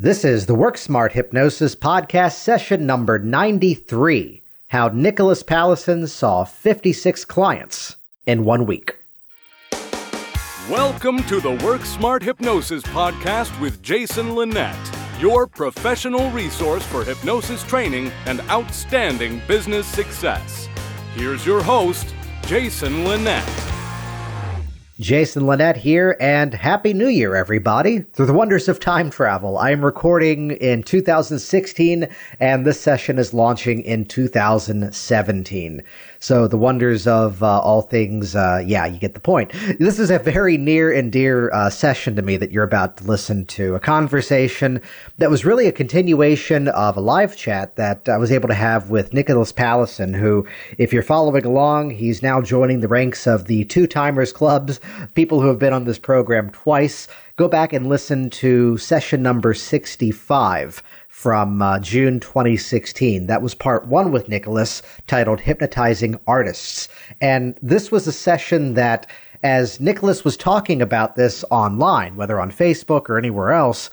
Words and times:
This 0.00 0.24
is 0.24 0.46
the 0.46 0.54
Work 0.54 0.78
Smart 0.78 1.10
Hypnosis 1.10 1.74
Podcast 1.74 2.34
session 2.34 2.86
number 2.86 3.18
93 3.18 4.42
How 4.68 4.86
Nicholas 4.90 5.42
Pallesen 5.42 6.08
Saw 6.08 6.44
56 6.44 7.24
Clients 7.24 7.96
in 8.24 8.44
One 8.44 8.64
Week. 8.64 8.96
Welcome 10.70 11.24
to 11.24 11.40
the 11.40 11.58
Work 11.64 11.84
Smart 11.84 12.22
Hypnosis 12.22 12.84
Podcast 12.84 13.60
with 13.60 13.82
Jason 13.82 14.36
Linett, 14.36 14.76
your 15.18 15.48
professional 15.48 16.30
resource 16.30 16.86
for 16.86 17.02
hypnosis 17.02 17.64
training 17.64 18.12
and 18.26 18.40
outstanding 18.42 19.42
business 19.48 19.88
success. 19.88 20.68
Here's 21.16 21.44
your 21.44 21.60
host, 21.60 22.14
Jason 22.42 23.04
Linett. 23.04 23.67
Jason 25.00 25.46
Linett 25.46 25.76
here, 25.76 26.16
and 26.18 26.52
Happy 26.52 26.92
New 26.92 27.06
Year, 27.06 27.36
everybody. 27.36 28.00
Through 28.14 28.26
the 28.26 28.32
wonders 28.32 28.68
of 28.68 28.80
time 28.80 29.10
travel, 29.10 29.56
I 29.56 29.70
am 29.70 29.84
recording 29.84 30.50
in 30.50 30.82
2016, 30.82 32.08
and 32.40 32.66
this 32.66 32.80
session 32.80 33.16
is 33.16 33.32
launching 33.32 33.80
in 33.82 34.06
2017. 34.06 35.84
So 36.20 36.48
the 36.48 36.56
wonders 36.56 37.06
of 37.06 37.42
uh, 37.42 37.60
all 37.60 37.82
things, 37.82 38.34
uh, 38.34 38.62
yeah, 38.66 38.86
you 38.86 38.98
get 38.98 39.14
the 39.14 39.20
point. 39.20 39.52
This 39.78 39.98
is 39.98 40.10
a 40.10 40.18
very 40.18 40.56
near 40.56 40.92
and 40.92 41.12
dear 41.12 41.52
uh, 41.52 41.70
session 41.70 42.16
to 42.16 42.22
me 42.22 42.36
that 42.36 42.50
you're 42.50 42.64
about 42.64 42.96
to 42.98 43.04
listen 43.04 43.44
to. 43.46 43.76
A 43.76 43.80
conversation 43.80 44.80
that 45.18 45.30
was 45.30 45.44
really 45.44 45.66
a 45.66 45.72
continuation 45.72 46.68
of 46.68 46.96
a 46.96 47.00
live 47.00 47.36
chat 47.36 47.76
that 47.76 48.08
I 48.08 48.16
was 48.16 48.32
able 48.32 48.48
to 48.48 48.54
have 48.54 48.90
with 48.90 49.14
Nicholas 49.14 49.52
Pallesen, 49.52 50.16
who, 50.16 50.46
if 50.76 50.92
you're 50.92 51.02
following 51.02 51.44
along, 51.44 51.90
he's 51.90 52.22
now 52.22 52.40
joining 52.40 52.80
the 52.80 52.88
ranks 52.88 53.26
of 53.26 53.46
the 53.46 53.64
two 53.66 53.86
timers 53.86 54.32
clubs, 54.32 54.80
people 55.14 55.40
who 55.40 55.48
have 55.48 55.58
been 55.58 55.72
on 55.72 55.84
this 55.84 55.98
program 55.98 56.50
twice. 56.50 57.06
Go 57.36 57.46
back 57.46 57.72
and 57.72 57.88
listen 57.88 58.30
to 58.30 58.76
session 58.78 59.22
number 59.22 59.54
65 59.54 60.82
from 61.18 61.60
uh, 61.60 61.80
June 61.80 62.20
2016. 62.20 63.26
That 63.26 63.42
was 63.42 63.52
part 63.52 63.88
one 63.88 64.12
with 64.12 64.28
Nicholas 64.28 64.82
titled 65.08 65.40
Hypnotizing 65.40 66.20
Artists. 66.28 66.88
And 67.20 67.58
this 67.60 67.90
was 67.90 68.06
a 68.06 68.12
session 68.12 68.74
that, 68.74 69.10
as 69.42 69.80
Nicholas 69.80 70.24
was 70.24 70.36
talking 70.36 70.80
about 70.80 71.16
this 71.16 71.44
online, 71.50 72.14
whether 72.14 72.38
on 72.38 72.52
Facebook 72.52 73.08
or 73.08 73.18
anywhere 73.18 73.50
else, 73.50 73.90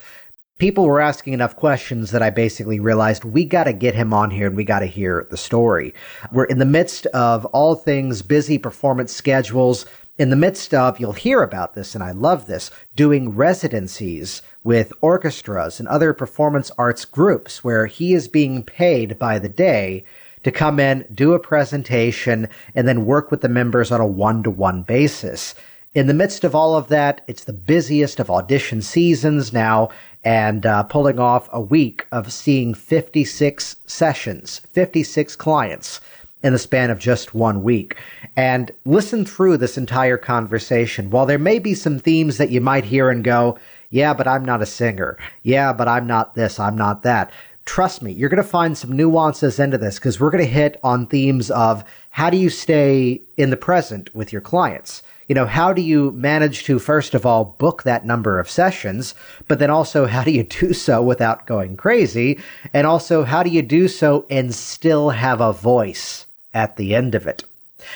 people 0.58 0.84
were 0.84 1.00
asking 1.00 1.32
enough 1.32 1.56
questions 1.56 2.12
that 2.12 2.22
I 2.22 2.30
basically 2.30 2.78
realized 2.78 3.24
we 3.24 3.44
got 3.44 3.64
to 3.64 3.72
get 3.72 3.96
him 3.96 4.14
on 4.14 4.30
here 4.30 4.46
and 4.46 4.56
we 4.56 4.62
got 4.62 4.78
to 4.78 4.86
hear 4.86 5.26
the 5.28 5.36
story. 5.36 5.92
We're 6.30 6.44
in 6.44 6.58
the 6.58 6.64
midst 6.64 7.06
of 7.06 7.44
all 7.46 7.74
things 7.74 8.22
busy 8.22 8.56
performance 8.56 9.12
schedules, 9.12 9.84
in 10.18 10.30
the 10.30 10.36
midst 10.36 10.72
of, 10.72 10.98
you'll 10.98 11.12
hear 11.12 11.42
about 11.42 11.74
this, 11.74 11.94
and 11.94 12.02
I 12.02 12.12
love 12.12 12.46
this, 12.46 12.70
doing 12.94 13.34
residencies 13.34 14.40
with 14.66 14.92
orchestras 15.00 15.78
and 15.78 15.86
other 15.86 16.12
performance 16.12 16.72
arts 16.76 17.04
groups 17.04 17.62
where 17.62 17.86
he 17.86 18.12
is 18.12 18.26
being 18.26 18.64
paid 18.64 19.16
by 19.16 19.38
the 19.38 19.48
day 19.48 20.02
to 20.42 20.50
come 20.50 20.80
in, 20.80 21.06
do 21.14 21.34
a 21.34 21.38
presentation, 21.38 22.48
and 22.74 22.88
then 22.88 23.06
work 23.06 23.30
with 23.30 23.42
the 23.42 23.48
members 23.48 23.92
on 23.92 24.00
a 24.00 24.06
one 24.06 24.42
to 24.42 24.50
one 24.50 24.82
basis. 24.82 25.54
In 25.94 26.08
the 26.08 26.14
midst 26.14 26.42
of 26.42 26.52
all 26.52 26.74
of 26.74 26.88
that, 26.88 27.20
it's 27.28 27.44
the 27.44 27.52
busiest 27.52 28.18
of 28.18 28.28
audition 28.28 28.82
seasons 28.82 29.52
now, 29.52 29.88
and 30.24 30.66
uh, 30.66 30.82
pulling 30.82 31.20
off 31.20 31.48
a 31.52 31.60
week 31.60 32.04
of 32.10 32.32
seeing 32.32 32.74
56 32.74 33.76
sessions, 33.86 34.62
56 34.72 35.36
clients 35.36 36.00
in 36.42 36.52
the 36.52 36.58
span 36.58 36.90
of 36.90 36.98
just 36.98 37.34
one 37.34 37.62
week. 37.62 37.96
And 38.36 38.72
listen 38.84 39.24
through 39.24 39.58
this 39.58 39.78
entire 39.78 40.16
conversation. 40.16 41.10
While 41.10 41.26
there 41.26 41.38
may 41.38 41.60
be 41.60 41.74
some 41.74 42.00
themes 42.00 42.36
that 42.38 42.50
you 42.50 42.60
might 42.60 42.84
hear 42.84 43.10
and 43.10 43.22
go, 43.22 43.58
yeah, 43.90 44.14
but 44.14 44.28
I'm 44.28 44.44
not 44.44 44.62
a 44.62 44.66
singer. 44.66 45.18
Yeah, 45.42 45.72
but 45.72 45.88
I'm 45.88 46.06
not 46.06 46.34
this. 46.34 46.58
I'm 46.58 46.76
not 46.76 47.02
that. 47.02 47.30
Trust 47.64 48.00
me, 48.00 48.12
you're 48.12 48.28
going 48.28 48.42
to 48.42 48.48
find 48.48 48.78
some 48.78 48.92
nuances 48.92 49.58
into 49.58 49.78
this 49.78 49.96
because 49.96 50.20
we're 50.20 50.30
going 50.30 50.44
to 50.44 50.50
hit 50.50 50.78
on 50.84 51.06
themes 51.06 51.50
of 51.50 51.84
how 52.10 52.30
do 52.30 52.36
you 52.36 52.48
stay 52.48 53.20
in 53.36 53.50
the 53.50 53.56
present 53.56 54.14
with 54.14 54.32
your 54.32 54.42
clients? 54.42 55.02
You 55.28 55.34
know, 55.34 55.46
how 55.46 55.72
do 55.72 55.82
you 55.82 56.12
manage 56.12 56.62
to, 56.64 56.78
first 56.78 57.12
of 57.12 57.26
all, 57.26 57.44
book 57.44 57.82
that 57.82 58.06
number 58.06 58.38
of 58.38 58.48
sessions, 58.48 59.14
but 59.48 59.58
then 59.58 59.70
also 59.70 60.06
how 60.06 60.22
do 60.22 60.30
you 60.30 60.44
do 60.60 60.72
so 60.72 61.02
without 61.02 61.46
going 61.46 61.76
crazy? 61.76 62.38
And 62.72 62.86
also, 62.86 63.24
how 63.24 63.42
do 63.42 63.50
you 63.50 63.62
do 63.62 63.88
so 63.88 64.26
and 64.30 64.54
still 64.54 65.10
have 65.10 65.40
a 65.40 65.52
voice? 65.52 66.26
at 66.56 66.76
the 66.76 66.94
end 66.94 67.14
of 67.14 67.26
it. 67.26 67.44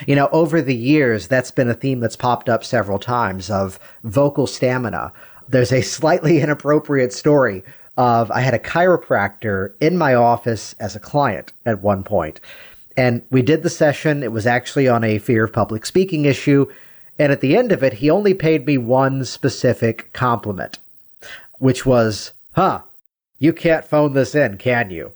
You 0.06 0.14
know, 0.14 0.28
over 0.30 0.60
the 0.60 0.76
years, 0.76 1.26
that's 1.26 1.50
been 1.50 1.70
a 1.70 1.74
theme 1.74 2.00
that's 2.00 2.14
popped 2.14 2.48
up 2.48 2.62
several 2.62 2.98
times 2.98 3.50
of 3.50 3.80
vocal 4.04 4.46
stamina. 4.46 5.12
There's 5.50 5.72
a 5.72 5.82
slightly 5.82 6.40
inappropriate 6.42 7.12
story 7.12 7.64
of 7.96 8.30
I 8.30 8.40
had 8.40 8.54
a 8.54 8.58
chiropractor 8.58 9.74
in 9.80 9.98
my 9.98 10.14
office 10.14 10.74
as 10.80 10.96
a 10.96 11.00
client 11.00 11.52
at 11.66 11.82
one 11.82 12.02
point. 12.02 12.40
And 12.96 13.22
we 13.30 13.42
did 13.42 13.62
the 13.62 13.70
session. 13.70 14.22
It 14.22 14.32
was 14.32 14.46
actually 14.46 14.88
on 14.88 15.04
a 15.04 15.18
fear 15.18 15.44
of 15.44 15.52
public 15.52 15.84
speaking 15.86 16.24
issue. 16.24 16.66
And 17.18 17.32
at 17.32 17.40
the 17.40 17.56
end 17.56 17.72
of 17.72 17.82
it, 17.82 17.94
he 17.94 18.10
only 18.10 18.34
paid 18.34 18.66
me 18.66 18.78
one 18.78 19.24
specific 19.24 20.12
compliment, 20.12 20.78
which 21.58 21.84
was, 21.84 22.32
huh, 22.52 22.82
you 23.38 23.52
can't 23.52 23.84
phone 23.84 24.14
this 24.14 24.34
in, 24.34 24.56
can 24.56 24.90
you? 24.90 25.12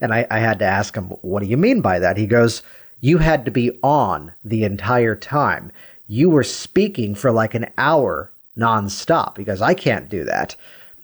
And 0.00 0.12
I, 0.12 0.26
I 0.30 0.38
had 0.38 0.58
to 0.60 0.64
ask 0.64 0.94
him, 0.94 1.04
what 1.22 1.40
do 1.40 1.46
you 1.46 1.56
mean 1.56 1.80
by 1.80 1.98
that? 1.98 2.16
He 2.16 2.26
goes, 2.26 2.62
you 3.00 3.18
had 3.18 3.44
to 3.44 3.50
be 3.50 3.78
on 3.82 4.32
the 4.44 4.64
entire 4.64 5.14
time. 5.14 5.70
You 6.06 6.30
were 6.30 6.44
speaking 6.44 7.14
for 7.14 7.30
like 7.30 7.54
an 7.54 7.70
hour 7.78 8.29
nonstop 8.56 9.34
because 9.34 9.62
I 9.62 9.74
can't 9.74 10.08
do 10.08 10.24
that. 10.24 10.56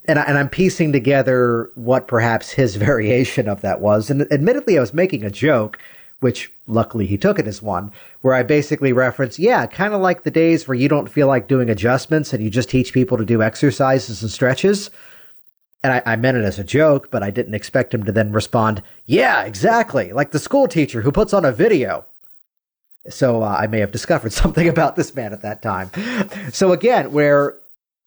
And, 0.08 0.18
I, 0.18 0.22
and 0.24 0.38
I'm 0.38 0.48
piecing 0.48 0.92
together 0.92 1.70
what 1.74 2.08
perhaps 2.08 2.50
his 2.50 2.76
variation 2.76 3.48
of 3.48 3.60
that 3.62 3.80
was. 3.80 4.10
And 4.10 4.30
admittedly, 4.32 4.78
I 4.78 4.80
was 4.80 4.94
making 4.94 5.24
a 5.24 5.30
joke, 5.30 5.78
which 6.20 6.50
luckily 6.66 7.06
he 7.06 7.18
took 7.18 7.38
it 7.38 7.46
as 7.46 7.62
one, 7.62 7.92
where 8.20 8.34
I 8.34 8.42
basically 8.42 8.92
reference, 8.92 9.38
yeah, 9.38 9.66
kind 9.66 9.94
of 9.94 10.00
like 10.00 10.22
the 10.22 10.30
days 10.30 10.66
where 10.66 10.74
you 10.74 10.88
don't 10.88 11.10
feel 11.10 11.26
like 11.26 11.48
doing 11.48 11.68
adjustments 11.68 12.32
and 12.32 12.42
you 12.42 12.50
just 12.50 12.70
teach 12.70 12.92
people 12.92 13.16
to 13.18 13.24
do 13.24 13.42
exercises 13.42 14.22
and 14.22 14.30
stretches. 14.30 14.90
And 15.82 15.92
I, 15.92 16.02
I, 16.04 16.16
meant 16.16 16.38
it 16.38 16.44
as 16.44 16.58
a 16.58 16.64
joke, 16.64 17.10
but 17.10 17.22
I 17.22 17.30
didn't 17.30 17.54
expect 17.54 17.94
him 17.94 18.02
to 18.04 18.12
then 18.12 18.32
respond, 18.32 18.82
yeah, 19.04 19.42
exactly, 19.44 20.12
like 20.12 20.32
the 20.32 20.38
school 20.38 20.66
teacher 20.66 21.02
who 21.02 21.12
puts 21.12 21.32
on 21.32 21.44
a 21.44 21.52
video. 21.52 22.06
So 23.08 23.42
uh, 23.42 23.56
I 23.58 23.66
may 23.66 23.80
have 23.80 23.92
discovered 23.92 24.32
something 24.32 24.68
about 24.68 24.96
this 24.96 25.14
man 25.14 25.32
at 25.32 25.42
that 25.42 25.62
time. 25.62 25.90
So 26.52 26.72
again, 26.72 27.12
where 27.12 27.56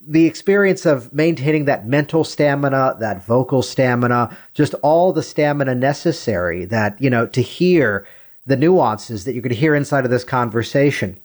the 0.05 0.25
experience 0.25 0.85
of 0.85 1.13
maintaining 1.13 1.65
that 1.65 1.87
mental 1.87 2.23
stamina, 2.23 2.95
that 2.99 3.25
vocal 3.25 3.61
stamina, 3.61 4.35
just 4.53 4.73
all 4.75 5.11
the 5.11 5.23
stamina 5.23 5.75
necessary 5.75 6.65
that, 6.65 6.99
you 7.01 7.09
know, 7.09 7.25
to 7.27 7.41
hear 7.41 8.07
the 8.45 8.55
nuances 8.55 9.25
that 9.25 9.35
you 9.35 9.41
could 9.41 9.51
hear 9.51 9.75
inside 9.75 10.05
of 10.05 10.11
this 10.11 10.23
conversation, 10.23 11.17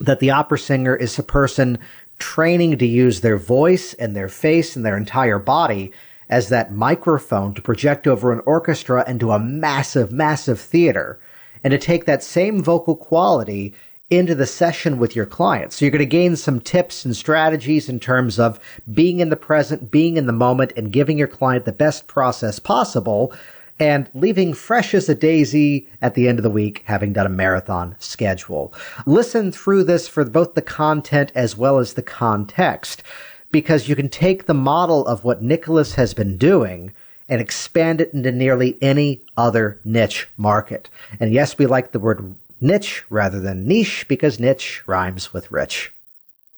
that 0.00 0.18
the 0.18 0.30
opera 0.30 0.58
singer 0.58 0.96
is 0.96 1.18
a 1.18 1.22
person 1.22 1.78
training 2.18 2.78
to 2.78 2.86
use 2.86 3.20
their 3.20 3.36
voice 3.36 3.94
and 3.94 4.16
their 4.16 4.28
face 4.28 4.76
and 4.76 4.84
their 4.84 4.96
entire 4.96 5.38
body 5.38 5.92
as 6.28 6.48
that 6.48 6.72
microphone 6.72 7.52
to 7.52 7.60
project 7.60 8.06
over 8.06 8.32
an 8.32 8.40
orchestra 8.46 9.08
into 9.08 9.30
a 9.30 9.38
massive, 9.38 10.10
massive 10.10 10.58
theater 10.58 11.20
and 11.64 11.70
to 11.70 11.78
take 11.78 12.04
that 12.04 12.22
same 12.22 12.62
vocal 12.62 12.96
quality 12.96 13.74
into 14.10 14.34
the 14.34 14.46
session 14.46 14.98
with 14.98 15.16
your 15.16 15.24
clients. 15.24 15.76
So 15.76 15.84
you're 15.84 15.92
going 15.92 16.00
to 16.00 16.06
gain 16.06 16.36
some 16.36 16.60
tips 16.60 17.04
and 17.06 17.16
strategies 17.16 17.88
in 17.88 17.98
terms 17.98 18.38
of 18.38 18.60
being 18.92 19.20
in 19.20 19.30
the 19.30 19.36
present, 19.36 19.90
being 19.90 20.18
in 20.18 20.26
the 20.26 20.32
moment, 20.34 20.72
and 20.76 20.92
giving 20.92 21.16
your 21.16 21.28
client 21.28 21.64
the 21.64 21.72
best 21.72 22.06
process 22.06 22.58
possible 22.58 23.32
and 23.80 24.10
leaving 24.12 24.52
fresh 24.52 24.92
as 24.92 25.08
a 25.08 25.14
daisy 25.14 25.88
at 26.02 26.14
the 26.14 26.28
end 26.28 26.38
of 26.38 26.42
the 26.42 26.50
week, 26.50 26.82
having 26.84 27.14
done 27.14 27.24
a 27.24 27.30
marathon 27.30 27.96
schedule. 27.98 28.72
Listen 29.06 29.50
through 29.50 29.82
this 29.84 30.06
for 30.06 30.24
both 30.26 30.54
the 30.54 30.62
content 30.62 31.32
as 31.34 31.56
well 31.56 31.78
as 31.78 31.94
the 31.94 32.02
context, 32.02 33.02
because 33.50 33.88
you 33.88 33.96
can 33.96 34.10
take 34.10 34.44
the 34.44 34.54
model 34.54 35.06
of 35.06 35.24
what 35.24 35.42
Nicholas 35.42 35.94
has 35.94 36.12
been 36.12 36.36
doing 36.36 36.92
and 37.32 37.40
expand 37.40 37.98
it 38.02 38.12
into 38.12 38.30
nearly 38.30 38.76
any 38.82 39.22
other 39.38 39.80
niche 39.86 40.28
market. 40.36 40.90
And 41.18 41.32
yes, 41.32 41.56
we 41.56 41.64
like 41.64 41.92
the 41.92 41.98
word 41.98 42.36
niche 42.60 43.04
rather 43.08 43.40
than 43.40 43.66
niche 43.66 44.04
because 44.06 44.38
niche 44.38 44.86
rhymes 44.86 45.32
with 45.32 45.50
rich. 45.50 45.90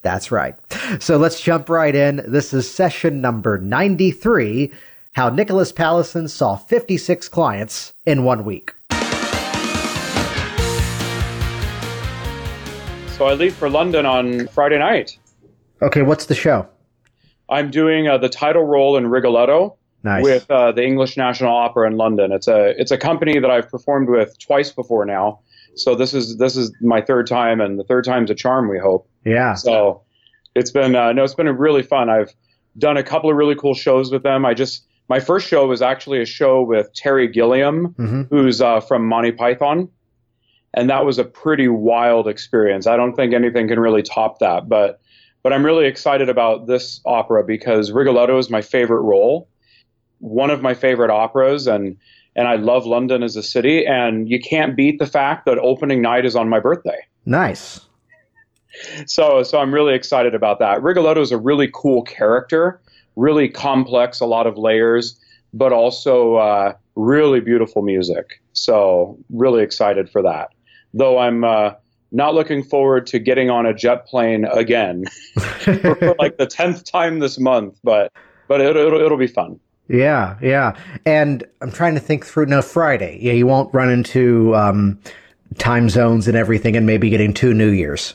That's 0.02 0.32
right. 0.32 0.56
So 0.98 1.16
let's 1.16 1.40
jump 1.40 1.68
right 1.68 1.94
in. 1.94 2.24
This 2.26 2.52
is 2.52 2.68
session 2.68 3.20
number 3.20 3.56
93 3.56 4.72
how 5.12 5.28
Nicholas 5.28 5.72
Pallesen 5.72 6.28
saw 6.28 6.56
56 6.56 7.28
clients 7.28 7.92
in 8.04 8.24
one 8.24 8.44
week. 8.44 8.74
So 13.12 13.26
I 13.26 13.34
leave 13.34 13.54
for 13.54 13.70
London 13.70 14.06
on 14.06 14.48
Friday 14.48 14.80
night. 14.80 15.16
Okay, 15.82 16.02
what's 16.02 16.26
the 16.26 16.34
show? 16.34 16.66
I'm 17.48 17.70
doing 17.70 18.08
uh, 18.08 18.18
the 18.18 18.28
title 18.28 18.64
role 18.64 18.96
in 18.96 19.06
Rigoletto 19.06 19.76
nice. 20.04 20.22
with 20.22 20.50
uh, 20.50 20.70
the 20.72 20.84
English 20.84 21.16
National 21.16 21.54
Opera 21.54 21.88
in 21.88 21.96
London. 21.96 22.30
It's 22.30 22.46
a 22.46 22.80
it's 22.80 22.90
a 22.90 22.98
company 22.98 23.38
that 23.38 23.50
I've 23.50 23.68
performed 23.68 24.08
with 24.08 24.38
twice 24.38 24.70
before 24.70 25.04
now. 25.04 25.40
So 25.74 25.96
this 25.96 26.14
is 26.14 26.36
this 26.36 26.56
is 26.56 26.72
my 26.80 27.00
third 27.00 27.26
time, 27.26 27.60
and 27.60 27.78
the 27.78 27.84
third 27.84 28.04
time's 28.04 28.30
a 28.30 28.34
charm. 28.34 28.68
We 28.68 28.78
hope. 28.78 29.08
Yeah. 29.24 29.54
So 29.54 30.02
it's 30.54 30.70
been 30.70 30.94
uh, 30.94 31.12
no, 31.12 31.24
it's 31.24 31.34
been 31.34 31.48
really 31.48 31.82
fun. 31.82 32.08
I've 32.08 32.32
done 32.78 32.96
a 32.96 33.02
couple 33.02 33.30
of 33.30 33.36
really 33.36 33.54
cool 33.54 33.74
shows 33.74 34.12
with 34.12 34.22
them. 34.22 34.44
I 34.44 34.54
just 34.54 34.86
my 35.08 35.20
first 35.20 35.48
show 35.48 35.66
was 35.66 35.82
actually 35.82 36.20
a 36.20 36.26
show 36.26 36.62
with 36.62 36.92
Terry 36.94 37.28
Gilliam, 37.28 37.88
mm-hmm. 37.94 38.22
who's 38.30 38.60
uh, 38.60 38.80
from 38.80 39.06
Monty 39.06 39.32
Python, 39.32 39.88
and 40.74 40.88
that 40.90 41.04
was 41.04 41.18
a 41.18 41.24
pretty 41.24 41.68
wild 41.68 42.28
experience. 42.28 42.86
I 42.86 42.96
don't 42.96 43.14
think 43.14 43.34
anything 43.34 43.68
can 43.68 43.80
really 43.80 44.02
top 44.02 44.38
that, 44.38 44.68
but 44.68 45.00
but 45.42 45.52
I'm 45.52 45.64
really 45.64 45.86
excited 45.86 46.28
about 46.28 46.66
this 46.66 47.00
opera 47.04 47.44
because 47.44 47.92
Rigoletto 47.92 48.38
is 48.38 48.48
my 48.48 48.62
favorite 48.62 49.02
role, 49.02 49.48
one 50.24 50.50
of 50.50 50.62
my 50.62 50.74
favorite 50.74 51.10
operas, 51.10 51.66
and 51.66 51.96
and 52.36 52.48
I 52.48 52.56
love 52.56 52.86
London 52.86 53.22
as 53.22 53.36
a 53.36 53.42
city, 53.42 53.86
and 53.86 54.28
you 54.28 54.40
can't 54.40 54.76
beat 54.76 54.98
the 54.98 55.06
fact 55.06 55.46
that 55.46 55.58
opening 55.58 56.02
night 56.02 56.24
is 56.24 56.34
on 56.34 56.48
my 56.48 56.60
birthday. 56.60 56.98
Nice. 57.26 57.80
So 59.06 59.42
so 59.42 59.58
I'm 59.58 59.72
really 59.72 59.94
excited 59.94 60.34
about 60.34 60.58
that. 60.58 60.82
Rigoletto 60.82 61.20
is 61.20 61.32
a 61.32 61.38
really 61.38 61.70
cool 61.72 62.02
character 62.02 62.80
really 63.16 63.48
complex, 63.48 64.20
a 64.20 64.26
lot 64.26 64.46
of 64.46 64.58
layers, 64.58 65.18
but 65.52 65.72
also 65.72 66.36
uh, 66.36 66.74
really 66.96 67.40
beautiful 67.40 67.82
music. 67.82 68.40
So 68.52 69.18
really 69.30 69.62
excited 69.62 70.10
for 70.10 70.22
that. 70.22 70.50
Though 70.92 71.18
I'm 71.18 71.44
uh, 71.44 71.72
not 72.12 72.34
looking 72.34 72.62
forward 72.62 73.06
to 73.08 73.18
getting 73.18 73.50
on 73.50 73.66
a 73.66 73.74
jet 73.74 74.06
plane 74.06 74.44
again 74.44 75.04
for 75.38 76.14
like 76.18 76.36
the 76.36 76.46
tenth 76.46 76.84
time 76.84 77.18
this 77.18 77.38
month, 77.38 77.78
but 77.82 78.12
but 78.46 78.60
it, 78.60 78.76
it'll 78.76 79.00
it'll 79.00 79.18
be 79.18 79.26
fun. 79.26 79.58
Yeah, 79.88 80.36
yeah. 80.40 80.76
And 81.04 81.44
I'm 81.60 81.70
trying 81.70 81.94
to 81.94 82.00
think 82.00 82.24
through. 82.24 82.46
No, 82.46 82.62
Friday. 82.62 83.18
Yeah, 83.20 83.32
you 83.32 83.46
won't 83.46 83.72
run 83.74 83.90
into 83.90 84.54
um, 84.56 84.98
time 85.58 85.88
zones 85.88 86.26
and 86.26 86.36
everything, 86.36 86.76
and 86.76 86.86
maybe 86.86 87.10
getting 87.10 87.34
two 87.34 87.52
New 87.52 87.70
Years. 87.70 88.14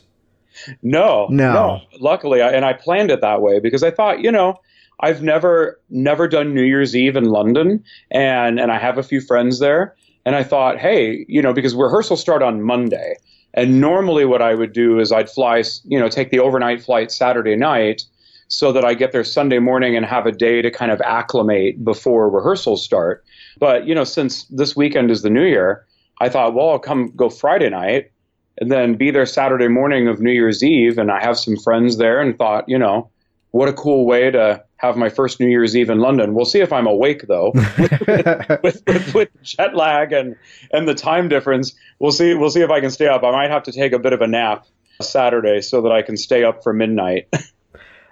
No, 0.81 1.27
no. 1.29 1.53
no. 1.53 1.81
Luckily, 1.99 2.41
I, 2.41 2.49
and 2.49 2.65
I 2.65 2.73
planned 2.73 3.11
it 3.11 3.21
that 3.21 3.41
way 3.41 3.59
because 3.59 3.83
I 3.83 3.91
thought, 3.91 4.21
you 4.21 4.31
know, 4.31 4.59
I've 4.99 5.21
never 5.21 5.79
never 5.89 6.27
done 6.27 6.53
New 6.53 6.63
Year's 6.63 6.95
Eve 6.95 7.15
in 7.15 7.25
London, 7.25 7.83
and 8.11 8.59
and 8.59 8.71
I 8.71 8.79
have 8.79 8.97
a 8.97 9.03
few 9.03 9.21
friends 9.21 9.59
there, 9.59 9.95
and 10.25 10.35
I 10.35 10.43
thought, 10.43 10.77
hey, 10.77 11.25
you 11.29 11.41
know, 11.41 11.53
because 11.53 11.75
rehearsals 11.75 12.19
start 12.19 12.43
on 12.43 12.61
Monday, 12.61 13.15
and 13.53 13.79
normally 13.79 14.25
what 14.25 14.41
I 14.41 14.55
would 14.55 14.73
do 14.73 14.99
is 14.99 15.11
I'd 15.11 15.29
fly, 15.29 15.63
you 15.85 15.99
know, 15.99 16.09
take 16.09 16.31
the 16.31 16.39
overnight 16.39 16.81
flight 16.81 17.11
Saturday 17.11 17.55
night, 17.55 18.03
so 18.49 18.71
that 18.73 18.83
I 18.83 18.95
get 18.95 19.11
there 19.11 19.23
Sunday 19.23 19.59
morning 19.59 19.95
and 19.95 20.05
have 20.05 20.25
a 20.25 20.31
day 20.31 20.61
to 20.61 20.69
kind 20.69 20.91
of 20.91 20.99
acclimate 21.01 21.83
before 21.83 22.29
rehearsals 22.29 22.83
start. 22.83 23.23
But 23.57 23.87
you 23.87 23.95
know, 23.95 24.03
since 24.03 24.43
this 24.45 24.75
weekend 24.75 25.11
is 25.11 25.21
the 25.21 25.29
New 25.29 25.45
Year, 25.45 25.85
I 26.19 26.29
thought, 26.29 26.53
well, 26.53 26.69
I'll 26.69 26.79
come 26.79 27.13
go 27.15 27.29
Friday 27.29 27.69
night 27.69 28.11
and 28.59 28.71
then 28.71 28.95
be 28.95 29.11
there 29.11 29.25
Saturday 29.25 29.69
morning 29.69 30.07
of 30.07 30.19
New 30.19 30.31
Year's 30.31 30.63
Eve, 30.63 30.97
and 30.97 31.09
I 31.11 31.21
have 31.21 31.37
some 31.39 31.55
friends 31.55 31.97
there, 31.97 32.19
and 32.19 32.37
thought, 32.37 32.65
you 32.67 32.77
know, 32.77 33.09
what 33.51 33.69
a 33.69 33.73
cool 33.73 34.05
way 34.05 34.29
to 34.31 34.63
have 34.77 34.97
my 34.97 35.09
first 35.09 35.39
New 35.39 35.47
Year's 35.47 35.75
Eve 35.75 35.89
in 35.89 35.99
London. 35.99 36.33
We'll 36.33 36.45
see 36.45 36.59
if 36.59 36.73
I'm 36.73 36.87
awake 36.87 37.25
though, 37.27 37.51
with, 37.77 38.63
with, 38.63 38.83
with, 38.87 39.13
with, 39.13 39.29
jet 39.43 39.75
lag 39.75 40.11
and 40.11 40.35
and 40.73 40.87
the 40.87 40.95
time 40.95 41.29
difference. 41.29 41.73
We'll 41.99 42.11
see. 42.11 42.33
We'll 42.33 42.49
see 42.49 42.61
if 42.61 42.71
I 42.71 42.81
can 42.81 42.89
stay 42.89 43.07
up. 43.07 43.23
I 43.23 43.31
might 43.31 43.51
have 43.51 43.63
to 43.63 43.71
take 43.71 43.93
a 43.93 43.99
bit 43.99 44.13
of 44.13 44.21
a 44.21 44.27
nap 44.27 44.65
Saturday 45.01 45.61
so 45.61 45.81
that 45.81 45.91
I 45.91 46.01
can 46.01 46.17
stay 46.17 46.43
up 46.43 46.63
for 46.63 46.73
midnight. 46.73 47.27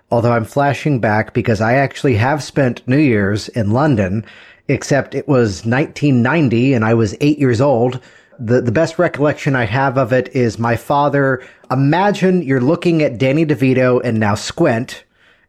Although 0.09 0.31
I'm 0.31 0.45
flashing 0.45 0.99
back 0.99 1.33
because 1.33 1.59
I 1.59 1.73
actually 1.73 2.15
have 2.15 2.41
spent 2.41 2.87
New 2.87 2.97
Year's 2.97 3.49
in 3.49 3.71
London, 3.71 4.25
except 4.67 5.15
it 5.15 5.27
was 5.27 5.65
1990 5.65 6.73
and 6.73 6.85
I 6.85 6.93
was 6.93 7.15
eight 7.19 7.39
years 7.39 7.59
old. 7.59 7.99
The, 8.39 8.61
the 8.61 8.71
best 8.71 8.99
recollection 8.99 9.55
I 9.55 9.65
have 9.65 9.97
of 9.97 10.13
it 10.13 10.29
is 10.35 10.59
my 10.59 10.75
father. 10.75 11.45
Imagine 11.71 12.41
you're 12.41 12.61
looking 12.61 13.01
at 13.01 13.17
Danny 13.17 13.45
DeVito 13.45 13.99
and 14.03 14.19
now 14.19 14.35
Squint, 14.35 15.03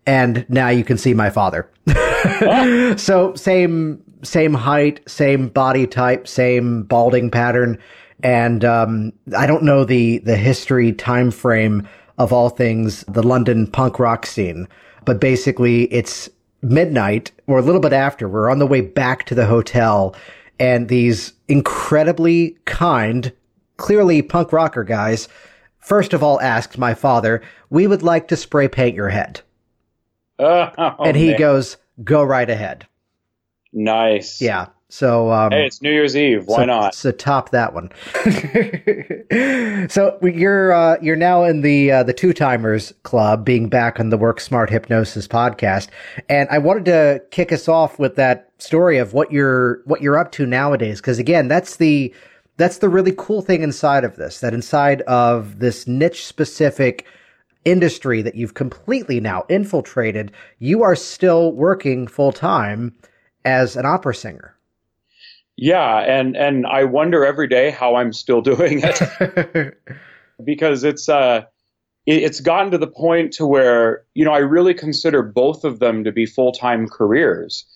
and 0.06 0.44
now 0.48 0.70
you 0.70 0.84
can 0.84 0.96
see 0.96 1.14
my 1.14 1.30
father. 1.30 1.68
so 2.96 3.34
same 3.34 4.02
same 4.22 4.54
height, 4.54 5.08
same 5.08 5.48
body 5.48 5.86
type, 5.86 6.26
same 6.26 6.82
balding 6.82 7.30
pattern, 7.30 7.78
and 8.22 8.64
um, 8.64 9.12
I 9.36 9.46
don't 9.46 9.62
know 9.62 9.84
the 9.84 10.18
the 10.18 10.36
history 10.36 10.92
time 10.92 11.30
frame 11.30 11.86
of 12.18 12.32
all 12.32 12.50
things 12.50 13.04
the 13.08 13.22
London 13.22 13.66
punk 13.66 13.98
rock 13.98 14.26
scene, 14.26 14.68
but 15.04 15.20
basically 15.20 15.84
it's 15.92 16.28
midnight 16.62 17.30
or 17.46 17.58
a 17.58 17.62
little 17.62 17.80
bit 17.80 17.92
after. 17.92 18.28
We're 18.28 18.50
on 18.50 18.58
the 18.58 18.66
way 18.66 18.80
back 18.80 19.24
to 19.26 19.34
the 19.34 19.46
hotel, 19.46 20.14
and 20.58 20.88
these 20.88 21.32
incredibly 21.46 22.56
kind, 22.64 23.32
clearly 23.76 24.22
punk 24.22 24.52
rocker 24.52 24.84
guys. 24.84 25.28
First 25.78 26.12
of 26.12 26.22
all, 26.22 26.40
asked 26.40 26.76
my 26.76 26.94
father, 26.94 27.40
"We 27.70 27.86
would 27.86 28.02
like 28.02 28.28
to 28.28 28.36
spray 28.36 28.68
paint 28.68 28.94
your 28.94 29.08
head." 29.08 29.40
Oh, 30.40 30.94
and 31.04 31.16
he 31.16 31.30
man. 31.30 31.38
goes, 31.38 31.76
"Go 32.04 32.22
right 32.22 32.48
ahead." 32.48 32.86
Nice. 33.72 34.40
Yeah. 34.40 34.66
So 34.90 35.30
um, 35.30 35.52
hey, 35.52 35.66
it's 35.66 35.82
New 35.82 35.92
Year's 35.92 36.16
Eve. 36.16 36.46
Why 36.46 36.56
so, 36.56 36.64
not? 36.64 36.94
So 36.94 37.12
top 37.12 37.50
that 37.50 37.74
one. 37.74 37.90
so 39.90 40.18
you're 40.22 40.72
uh, 40.72 40.96
you're 41.02 41.16
now 41.16 41.44
in 41.44 41.60
the 41.60 41.92
uh, 41.92 42.02
the 42.02 42.14
two 42.14 42.32
timers 42.32 42.94
club, 43.02 43.44
being 43.44 43.68
back 43.68 44.00
on 44.00 44.08
the 44.08 44.16
Work 44.16 44.40
Smart 44.40 44.70
Hypnosis 44.70 45.28
podcast, 45.28 45.88
and 46.30 46.48
I 46.50 46.56
wanted 46.56 46.86
to 46.86 47.22
kick 47.30 47.52
us 47.52 47.68
off 47.68 47.98
with 47.98 48.16
that 48.16 48.50
story 48.56 48.96
of 48.96 49.12
what 49.12 49.30
you're 49.30 49.82
what 49.84 50.00
you're 50.00 50.18
up 50.18 50.32
to 50.32 50.46
nowadays, 50.46 51.02
because 51.02 51.18
again, 51.18 51.48
that's 51.48 51.76
the 51.76 52.14
that's 52.56 52.78
the 52.78 52.88
really 52.88 53.12
cool 53.16 53.42
thing 53.42 53.62
inside 53.62 54.04
of 54.04 54.16
this. 54.16 54.40
That 54.40 54.54
inside 54.54 55.02
of 55.02 55.58
this 55.58 55.86
niche 55.86 56.24
specific 56.24 57.04
industry 57.66 58.22
that 58.22 58.36
you've 58.36 58.54
completely 58.54 59.20
now 59.20 59.44
infiltrated, 59.50 60.32
you 60.60 60.82
are 60.82 60.96
still 60.96 61.52
working 61.52 62.06
full 62.06 62.32
time 62.32 62.94
as 63.44 63.76
an 63.76 63.84
opera 63.84 64.14
singer. 64.14 64.54
Yeah, 65.60 65.98
and 65.98 66.36
and 66.36 66.66
I 66.68 66.84
wonder 66.84 67.26
every 67.26 67.48
day 67.48 67.70
how 67.70 67.96
I'm 67.96 68.12
still 68.12 68.40
doing 68.52 68.80
it 68.84 69.74
because 70.44 70.84
it's 70.84 71.08
uh 71.08 71.42
it's 72.06 72.40
gotten 72.40 72.70
to 72.70 72.78
the 72.78 72.86
point 72.86 73.32
to 73.34 73.46
where 73.46 74.04
you 74.14 74.24
know 74.24 74.32
I 74.32 74.38
really 74.38 74.72
consider 74.72 75.20
both 75.20 75.64
of 75.64 75.80
them 75.80 76.04
to 76.04 76.12
be 76.12 76.26
full 76.26 76.52
time 76.52 76.88
careers. 76.88 77.66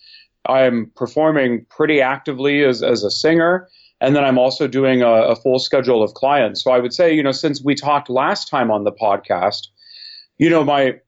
I'm 0.47 0.93
performing 0.95 1.67
pretty 1.71 2.01
actively 2.01 2.63
as 2.63 2.85
as 2.85 3.03
a 3.03 3.11
singer, 3.11 3.69
and 4.01 4.15
then 4.15 4.25
I'm 4.25 4.39
also 4.39 4.69
doing 4.69 5.03
a, 5.03 5.11
a, 5.11 5.37
full 5.37 5.59
schedule 5.59 6.05
of 6.05 6.15
clients. 6.15 6.63
So 6.63 6.71
I 6.71 6.79
would 6.79 6.93
say, 6.93 7.13
you 7.15 7.23
know, 7.23 7.33
since 7.33 7.63
we 7.65 7.75
talked 7.75 8.09
last 8.09 8.49
time 8.49 8.71
on 8.71 8.85
the 8.85 8.93
podcast, 8.93 9.69
you 10.39 10.49
know, 10.49 10.65
my 10.65 11.01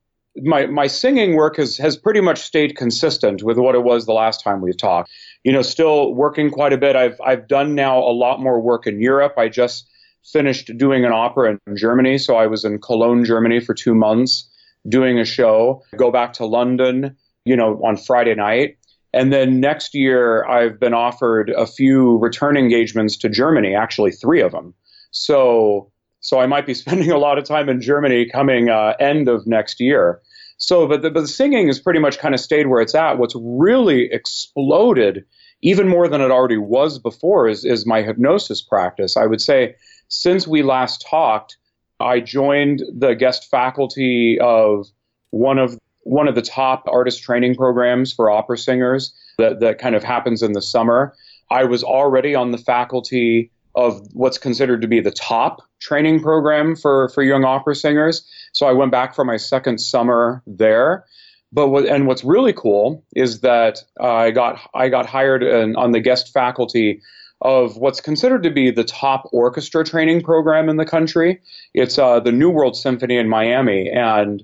my 0.43 0.67
my 0.67 0.89
singing 0.89 1.35
work 1.37 1.57
has 1.57 1.77
has 1.79 1.97
pretty 1.97 2.21
much 2.21 2.41
stayed 2.41 2.77
consistent 2.77 3.45
with 3.45 3.59
what 3.59 3.77
it 3.77 3.85
was 3.85 4.07
the 4.07 4.13
last 4.13 4.43
time 4.43 4.61
we 4.61 4.73
talked. 4.73 5.11
You 5.45 5.53
know, 5.53 5.63
still 5.63 6.15
working 6.15 6.51
quite 6.51 6.73
a 6.73 6.79
bit. 6.79 6.97
I've 6.97 7.21
I've 7.25 7.47
done 7.49 7.75
now 7.75 7.99
a 7.99 8.13
lot 8.13 8.41
more 8.41 8.61
work 8.61 8.87
in 8.87 9.01
Europe. 9.01 9.35
I 9.39 9.49
just 9.49 9.89
finished 10.25 10.71
doing 10.77 11.05
an 11.05 11.13
opera 11.13 11.59
in 11.67 11.77
Germany, 11.77 12.19
so 12.19 12.37
I 12.37 12.47
was 12.47 12.65
in 12.65 12.81
Cologne, 12.81 13.25
Germany 13.25 13.61
for 13.61 13.75
2 13.75 13.95
months 13.95 14.49
doing 14.89 15.19
a 15.19 15.25
show. 15.25 15.83
Go 15.97 16.11
back 16.11 16.33
to 16.35 16.47
London, 16.47 17.17
you 17.45 17.57
know, 17.57 17.81
on 17.85 17.97
Friday 17.97 18.35
night. 18.35 18.79
And 19.13 19.33
then 19.33 19.61
next 19.61 19.95
year 19.95 20.45
I've 20.47 20.81
been 20.81 20.95
offered 20.95 21.51
a 21.51 21.67
few 21.67 22.19
return 22.19 22.57
engagements 22.57 23.17
to 23.19 23.29
Germany, 23.29 23.75
actually 23.75 24.11
3 24.11 24.41
of 24.41 24.53
them. 24.53 24.75
So 25.11 25.91
so 26.21 26.41
I 26.41 26.47
might 26.47 26.67
be 26.67 26.75
spending 26.85 27.11
a 27.11 27.19
lot 27.19 27.39
of 27.39 27.45
time 27.45 27.69
in 27.69 27.81
Germany 27.81 28.27
coming 28.27 28.71
uh, 28.71 28.95
end 28.99 29.29
of 29.29 29.47
next 29.47 29.79
year. 29.79 30.21
So, 30.57 30.87
but 30.87 31.03
the, 31.03 31.11
but 31.11 31.23
the 31.23 31.29
singing 31.29 31.67
has 31.67 31.81
pretty 31.81 31.99
much 31.99 32.19
kind 32.19 32.35
of 32.35 32.41
stayed 32.41 32.69
where 32.69 32.81
it's 32.81 32.95
at. 32.95 33.19
What's 33.19 33.35
really 33.39 34.11
exploded, 34.13 35.25
even 35.63 35.89
more 35.89 36.09
than 36.09 36.21
it 36.21 36.31
already 36.31 36.57
was 36.59 36.99
before, 36.99 37.49
is, 37.49 37.65
is 37.65 37.87
my 37.87 38.03
hypnosis 38.03 38.63
practice. 38.63 39.17
I 39.17 39.27
would 39.27 39.41
say 39.41 39.75
since 40.09 40.47
we 40.47 40.63
last 40.63 41.05
talked, 41.09 41.57
I 42.01 42.21
joined 42.21 42.83
the 42.93 43.15
guest 43.15 43.51
faculty 43.51 44.39
of 44.41 44.87
one 45.31 45.59
of 45.59 45.79
one 46.03 46.29
of 46.29 46.35
the 46.35 46.43
top 46.43 46.85
artist 46.87 47.23
training 47.23 47.55
programs 47.55 48.13
for 48.13 48.31
opera 48.31 48.59
singers 48.59 49.15
that, 49.39 49.61
that 49.61 49.79
kind 49.79 49.95
of 49.95 50.05
happens 50.05 50.43
in 50.43 50.53
the 50.53 50.61
summer. 50.61 51.15
I 51.51 51.65
was 51.65 51.83
already 51.83 52.35
on 52.35 52.53
the 52.53 52.59
faculty 52.59 53.51
of 53.75 54.07
what's 54.13 54.39
considered 54.39 54.83
to 54.83 54.89
be 54.89 55.01
the 55.01 55.11
top 55.11 55.63
training 55.81 56.23
program 56.23 56.77
for, 56.77 57.09
for 57.09 57.23
young 57.23 57.45
opera 57.45 57.75
singers. 57.75 58.25
So 58.55 58.67
I 58.67 58.73
went 58.73 58.93
back 58.93 59.15
for 59.15 59.25
my 59.25 59.37
second 59.37 59.79
summer 59.79 60.43
there. 60.47 61.05
But 61.53 61.69
what, 61.69 61.87
and 61.87 62.07
what's 62.07 62.25
really 62.25 62.53
cool 62.53 63.05
is 63.15 63.41
that 63.41 63.83
I 64.01 64.31
got 64.31 64.59
I 64.75 64.89
got 64.89 65.07
hired 65.07 65.45
on 65.77 65.93
the 65.93 66.01
guest 66.01 66.33
faculty 66.33 67.01
of 67.41 67.77
what's 67.77 68.01
considered 68.01 68.43
to 68.45 68.51
be 68.51 68.71
the 68.71 68.85
top 68.85 69.29
orchestra 69.33 69.85
training 69.85 70.23
program 70.23 70.69
in 70.69 70.79
the 70.79 70.87
country. 70.87 71.41
It's 71.75 71.99
uh, 71.99 72.21
the 72.21 72.33
New 72.33 72.51
World 72.51 72.77
Symphony 72.77 73.19
in 73.19 73.29
Miami, 73.29 73.89
and 73.89 74.43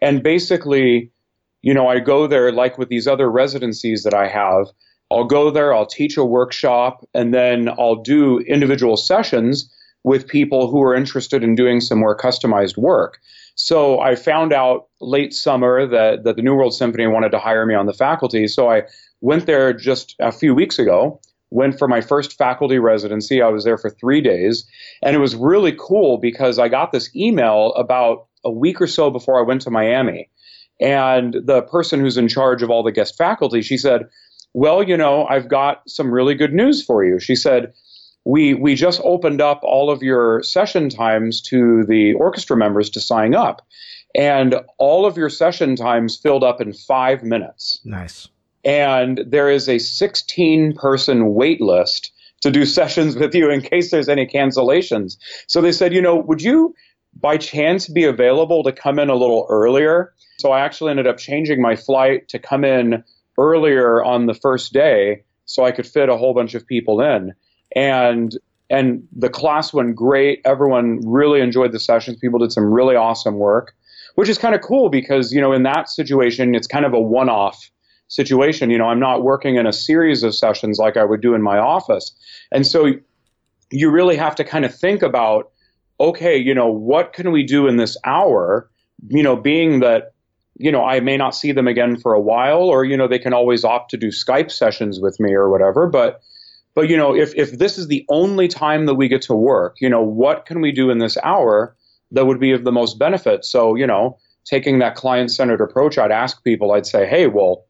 and 0.00 0.22
basically, 0.22 1.12
you 1.62 1.74
know, 1.74 1.88
I 1.88 2.00
go 2.00 2.26
there 2.26 2.50
like 2.50 2.78
with 2.78 2.88
these 2.88 3.06
other 3.06 3.30
residencies 3.30 4.02
that 4.04 4.14
I 4.14 4.28
have. 4.28 4.66
I'll 5.12 5.24
go 5.24 5.50
there, 5.50 5.74
I'll 5.74 5.86
teach 5.86 6.16
a 6.16 6.24
workshop, 6.24 7.06
and 7.12 7.34
then 7.34 7.68
I'll 7.68 8.02
do 8.02 8.38
individual 8.38 8.96
sessions 8.96 9.70
with 10.04 10.26
people 10.26 10.70
who 10.70 10.82
are 10.82 10.94
interested 10.94 11.44
in 11.44 11.54
doing 11.54 11.80
some 11.80 11.98
more 11.98 12.16
customized 12.16 12.76
work. 12.76 13.18
So 13.54 14.00
I 14.00 14.14
found 14.14 14.52
out 14.52 14.88
late 15.00 15.34
summer 15.34 15.86
that, 15.86 16.24
that 16.24 16.36
the 16.36 16.42
New 16.42 16.54
World 16.54 16.74
Symphony 16.74 17.06
wanted 17.06 17.30
to 17.32 17.38
hire 17.38 17.66
me 17.66 17.74
on 17.74 17.86
the 17.86 17.92
faculty. 17.92 18.46
So 18.48 18.70
I 18.70 18.82
went 19.20 19.46
there 19.46 19.72
just 19.72 20.16
a 20.18 20.32
few 20.32 20.54
weeks 20.54 20.78
ago, 20.78 21.20
went 21.50 21.78
for 21.78 21.86
my 21.86 22.00
first 22.00 22.36
faculty 22.38 22.78
residency. 22.78 23.42
I 23.42 23.48
was 23.48 23.64
there 23.64 23.78
for 23.78 23.90
three 23.90 24.20
days. 24.20 24.64
And 25.02 25.14
it 25.14 25.20
was 25.20 25.36
really 25.36 25.76
cool 25.78 26.18
because 26.18 26.58
I 26.58 26.68
got 26.68 26.92
this 26.92 27.14
email 27.14 27.72
about 27.74 28.26
a 28.44 28.50
week 28.50 28.80
or 28.80 28.86
so 28.86 29.10
before 29.10 29.38
I 29.38 29.46
went 29.46 29.62
to 29.62 29.70
Miami. 29.70 30.30
And 30.80 31.36
the 31.44 31.62
person 31.62 32.00
who's 32.00 32.16
in 32.16 32.26
charge 32.26 32.62
of 32.62 32.70
all 32.70 32.82
the 32.82 32.90
guest 32.90 33.16
faculty, 33.16 33.62
she 33.62 33.76
said, 33.76 34.08
Well, 34.54 34.82
you 34.82 34.96
know, 34.96 35.26
I've 35.26 35.48
got 35.48 35.88
some 35.88 36.10
really 36.10 36.34
good 36.34 36.52
news 36.52 36.82
for 36.82 37.04
you. 37.04 37.20
She 37.20 37.36
said, 37.36 37.72
we 38.24 38.54
we 38.54 38.74
just 38.74 39.00
opened 39.04 39.40
up 39.40 39.60
all 39.62 39.90
of 39.90 40.02
your 40.02 40.42
session 40.42 40.88
times 40.88 41.40
to 41.42 41.84
the 41.88 42.14
orchestra 42.14 42.56
members 42.56 42.90
to 42.90 43.00
sign 43.00 43.34
up. 43.34 43.66
And 44.14 44.56
all 44.78 45.06
of 45.06 45.16
your 45.16 45.30
session 45.30 45.74
times 45.74 46.18
filled 46.22 46.44
up 46.44 46.60
in 46.60 46.72
five 46.72 47.22
minutes. 47.22 47.80
Nice. 47.84 48.28
And 48.62 49.22
there 49.26 49.50
is 49.50 49.68
a 49.68 49.78
16 49.78 50.74
person 50.74 51.34
wait 51.34 51.60
list 51.60 52.12
to 52.42 52.50
do 52.50 52.64
sessions 52.78 53.16
with 53.16 53.34
you 53.34 53.50
in 53.50 53.62
case 53.62 53.90
there's 53.90 54.08
any 54.08 54.26
cancellations. 54.26 55.16
So 55.46 55.60
they 55.60 55.72
said 55.72 55.92
you 55.92 56.02
know 56.02 56.16
would 56.16 56.42
you 56.42 56.74
by 57.14 57.36
chance 57.36 57.88
be 57.88 58.04
available 58.04 58.62
to 58.64 58.72
come 58.72 58.98
in 58.98 59.10
a 59.10 59.16
little 59.16 59.46
earlier? 59.48 60.12
So 60.38 60.52
i 60.52 60.60
actually 60.60 60.90
ended 60.90 61.06
up 61.06 61.18
changing 61.18 61.60
my 61.60 61.76
flight 61.76 62.28
to 62.28 62.38
come 62.38 62.64
in 62.64 63.04
earlier 63.38 64.02
on 64.02 64.26
the 64.26 64.34
first 64.34 64.72
day 64.72 65.22
so 65.44 65.64
i 65.64 65.72
could 65.72 65.86
fit 65.86 66.08
a 66.08 66.16
whole 66.16 66.34
bunch 66.34 66.54
of 66.54 66.66
people 66.66 67.00
in 67.00 67.32
and 67.76 68.36
and 68.70 69.06
the 69.14 69.28
class 69.28 69.72
went 69.72 69.94
great. 69.94 70.40
Everyone 70.44 71.00
really 71.04 71.40
enjoyed 71.40 71.72
the 71.72 71.80
sessions. 71.80 72.18
People 72.18 72.38
did 72.38 72.52
some 72.52 72.64
really 72.64 72.96
awesome 72.96 73.36
work, 73.36 73.74
which 74.14 74.28
is 74.28 74.38
kind 74.38 74.54
of 74.54 74.62
cool 74.62 74.88
because 74.88 75.32
you 75.32 75.40
know 75.40 75.52
in 75.52 75.62
that 75.64 75.88
situation 75.88 76.54
it's 76.54 76.66
kind 76.66 76.84
of 76.84 76.92
a 76.92 77.00
one-off 77.00 77.70
situation. 78.08 78.70
You 78.70 78.78
know, 78.78 78.86
I'm 78.86 79.00
not 79.00 79.22
working 79.22 79.56
in 79.56 79.66
a 79.66 79.72
series 79.72 80.22
of 80.22 80.34
sessions 80.34 80.78
like 80.78 80.96
I 80.96 81.04
would 81.04 81.20
do 81.20 81.34
in 81.34 81.42
my 81.42 81.58
office, 81.58 82.12
and 82.50 82.66
so 82.66 82.92
you 83.70 83.90
really 83.90 84.16
have 84.16 84.34
to 84.36 84.44
kind 84.44 84.64
of 84.64 84.74
think 84.74 85.02
about 85.02 85.50
okay, 86.00 86.36
you 86.36 86.52
know, 86.52 86.66
what 86.66 87.12
can 87.12 87.30
we 87.30 87.44
do 87.44 87.68
in 87.68 87.76
this 87.76 87.96
hour? 88.04 88.68
You 89.08 89.22
know, 89.22 89.36
being 89.36 89.80
that 89.80 90.12
you 90.56 90.70
know, 90.70 90.84
I 90.84 91.00
may 91.00 91.16
not 91.16 91.34
see 91.34 91.52
them 91.52 91.66
again 91.66 91.96
for 91.96 92.12
a 92.12 92.20
while, 92.20 92.62
or, 92.62 92.84
you 92.84 92.96
know, 92.96 93.08
they 93.08 93.18
can 93.18 93.32
always 93.32 93.64
opt 93.64 93.90
to 93.90 93.96
do 93.96 94.08
Skype 94.08 94.50
sessions 94.50 95.00
with 95.00 95.18
me 95.18 95.32
or 95.32 95.50
whatever. 95.50 95.88
But, 95.88 96.20
but 96.74 96.88
you 96.88 96.96
know, 96.96 97.14
if 97.14 97.34
if 97.34 97.58
this 97.58 97.78
is 97.78 97.88
the 97.88 98.04
only 98.08 98.48
time 98.48 98.86
that 98.86 98.94
we 98.94 99.08
get 99.08 99.22
to 99.22 99.34
work, 99.34 99.76
you 99.80 99.88
know, 99.88 100.02
what 100.02 100.46
can 100.46 100.60
we 100.60 100.72
do 100.72 100.90
in 100.90 100.98
this 100.98 101.18
hour 101.22 101.76
that 102.10 102.26
would 102.26 102.40
be 102.40 102.52
of 102.52 102.64
the 102.64 102.72
most 102.72 102.98
benefit? 102.98 103.44
So, 103.44 103.74
you 103.74 103.86
know, 103.86 104.18
taking 104.44 104.78
that 104.78 104.94
client-centered 104.94 105.60
approach, 105.60 105.98
I'd 105.98 106.10
ask 106.10 106.42
people, 106.44 106.72
I'd 106.72 106.86
say, 106.86 107.06
hey, 107.06 107.26
well, 107.26 107.64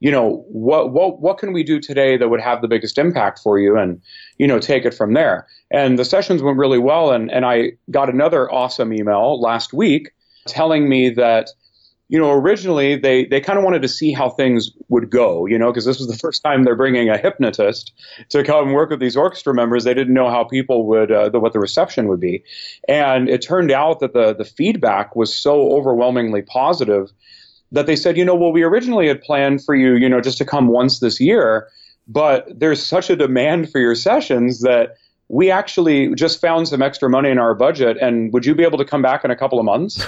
you 0.00 0.10
know, 0.10 0.44
what 0.48 0.92
what 0.92 1.20
what 1.20 1.38
can 1.38 1.52
we 1.52 1.62
do 1.62 1.80
today 1.80 2.16
that 2.16 2.28
would 2.28 2.40
have 2.40 2.62
the 2.62 2.68
biggest 2.68 2.98
impact 2.98 3.40
for 3.40 3.58
you, 3.58 3.76
and 3.76 4.00
you 4.38 4.46
know, 4.46 4.58
take 4.58 4.84
it 4.84 4.94
from 4.94 5.14
there. 5.14 5.46
And 5.70 5.98
the 5.98 6.04
sessions 6.04 6.42
went 6.42 6.56
really 6.56 6.78
well, 6.78 7.10
and 7.10 7.30
and 7.30 7.44
I 7.44 7.72
got 7.90 8.08
another 8.08 8.50
awesome 8.52 8.92
email 8.92 9.40
last 9.40 9.72
week 9.72 10.10
telling 10.46 10.88
me 10.88 11.10
that 11.10 11.50
you 12.08 12.18
know, 12.18 12.32
originally 12.32 12.96
they, 12.96 13.26
they 13.26 13.40
kind 13.40 13.58
of 13.58 13.64
wanted 13.64 13.82
to 13.82 13.88
see 13.88 14.12
how 14.12 14.30
things 14.30 14.70
would 14.88 15.10
go, 15.10 15.44
you 15.44 15.58
know, 15.58 15.70
because 15.70 15.84
this 15.84 15.98
was 15.98 16.08
the 16.08 16.16
first 16.16 16.42
time 16.42 16.64
they're 16.64 16.74
bringing 16.74 17.10
a 17.10 17.18
hypnotist 17.18 17.92
to 18.30 18.42
come 18.42 18.72
work 18.72 18.88
with 18.88 19.00
these 19.00 19.16
orchestra 19.16 19.52
members. 19.54 19.84
They 19.84 19.92
didn't 19.92 20.14
know 20.14 20.30
how 20.30 20.44
people 20.44 20.86
would, 20.86 21.12
uh, 21.12 21.28
the, 21.28 21.38
what 21.38 21.52
the 21.52 21.60
reception 21.60 22.08
would 22.08 22.20
be. 22.20 22.42
And 22.88 23.28
it 23.28 23.42
turned 23.42 23.70
out 23.70 24.00
that 24.00 24.14
the, 24.14 24.34
the 24.34 24.46
feedback 24.46 25.14
was 25.16 25.34
so 25.34 25.72
overwhelmingly 25.72 26.42
positive 26.42 27.12
that 27.72 27.84
they 27.84 27.96
said, 27.96 28.16
you 28.16 28.24
know, 28.24 28.34
well, 28.34 28.52
we 28.52 28.62
originally 28.62 29.08
had 29.08 29.20
planned 29.20 29.62
for 29.62 29.74
you, 29.74 29.94
you 29.94 30.08
know, 30.08 30.22
just 30.22 30.38
to 30.38 30.46
come 30.46 30.68
once 30.68 31.00
this 31.00 31.20
year, 31.20 31.68
but 32.06 32.46
there's 32.58 32.82
such 32.82 33.10
a 33.10 33.16
demand 33.16 33.70
for 33.70 33.78
your 33.78 33.94
sessions 33.94 34.62
that 34.62 34.96
we 35.28 35.50
actually 35.50 36.14
just 36.14 36.40
found 36.40 36.68
some 36.68 36.80
extra 36.80 37.10
money 37.10 37.28
in 37.28 37.38
our 37.38 37.54
budget. 37.54 37.98
And 38.00 38.32
would 38.32 38.46
you 38.46 38.54
be 38.54 38.62
able 38.62 38.78
to 38.78 38.84
come 38.86 39.02
back 39.02 39.26
in 39.26 39.30
a 39.30 39.36
couple 39.36 39.58
of 39.58 39.66
months? 39.66 40.02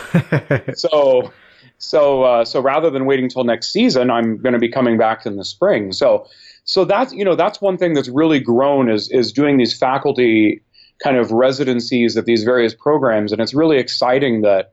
so, 0.81 1.31
so 1.81 2.25
uh, 2.25 2.45
so 2.45 2.61
rather 2.61 2.91
than 2.91 3.07
waiting 3.07 3.29
till 3.29 3.43
next 3.43 3.73
season, 3.73 4.11
I'm 4.11 4.37
going 4.37 4.53
to 4.53 4.59
be 4.59 4.69
coming 4.69 4.99
back 4.99 5.25
in 5.25 5.37
the 5.37 5.45
spring. 5.45 5.93
So 5.93 6.27
so 6.65 6.85
that's 6.85 7.13
you 7.13 7.25
know 7.25 7.35
that's 7.35 7.61
one 7.61 7.79
thing 7.79 7.95
that's 7.95 8.09
really 8.09 8.39
grown 8.39 8.91
is 8.91 9.11
is 9.11 9.33
doing 9.33 9.57
these 9.57 9.77
faculty 9.77 10.63
kind 11.03 11.17
of 11.17 11.33
residencies 11.33 12.17
at 12.19 12.27
these 12.27 12.45
various 12.45 12.75
programs, 12.75 13.33
and 13.33 13.41
it's 13.41 13.55
really 13.55 13.79
exciting 13.79 14.43
that. 14.43 14.73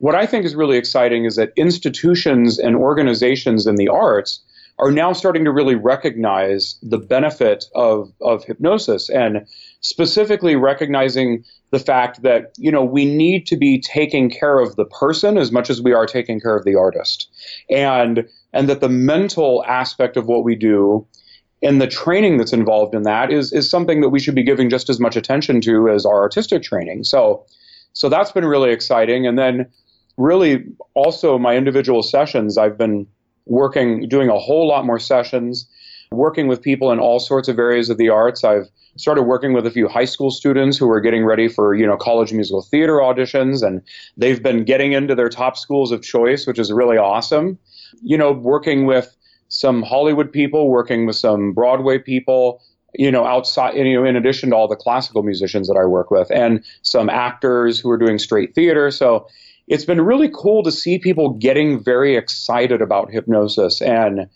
What 0.00 0.14
I 0.14 0.26
think 0.26 0.44
is 0.44 0.54
really 0.54 0.76
exciting 0.76 1.24
is 1.24 1.34
that 1.34 1.52
institutions 1.56 2.60
and 2.60 2.76
organizations 2.76 3.66
in 3.66 3.74
the 3.74 3.88
arts 3.88 4.40
are 4.78 4.92
now 4.92 5.12
starting 5.12 5.44
to 5.44 5.50
really 5.50 5.74
recognize 5.74 6.76
the 6.82 6.98
benefit 6.98 7.64
of, 7.74 8.12
of 8.20 8.44
hypnosis 8.44 9.10
and 9.10 9.44
specifically 9.80 10.56
recognizing 10.56 11.44
the 11.70 11.78
fact 11.78 12.22
that 12.22 12.52
you 12.56 12.70
know 12.70 12.84
we 12.84 13.04
need 13.04 13.46
to 13.46 13.56
be 13.56 13.80
taking 13.80 14.30
care 14.30 14.58
of 14.58 14.76
the 14.76 14.84
person 14.84 15.38
as 15.38 15.52
much 15.52 15.70
as 15.70 15.80
we 15.80 15.92
are 15.92 16.06
taking 16.06 16.40
care 16.40 16.56
of 16.56 16.64
the 16.64 16.74
artist. 16.74 17.28
And 17.70 18.26
and 18.52 18.68
that 18.68 18.80
the 18.80 18.88
mental 18.88 19.64
aspect 19.66 20.16
of 20.16 20.26
what 20.26 20.44
we 20.44 20.54
do 20.54 21.06
and 21.62 21.80
the 21.80 21.86
training 21.86 22.38
that's 22.38 22.52
involved 22.52 22.94
in 22.94 23.02
that 23.02 23.32
is 23.32 23.52
is 23.52 23.70
something 23.70 24.00
that 24.00 24.08
we 24.08 24.20
should 24.20 24.34
be 24.34 24.42
giving 24.42 24.70
just 24.70 24.88
as 24.88 24.98
much 24.98 25.16
attention 25.16 25.60
to 25.62 25.88
as 25.88 26.04
our 26.04 26.20
artistic 26.22 26.62
training. 26.62 27.04
So 27.04 27.44
so 27.92 28.08
that's 28.08 28.32
been 28.32 28.44
really 28.44 28.70
exciting. 28.70 29.26
And 29.26 29.38
then 29.38 29.66
really 30.16 30.64
also 30.94 31.38
my 31.38 31.56
individual 31.56 32.02
sessions 32.02 32.58
I've 32.58 32.78
been 32.78 33.06
working 33.46 34.08
doing 34.08 34.28
a 34.28 34.38
whole 34.38 34.68
lot 34.68 34.84
more 34.84 34.98
sessions 34.98 35.68
working 36.10 36.48
with 36.48 36.62
people 36.62 36.90
in 36.90 36.98
all 36.98 37.20
sorts 37.20 37.48
of 37.48 37.58
areas 37.58 37.90
of 37.90 37.98
the 37.98 38.08
arts. 38.08 38.44
I've 38.44 38.68
started 38.98 39.22
working 39.22 39.52
with 39.52 39.66
a 39.66 39.70
few 39.70 39.88
high 39.88 40.04
school 40.04 40.30
students 40.30 40.76
who 40.76 40.90
are 40.90 41.00
getting 41.00 41.24
ready 41.24 41.48
for 41.48 41.74
you 41.74 41.86
know 41.86 41.96
college 41.96 42.32
musical 42.32 42.62
theater 42.62 42.94
auditions 42.94 43.66
and 43.66 43.82
they've 44.16 44.42
been 44.42 44.64
getting 44.64 44.92
into 44.92 45.14
their 45.14 45.28
top 45.28 45.56
schools 45.56 45.90
of 45.90 46.02
choice 46.02 46.46
which 46.46 46.58
is 46.58 46.72
really 46.72 46.98
awesome. 46.98 47.58
You 48.02 48.18
know 48.18 48.32
working 48.32 48.84
with 48.84 49.16
some 49.48 49.82
hollywood 49.82 50.30
people 50.30 50.68
working 50.68 51.06
with 51.06 51.16
some 51.16 51.54
broadway 51.54 51.98
people 51.98 52.62
you 52.94 53.10
know 53.10 53.24
outside 53.24 53.74
you 53.74 53.94
know 53.94 54.04
in 54.04 54.14
addition 54.14 54.50
to 54.50 54.56
all 54.56 54.68
the 54.68 54.76
classical 54.76 55.22
musicians 55.22 55.68
that 55.68 55.76
i 55.78 55.86
work 55.86 56.10
with 56.10 56.30
and 56.30 56.62
some 56.82 57.08
actors 57.08 57.80
who 57.80 57.90
are 57.90 57.96
doing 57.96 58.18
straight 58.18 58.54
theater. 58.54 58.90
So 58.90 59.26
it's 59.68 59.84
been 59.84 60.00
really 60.00 60.30
cool 60.34 60.62
to 60.62 60.72
see 60.72 60.98
people 60.98 61.30
getting 61.30 61.82
very 61.82 62.16
excited 62.16 62.80
about 62.80 63.10
hypnosis 63.10 63.80
and 63.82 64.28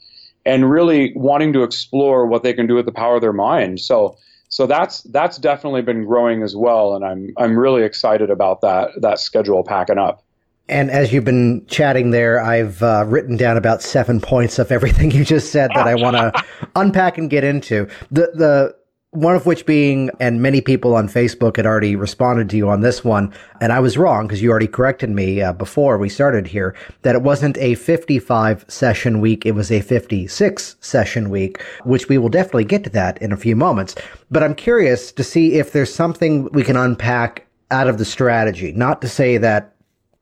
and 0.44 0.70
really 0.70 1.12
wanting 1.14 1.52
to 1.52 1.62
explore 1.62 2.26
what 2.26 2.42
they 2.42 2.52
can 2.52 2.66
do 2.66 2.74
with 2.74 2.86
the 2.86 2.92
power 2.92 3.16
of 3.16 3.22
their 3.22 3.32
mind. 3.32 3.80
So 3.80 4.16
so 4.52 4.66
that's 4.66 5.00
that's 5.04 5.38
definitely 5.38 5.80
been 5.80 6.04
growing 6.04 6.42
as 6.42 6.54
well, 6.54 6.94
and 6.94 7.02
I'm 7.06 7.32
I'm 7.38 7.58
really 7.58 7.84
excited 7.84 8.28
about 8.28 8.60
that 8.60 8.90
that 9.00 9.18
schedule 9.18 9.64
packing 9.64 9.96
up. 9.96 10.22
And 10.68 10.90
as 10.90 11.10
you've 11.10 11.24
been 11.24 11.64
chatting 11.68 12.10
there, 12.10 12.38
I've 12.38 12.82
uh, 12.82 13.06
written 13.08 13.38
down 13.38 13.56
about 13.56 13.80
seven 13.80 14.20
points 14.20 14.58
of 14.58 14.70
everything 14.70 15.10
you 15.10 15.24
just 15.24 15.52
said 15.52 15.70
that 15.74 15.88
I 15.88 15.94
want 15.94 16.16
to 16.16 16.44
unpack 16.76 17.16
and 17.16 17.30
get 17.30 17.44
into. 17.44 17.88
The 18.10 18.30
the 18.34 18.76
one 19.12 19.36
of 19.36 19.44
which 19.44 19.66
being, 19.66 20.10
and 20.20 20.40
many 20.40 20.62
people 20.62 20.94
on 20.94 21.06
Facebook 21.06 21.56
had 21.56 21.66
already 21.66 21.94
responded 21.94 22.48
to 22.48 22.56
you 22.56 22.70
on 22.70 22.80
this 22.80 23.04
one, 23.04 23.30
and 23.60 23.70
I 23.70 23.78
was 23.78 23.98
wrong 23.98 24.26
because 24.26 24.40
you 24.40 24.50
already 24.50 24.66
corrected 24.66 25.10
me 25.10 25.42
uh, 25.42 25.52
before 25.52 25.98
we 25.98 26.08
started 26.08 26.46
here 26.46 26.74
that 27.02 27.14
it 27.14 27.20
wasn't 27.20 27.58
a 27.58 27.74
55 27.74 28.64
session 28.68 29.20
week, 29.20 29.44
it 29.44 29.52
was 29.52 29.70
a 29.70 29.82
56 29.82 30.76
session 30.80 31.28
week, 31.28 31.60
which 31.84 32.08
we 32.08 32.16
will 32.16 32.30
definitely 32.30 32.64
get 32.64 32.84
to 32.84 32.90
that 32.90 33.20
in 33.20 33.32
a 33.32 33.36
few 33.36 33.54
moments. 33.54 33.94
But 34.30 34.42
I'm 34.42 34.54
curious 34.54 35.12
to 35.12 35.22
see 35.22 35.58
if 35.58 35.72
there's 35.72 35.94
something 35.94 36.44
we 36.52 36.64
can 36.64 36.78
unpack 36.78 37.46
out 37.70 37.88
of 37.88 37.98
the 37.98 38.06
strategy. 38.06 38.72
Not 38.72 39.02
to 39.02 39.08
say 39.08 39.36
that 39.36 39.71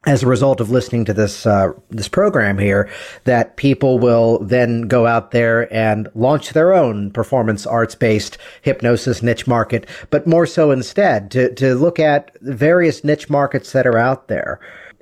as 0.07 0.23
a 0.23 0.27
result 0.27 0.61
of 0.61 0.71
listening 0.71 1.05
to 1.05 1.13
this 1.13 1.45
uh, 1.47 1.73
this 1.91 2.09
program 2.09 2.59
here, 2.59 2.89
that 3.25 3.57
people 3.57 3.99
will 3.99 4.39
then 4.39 4.83
go 4.83 5.07
out 5.07 5.31
there 5.31 5.73
and 5.73 6.09
launch 6.15 6.51
their 6.51 6.73
own 6.73 7.11
performance 7.11 7.67
arts 7.67 7.95
based 7.95 8.39
hypnosis 8.63 9.23
niche 9.23 9.47
market, 9.47 9.87
but 10.09 10.27
more 10.27 10.47
so 10.47 10.71
instead 10.71 11.31
to 11.31 11.55
to 11.55 11.75
look 11.75 11.99
at 11.99 12.31
various 12.41 13.05
niche 13.05 13.29
markets 13.29 13.73
that 13.73 13.87
are 13.87 13.99
out 13.99 14.29
there 14.29 14.59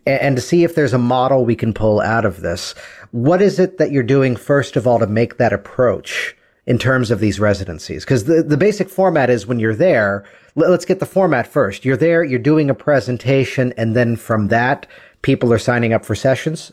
and, 0.09 0.21
and 0.21 0.37
to 0.37 0.43
see 0.43 0.65
if 0.65 0.75
there's 0.75 0.95
a 0.95 0.99
model 0.99 1.45
we 1.45 1.55
can 1.55 1.73
pull 1.73 2.01
out 2.01 2.25
of 2.25 2.41
this. 2.41 2.75
What 3.13 3.41
is 3.41 3.59
it 3.59 3.79
that 3.79 3.93
you're 3.93 4.03
doing 4.03 4.35
first 4.35 4.75
of 4.75 4.87
all 4.87 4.99
to 4.99 5.07
make 5.07 5.37
that 5.37 5.53
approach? 5.53 6.35
In 6.69 6.79
terms 6.79 7.11
of 7.11 7.19
these 7.19 7.41
residencies? 7.41 8.05
Because 8.05 8.25
the, 8.25 8.43
the 8.43 8.59
basic 8.59 8.91
format 8.91 9.31
is 9.31 9.47
when 9.47 9.59
you're 9.59 9.75
there, 9.75 10.23
let's 10.55 10.85
get 10.85 11.01
the 11.01 11.07
format 11.07 11.47
first. 11.47 11.83
You're 11.83 11.97
there, 11.97 12.23
you're 12.23 12.39
doing 12.39 12.69
a 12.69 12.75
presentation, 12.75 13.73
and 13.79 13.97
then 13.97 14.17
from 14.17 14.49
that, 14.49 14.87
people 15.23 15.51
are 15.51 15.59
signing 15.59 15.95
up 15.95 16.05
for 16.05 16.15
sessions? 16.15 16.71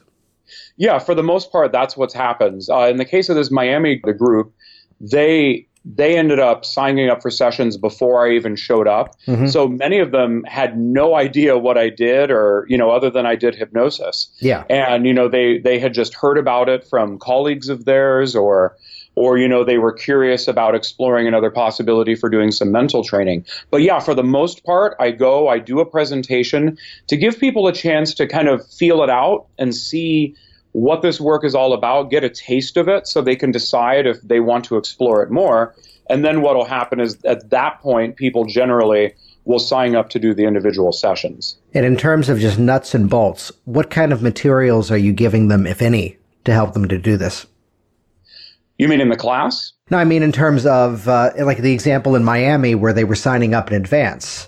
Yeah, 0.75 0.99
for 0.99 1.15
the 1.15 1.23
most 1.23 1.49
part, 1.49 1.71
that's 1.71 1.95
what 1.95 2.11
happens. 2.11 2.69
Uh, 2.69 2.87
in 2.87 2.97
the 2.97 3.05
case 3.05 3.29
of 3.29 3.37
this 3.37 3.49
Miami 3.49 3.95
group, 3.95 4.53
they 4.99 5.67
they 5.85 6.17
ended 6.17 6.39
up 6.39 6.65
signing 6.65 7.09
up 7.09 7.21
for 7.21 7.29
sessions 7.29 7.77
before 7.77 8.27
I 8.27 8.33
even 8.33 8.55
showed 8.55 8.87
up. 8.87 9.15
Mm-hmm. 9.27 9.47
So 9.47 9.67
many 9.67 9.99
of 9.99 10.11
them 10.11 10.43
had 10.45 10.77
no 10.77 11.15
idea 11.15 11.57
what 11.59 11.77
I 11.77 11.89
did 11.89 12.31
or, 12.31 12.65
you 12.67 12.75
know, 12.75 12.89
other 12.89 13.11
than 13.11 13.27
I 13.27 13.35
did 13.35 13.53
hypnosis. 13.53 14.27
Yeah. 14.39 14.63
And, 14.67 15.05
you 15.05 15.13
know, 15.13 15.29
they, 15.29 15.59
they 15.59 15.77
had 15.77 15.93
just 15.93 16.15
heard 16.15 16.39
about 16.39 16.69
it 16.69 16.83
from 16.83 17.19
colleagues 17.19 17.69
of 17.69 17.85
theirs 17.85 18.35
or, 18.35 18.75
or, 19.15 19.37
you 19.37 19.47
know, 19.47 19.63
they 19.63 19.77
were 19.77 19.93
curious 19.93 20.47
about 20.47 20.75
exploring 20.75 21.27
another 21.27 21.49
possibility 21.49 22.15
for 22.15 22.29
doing 22.29 22.51
some 22.51 22.71
mental 22.71 23.03
training. 23.03 23.45
But 23.71 23.81
yeah, 23.81 23.99
for 23.99 24.13
the 24.13 24.23
most 24.23 24.63
part, 24.65 24.95
I 24.99 25.11
go, 25.11 25.47
I 25.47 25.59
do 25.59 25.79
a 25.79 25.85
presentation 25.85 26.77
to 27.07 27.17
give 27.17 27.39
people 27.39 27.67
a 27.67 27.73
chance 27.73 28.13
to 28.15 28.27
kind 28.27 28.47
of 28.47 28.67
feel 28.67 29.03
it 29.03 29.09
out 29.09 29.47
and 29.57 29.73
see 29.73 30.35
what 30.73 31.01
this 31.01 31.21
work 31.21 31.45
is 31.45 31.55
all 31.55 31.71
about, 31.73 32.11
get 32.11 32.25
a 32.25 32.29
taste 32.29 32.75
of 32.75 32.89
it 32.89 33.07
so 33.07 33.21
they 33.21 33.37
can 33.37 33.51
decide 33.51 34.05
if 34.05 34.21
they 34.21 34.41
want 34.41 34.65
to 34.65 34.75
explore 34.75 35.23
it 35.23 35.31
more. 35.31 35.73
And 36.09 36.25
then 36.25 36.41
what 36.41 36.55
will 36.55 36.65
happen 36.65 36.99
is 36.99 37.17
at 37.23 37.49
that 37.49 37.79
point, 37.81 38.17
people 38.17 38.45
generally 38.45 39.15
will 39.45 39.59
sign 39.59 39.95
up 39.95 40.09
to 40.09 40.19
do 40.19 40.33
the 40.33 40.43
individual 40.43 40.91
sessions. 40.91 41.57
And 41.73 41.85
in 41.85 41.95
terms 41.95 42.27
of 42.27 42.39
just 42.39 42.59
nuts 42.59 42.93
and 42.93 43.09
bolts, 43.09 43.51
what 43.63 43.89
kind 43.89 44.11
of 44.11 44.21
materials 44.21 44.91
are 44.91 44.97
you 44.97 45.13
giving 45.13 45.47
them, 45.47 45.65
if 45.65 45.81
any, 45.81 46.17
to 46.43 46.51
help 46.51 46.73
them 46.73 46.87
to 46.89 46.97
do 46.97 47.15
this? 47.15 47.45
You 48.77 48.87
mean 48.87 49.01
in 49.01 49.09
the 49.09 49.15
class? 49.15 49.73
No, 49.89 49.97
I 49.97 50.03
mean 50.03 50.23
in 50.23 50.31
terms 50.31 50.65
of 50.65 51.07
uh, 51.07 51.31
like 51.37 51.59
the 51.59 51.73
example 51.73 52.15
in 52.15 52.23
Miami 52.23 52.75
where 52.75 52.93
they 52.93 53.03
were 53.03 53.15
signing 53.15 53.53
up 53.53 53.71
in 53.71 53.77
advance. 53.77 54.47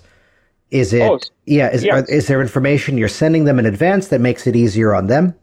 Is 0.70 0.92
it? 0.92 1.02
Oh, 1.02 1.18
yeah. 1.46 1.70
Is, 1.70 1.84
yes. 1.84 1.94
are, 1.94 2.12
is 2.12 2.26
there 2.26 2.42
information 2.42 2.98
you're 2.98 3.08
sending 3.08 3.44
them 3.44 3.58
in 3.58 3.64
advance 3.64 4.08
that 4.08 4.20
makes 4.20 4.46
it 4.46 4.54
easier 4.54 4.94
on 4.94 5.06
them? 5.06 5.34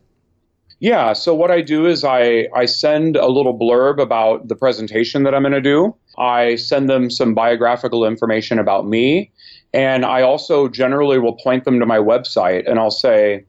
Yeah. 0.80 1.13
So 1.13 1.34
what 1.34 1.50
I 1.50 1.62
do 1.62 1.88
is 1.88 2.04
I, 2.04 2.48
I 2.54 2.65
send 2.65 3.15
a 3.15 3.27
little 3.27 3.58
blurb 3.58 4.00
about 4.00 4.50
the 4.50 4.56
presentation 4.56 5.24
that 5.24 5.34
I'm 5.34 5.42
going 5.42 5.54
to 5.54 5.62
do. 5.62 5.96
I 6.18 6.56
send 6.56 6.89
them 6.89 7.10
some 7.10 7.34
biographical 7.34 8.06
information 8.06 8.60
about 8.60 8.86
me. 8.86 9.32
And 9.74 10.06
I 10.06 10.22
also 10.22 10.68
generally 10.68 11.18
will 11.18 11.34
point 11.34 11.65
them 11.65 11.80
to 11.80 11.86
my 11.86 11.98
website 11.98 12.70
and 12.70 12.77
I'll 12.77 12.92
say, 12.92 13.46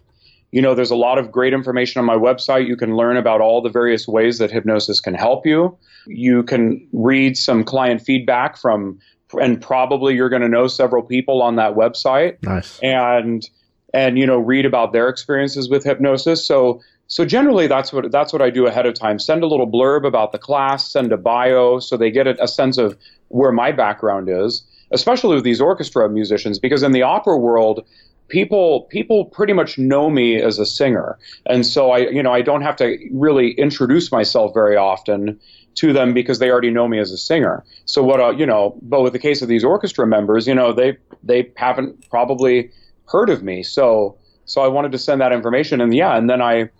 you 0.56 0.62
know, 0.62 0.74
there's 0.74 0.90
a 0.90 0.96
lot 0.96 1.18
of 1.18 1.30
great 1.30 1.52
information 1.52 1.98
on 1.98 2.06
my 2.06 2.16
website. 2.16 2.66
You 2.66 2.78
can 2.78 2.96
learn 2.96 3.18
about 3.18 3.42
all 3.42 3.60
the 3.60 3.68
various 3.68 4.08
ways 4.08 4.38
that 4.38 4.50
hypnosis 4.50 5.00
can 5.00 5.12
help 5.12 5.44
you. 5.44 5.76
You 6.06 6.44
can 6.44 6.88
read 6.94 7.36
some 7.36 7.62
client 7.62 8.00
feedback 8.00 8.56
from, 8.56 8.98
and 9.38 9.60
probably 9.60 10.14
you're 10.14 10.30
going 10.30 10.40
to 10.40 10.48
know 10.48 10.66
several 10.66 11.02
people 11.02 11.42
on 11.42 11.56
that 11.56 11.74
website. 11.74 12.42
Nice. 12.42 12.80
And, 12.82 13.46
and, 13.92 14.18
you 14.18 14.24
know, 14.24 14.38
read 14.38 14.64
about 14.64 14.94
their 14.94 15.10
experiences 15.10 15.68
with 15.68 15.84
hypnosis. 15.84 16.46
So 16.46 16.80
so 17.08 17.26
generally, 17.26 17.66
that's 17.66 17.92
what 17.92 18.10
that's 18.10 18.32
what 18.32 18.40
I 18.40 18.48
do 18.48 18.66
ahead 18.66 18.86
of 18.86 18.94
time. 18.94 19.18
Send 19.18 19.42
a 19.42 19.46
little 19.46 19.70
blurb 19.70 20.06
about 20.06 20.32
the 20.32 20.38
class, 20.38 20.90
send 20.90 21.12
a 21.12 21.16
bio, 21.16 21.80
so 21.80 21.96
they 21.96 22.10
get 22.10 22.26
a, 22.26 22.42
a 22.42 22.48
sense 22.48 22.78
of 22.78 22.96
where 23.28 23.52
my 23.52 23.70
background 23.72 24.28
is, 24.28 24.64
especially 24.90 25.36
with 25.36 25.44
these 25.44 25.60
orchestra 25.60 26.08
musicians, 26.08 26.58
because 26.58 26.82
in 26.82 26.90
the 26.90 27.02
opera 27.02 27.38
world, 27.38 27.86
people 28.28 28.82
people 28.90 29.26
pretty 29.26 29.52
much 29.52 29.78
know 29.78 30.10
me 30.10 30.40
as 30.40 30.58
a 30.58 30.66
singer, 30.66 31.18
and 31.46 31.64
so 31.64 31.90
I 31.90 31.98
you 31.98 32.22
know 32.22 32.32
I 32.32 32.42
don't 32.42 32.62
have 32.62 32.76
to 32.76 32.98
really 33.12 33.52
introduce 33.52 34.10
myself 34.10 34.52
very 34.54 34.76
often 34.76 35.38
to 35.76 35.92
them 35.92 36.14
because 36.14 36.38
they 36.38 36.50
already 36.50 36.70
know 36.70 36.88
me 36.88 36.98
as 36.98 37.12
a 37.12 37.18
singer. 37.18 37.64
So 37.84 38.02
what 38.02 38.20
uh, 38.20 38.30
you 38.30 38.46
know, 38.46 38.78
but 38.82 39.02
with 39.02 39.12
the 39.12 39.18
case 39.18 39.42
of 39.42 39.48
these 39.48 39.64
orchestra 39.64 40.06
members, 40.06 40.46
you 40.46 40.54
know 40.54 40.72
they 40.72 40.96
they 41.22 41.52
haven't 41.56 42.08
probably 42.10 42.70
heard 43.06 43.30
of 43.30 43.42
me, 43.42 43.62
so 43.62 44.16
so 44.44 44.62
I 44.62 44.68
wanted 44.68 44.92
to 44.92 44.98
send 44.98 45.20
that 45.20 45.32
information, 45.32 45.80
and 45.80 45.94
yeah, 45.94 46.16
and 46.16 46.28
then 46.28 46.40
I 46.40 46.70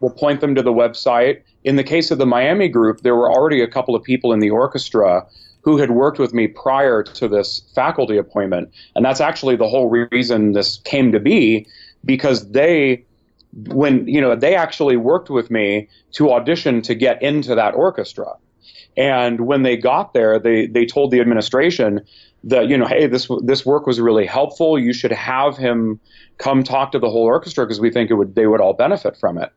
will 0.00 0.10
point 0.10 0.40
them 0.40 0.54
to 0.54 0.62
the 0.62 0.72
website. 0.72 1.42
In 1.62 1.76
the 1.76 1.84
case 1.84 2.10
of 2.10 2.16
the 2.18 2.26
Miami 2.26 2.68
group, 2.68 3.02
there 3.02 3.14
were 3.14 3.30
already 3.30 3.60
a 3.60 3.68
couple 3.68 3.94
of 3.94 4.02
people 4.02 4.32
in 4.32 4.40
the 4.40 4.48
orchestra 4.48 5.26
who 5.62 5.76
had 5.76 5.90
worked 5.90 6.18
with 6.18 6.32
me 6.32 6.46
prior 6.46 7.02
to 7.02 7.28
this 7.28 7.62
faculty 7.74 8.16
appointment, 8.16 8.72
and 8.94 9.04
that's 9.04 9.20
actually 9.20 9.56
the 9.56 9.68
whole 9.68 9.88
reason 9.88 10.52
this 10.52 10.78
came 10.84 11.12
to 11.12 11.20
be, 11.20 11.66
because 12.04 12.50
they 12.50 13.04
when 13.68 14.06
you 14.06 14.20
know 14.20 14.34
they 14.36 14.54
actually 14.54 14.96
worked 14.96 15.30
with 15.30 15.50
me 15.50 15.88
to 16.12 16.32
audition 16.32 16.82
to 16.82 16.94
get 16.94 17.20
into 17.22 17.54
that 17.54 17.74
orchestra. 17.74 18.34
And 18.96 19.46
when 19.46 19.62
they 19.62 19.76
got 19.76 20.14
there 20.14 20.38
they 20.38 20.66
they 20.66 20.86
told 20.86 21.10
the 21.10 21.20
administration 21.20 22.00
that 22.44 22.68
you 22.68 22.76
know 22.76 22.86
hey 22.86 23.06
this 23.06 23.28
this 23.42 23.66
work 23.66 23.86
was 23.86 24.00
really 24.00 24.26
helpful. 24.26 24.78
You 24.78 24.92
should 24.92 25.12
have 25.12 25.56
him 25.56 26.00
come 26.38 26.62
talk 26.62 26.92
to 26.92 26.98
the 26.98 27.10
whole 27.10 27.24
orchestra 27.24 27.66
because 27.66 27.80
we 27.80 27.90
think 27.90 28.10
it 28.10 28.14
would 28.14 28.34
they 28.34 28.46
would 28.46 28.60
all 28.60 28.72
benefit 28.72 29.16
from 29.16 29.36
it. 29.36 29.52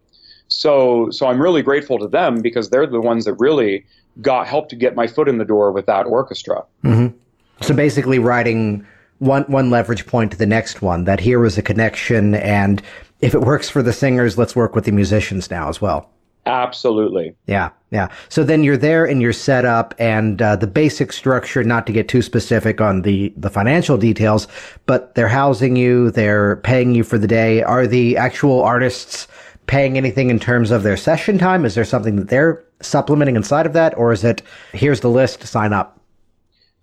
So 0.53 1.09
so 1.09 1.27
I'm 1.27 1.41
really 1.41 1.61
grateful 1.61 1.97
to 1.99 2.07
them 2.07 2.41
because 2.41 2.69
they're 2.69 2.87
the 2.87 3.01
ones 3.01 3.25
that 3.25 3.33
really 3.35 3.85
got 4.21 4.47
helped 4.47 4.69
to 4.69 4.75
get 4.75 4.95
my 4.95 5.07
foot 5.07 5.27
in 5.27 5.37
the 5.37 5.45
door 5.45 5.71
with 5.71 5.85
that 5.87 6.05
orchestra. 6.05 6.63
Mm-hmm. 6.83 7.17
So 7.61 7.73
basically, 7.73 8.19
writing 8.19 8.85
one 9.19 9.43
one 9.43 9.69
leverage 9.69 10.05
point 10.05 10.31
to 10.31 10.37
the 10.37 10.45
next 10.45 10.81
one. 10.81 11.05
That 11.05 11.19
here 11.19 11.39
was 11.39 11.57
a 11.57 11.61
connection, 11.61 12.35
and 12.35 12.81
if 13.21 13.33
it 13.33 13.41
works 13.41 13.69
for 13.69 13.81
the 13.81 13.93
singers, 13.93 14.37
let's 14.37 14.55
work 14.55 14.75
with 14.75 14.85
the 14.85 14.91
musicians 14.91 15.49
now 15.49 15.69
as 15.69 15.81
well. 15.81 16.09
Absolutely. 16.45 17.33
Yeah, 17.47 17.69
yeah. 17.89 18.09
So 18.27 18.43
then 18.43 18.63
you're 18.63 18.75
there 18.75 19.05
and 19.05 19.21
you're 19.21 19.31
set 19.31 19.63
up, 19.63 19.95
and 19.97 20.41
uh, 20.41 20.57
the 20.57 20.67
basic 20.67 21.13
structure. 21.13 21.63
Not 21.63 21.87
to 21.87 21.93
get 21.93 22.07
too 22.07 22.21
specific 22.21 22.79
on 22.81 23.01
the 23.01 23.33
the 23.37 23.49
financial 23.49 23.97
details, 23.97 24.47
but 24.85 25.15
they're 25.15 25.27
housing 25.27 25.75
you, 25.77 26.11
they're 26.11 26.57
paying 26.57 26.93
you 26.93 27.03
for 27.03 27.17
the 27.17 27.27
day. 27.27 27.63
Are 27.63 27.87
the 27.87 28.17
actual 28.17 28.61
artists 28.61 29.27
paying 29.67 29.97
anything 29.97 30.29
in 30.29 30.39
terms 30.39 30.71
of 30.71 30.83
their 30.83 30.97
session 30.97 31.37
time? 31.37 31.65
Is 31.65 31.75
there 31.75 31.85
something 31.85 32.15
that 32.17 32.29
they're 32.29 32.63
supplementing 32.81 33.35
inside 33.35 33.65
of 33.65 33.73
that, 33.73 33.97
or 33.97 34.11
is 34.11 34.23
it 34.23 34.41
here's 34.73 35.01
the 35.01 35.09
list, 35.09 35.43
sign 35.45 35.73
up? 35.73 35.99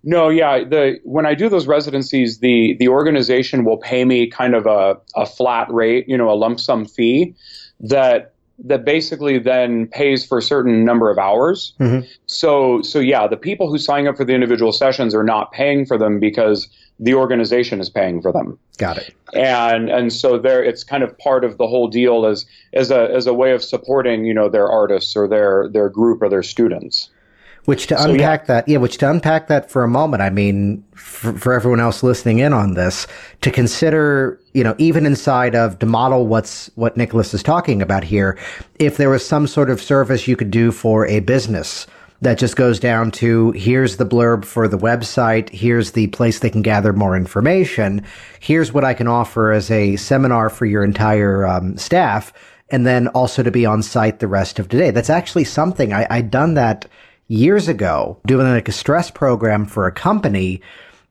No, 0.03 0.29
yeah. 0.29 0.63
The 0.63 0.99
when 1.03 1.25
I 1.25 1.35
do 1.35 1.47
those 1.47 1.67
residencies, 1.67 2.39
the 2.39 2.75
the 2.79 2.87
organization 2.87 3.65
will 3.65 3.77
pay 3.77 4.03
me 4.03 4.27
kind 4.27 4.55
of 4.55 4.65
a, 4.65 4.97
a 5.15 5.25
flat 5.25 5.71
rate, 5.71 6.05
you 6.07 6.17
know, 6.17 6.29
a 6.29 6.33
lump 6.33 6.59
sum 6.59 6.85
fee 6.85 7.35
that 7.81 8.33
that 8.63 8.85
basically 8.85 9.39
then 9.39 9.87
pays 9.87 10.25
for 10.25 10.37
a 10.37 10.41
certain 10.41 10.85
number 10.85 11.09
of 11.09 11.17
hours. 11.17 11.73
Mm-hmm. 11.79 12.05
So, 12.27 12.81
so 12.83 12.99
yeah, 12.99 13.27
the 13.27 13.37
people 13.37 13.69
who 13.69 13.77
sign 13.77 14.07
up 14.07 14.17
for 14.17 14.25
the 14.25 14.33
individual 14.33 14.71
sessions 14.71 15.15
are 15.15 15.23
not 15.23 15.51
paying 15.51 15.85
for 15.85 15.97
them 15.97 16.19
because 16.19 16.67
the 17.01 17.15
organization 17.15 17.81
is 17.81 17.89
paying 17.89 18.21
for 18.21 18.31
them. 18.31 18.57
Got 18.77 18.99
it. 18.99 19.15
And 19.33 19.89
and 19.89 20.13
so 20.13 20.37
there, 20.37 20.63
it's 20.63 20.83
kind 20.83 21.03
of 21.03 21.17
part 21.17 21.43
of 21.43 21.57
the 21.57 21.67
whole 21.67 21.87
deal 21.87 22.25
as 22.25 22.45
as 22.73 22.91
a 22.91 23.11
as 23.11 23.27
a 23.27 23.33
way 23.33 23.51
of 23.51 23.63
supporting 23.63 24.23
you 24.23 24.33
know 24.33 24.47
their 24.47 24.69
artists 24.69 25.15
or 25.15 25.27
their 25.27 25.67
their 25.67 25.89
group 25.89 26.21
or 26.21 26.29
their 26.29 26.43
students. 26.43 27.09
Which 27.65 27.87
to 27.87 27.97
so, 27.97 28.09
unpack 28.09 28.41
yeah. 28.41 28.45
that, 28.47 28.67
yeah, 28.67 28.77
which 28.77 28.97
to 28.97 29.09
unpack 29.09 29.47
that 29.47 29.69
for 29.69 29.83
a 29.83 29.87
moment, 29.87 30.23
I 30.23 30.31
mean, 30.31 30.83
for, 30.95 31.31
for, 31.33 31.53
everyone 31.53 31.79
else 31.79 32.01
listening 32.01 32.39
in 32.39 32.53
on 32.53 32.73
this, 32.73 33.05
to 33.41 33.51
consider, 33.51 34.39
you 34.53 34.63
know, 34.63 34.73
even 34.79 35.05
inside 35.05 35.53
of 35.53 35.77
to 35.77 35.85
model 35.85 36.25
what's 36.25 36.71
what 36.73 36.97
Nicholas 36.97 37.35
is 37.35 37.43
talking 37.43 37.79
about 37.79 38.03
here, 38.03 38.35
if 38.79 38.97
there 38.97 39.11
was 39.11 39.23
some 39.23 39.45
sort 39.45 39.69
of 39.69 39.79
service 39.79 40.27
you 40.27 40.35
could 40.35 40.49
do 40.49 40.71
for 40.71 41.05
a 41.05 41.19
business 41.19 41.85
that 42.21 42.37
just 42.37 42.55
goes 42.55 42.79
down 42.79 43.09
to 43.11 43.51
here's 43.51 43.97
the 43.97 44.05
blurb 44.05 44.45
for 44.45 44.67
the 44.67 44.77
website, 44.77 45.49
here's 45.49 45.91
the 45.91 46.07
place 46.07 46.39
they 46.39 46.49
can 46.49 46.61
gather 46.61 46.93
more 46.93 47.17
information, 47.17 48.03
here's 48.39 48.71
what 48.71 48.83
I 48.83 48.93
can 48.93 49.07
offer 49.07 49.51
as 49.51 49.71
a 49.71 49.95
seminar 49.95 50.49
for 50.49 50.65
your 50.65 50.83
entire 50.83 51.45
um, 51.47 51.77
staff, 51.77 52.31
and 52.69 52.85
then 52.85 53.07
also 53.09 53.41
to 53.43 53.51
be 53.51 53.65
on 53.65 53.81
site 53.81 54.19
the 54.19 54.27
rest 54.27 54.59
of 54.59 54.69
today. 54.69 54.91
That's 54.91 55.09
actually 55.09 55.45
something 55.45 55.93
I, 55.93 56.05
I'd 56.09 56.31
done 56.31 56.53
that 56.53 56.87
years 57.27 57.67
ago 57.67 58.19
doing 58.27 58.47
like 58.47 58.69
a 58.69 58.73
stress 58.73 59.09
program 59.09 59.65
for 59.65 59.87
a 59.87 59.91
company 59.91 60.61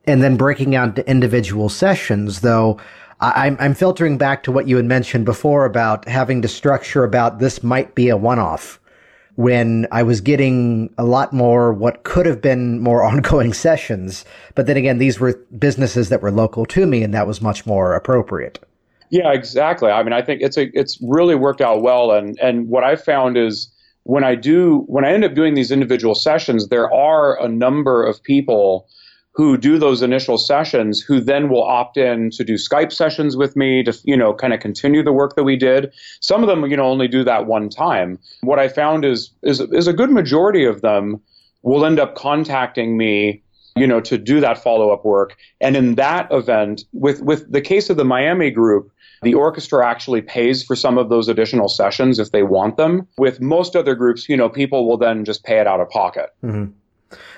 and 0.07 0.23
then 0.23 0.37
breaking 0.37 0.75
out 0.75 0.97
to 0.97 1.11
individual 1.11 1.69
sessions, 1.69 2.41
though 2.41 2.79
I'm, 3.21 3.57
I'm 3.61 3.75
filtering 3.75 4.17
back 4.17 4.45
to 4.45 4.53
what 4.53 4.67
you 4.67 4.77
had 4.77 4.87
mentioned 4.87 5.25
before 5.25 5.67
about 5.67 6.09
having 6.09 6.41
to 6.43 6.49
structure 6.49 7.05
about 7.05 7.39
this 7.39 7.63
might 7.63 7.95
be 7.95 8.09
a 8.09 8.17
one 8.17 8.39
off 8.39 8.81
when 9.41 9.87
I 9.91 10.03
was 10.03 10.21
getting 10.21 10.93
a 10.99 11.05
lot 11.05 11.33
more 11.33 11.73
what 11.73 12.05
could 12.05 12.27
have 12.27 12.43
been 12.43 12.79
more 12.81 13.03
ongoing 13.11 13.55
sessions. 13.55 14.25
But 14.55 14.67
then 14.67 14.77
again, 14.77 14.99
these 14.99 15.19
were 15.19 15.41
businesses 15.59 16.11
that 16.11 16.21
were 16.21 16.31
local 16.31 16.67
to 16.67 16.87
me 16.87 17.03
and 17.03 17.15
that 17.15 17.27
was 17.27 17.41
much 17.41 17.65
more 17.65 17.95
appropriate. 17.95 18.59
Yeah, 19.09 19.33
exactly. 19.33 19.91
I 19.91 20.03
mean, 20.03 20.13
I 20.13 20.23
think 20.23 20.43
it's 20.43 20.57
a, 20.57 20.71
it's 20.79 20.99
really 21.03 21.35
worked 21.35 21.61
out 21.61 21.83
well. 21.83 22.13
And, 22.13 22.39
and 22.39 22.69
what 22.69 22.85
I 22.85 22.97
found 22.97 23.37
is, 23.37 23.73
when 24.05 24.25
I 24.25 24.35
do, 24.35 24.85
when 24.87 25.05
I 25.05 25.13
end 25.13 25.25
up 25.25 25.35
doing 25.35 25.55
these 25.55 25.71
individual 25.71 26.15
sessions, 26.15 26.69
there 26.69 26.91
are 26.93 27.43
a 27.43 27.49
number 27.49 28.05
of 28.05 28.23
people 28.23 28.89
who 29.33 29.57
do 29.57 29.79
those 29.79 30.03
initial 30.03 30.37
sessions 30.37 31.01
who 31.01 31.21
then 31.21 31.49
will 31.49 31.63
opt 31.63 31.97
in 31.97 32.31
to 32.31 32.45
do 32.45 32.55
Skype 32.55 32.93
sessions 32.93 33.37
with 33.37 33.57
me 33.57 33.83
to, 33.85 33.97
you 34.05 34.17
know, 34.17 34.35
kind 34.35 34.53
of 34.53 34.61
continue 34.61 35.03
the 35.03 35.13
work 35.13 35.37
that 35.37 35.45
we 35.45 35.57
did. 35.57 35.93
Some 36.21 36.43
of 36.43 36.49
them, 36.49 36.69
you 36.71 36.77
know, 36.77 36.85
only 36.85 37.09
do 37.09 37.23
that 37.25 37.47
one 37.47 37.69
time. 37.69 38.19
What 38.43 38.59
I 38.59 38.69
found 38.69 39.05
is, 39.05 39.31
is, 39.43 39.61
is 39.61 39.87
a 39.87 39.93
good 39.93 40.11
majority 40.11 40.65
of 40.65 40.83
them 40.83 41.21
will 41.63 41.85
end 41.85 42.01
up 42.01 42.15
contacting 42.15 42.97
me 42.97 43.43
you 43.77 43.87
know 43.87 44.01
to 44.01 44.19
do 44.19 44.41
that 44.41 44.59
follow-up 44.59 45.05
work 45.05 45.37
and 45.61 45.77
in 45.77 45.95
that 45.95 46.27
event 46.33 46.83
with 46.93 47.23
with 47.23 47.53
the 47.53 47.61
case 47.61 47.89
of 47.89 47.97
the 47.97 48.05
miami 48.05 48.51
group 48.51 48.91
the 49.23 49.35
orchestra 49.35 49.87
actually 49.87 50.23
pays 50.23 50.63
for 50.63 50.75
some 50.75 50.97
of 50.97 51.09
those 51.09 51.29
additional 51.29 51.69
sessions 51.69 52.19
if 52.19 52.31
they 52.33 52.43
want 52.43 52.77
them. 52.77 53.07
With 53.19 53.41
most 53.41 53.77
other 53.77 53.95
groups, 53.95 54.29
you 54.29 54.37
know, 54.37 54.49
people 54.49 54.89
will 54.89 54.97
then 54.97 55.25
just 55.25 55.45
pay 55.45 55.59
it 55.59 55.67
out 55.67 55.81
of 55.81 55.89
pocket. 55.91 56.31
Mm-hmm. 56.43 56.73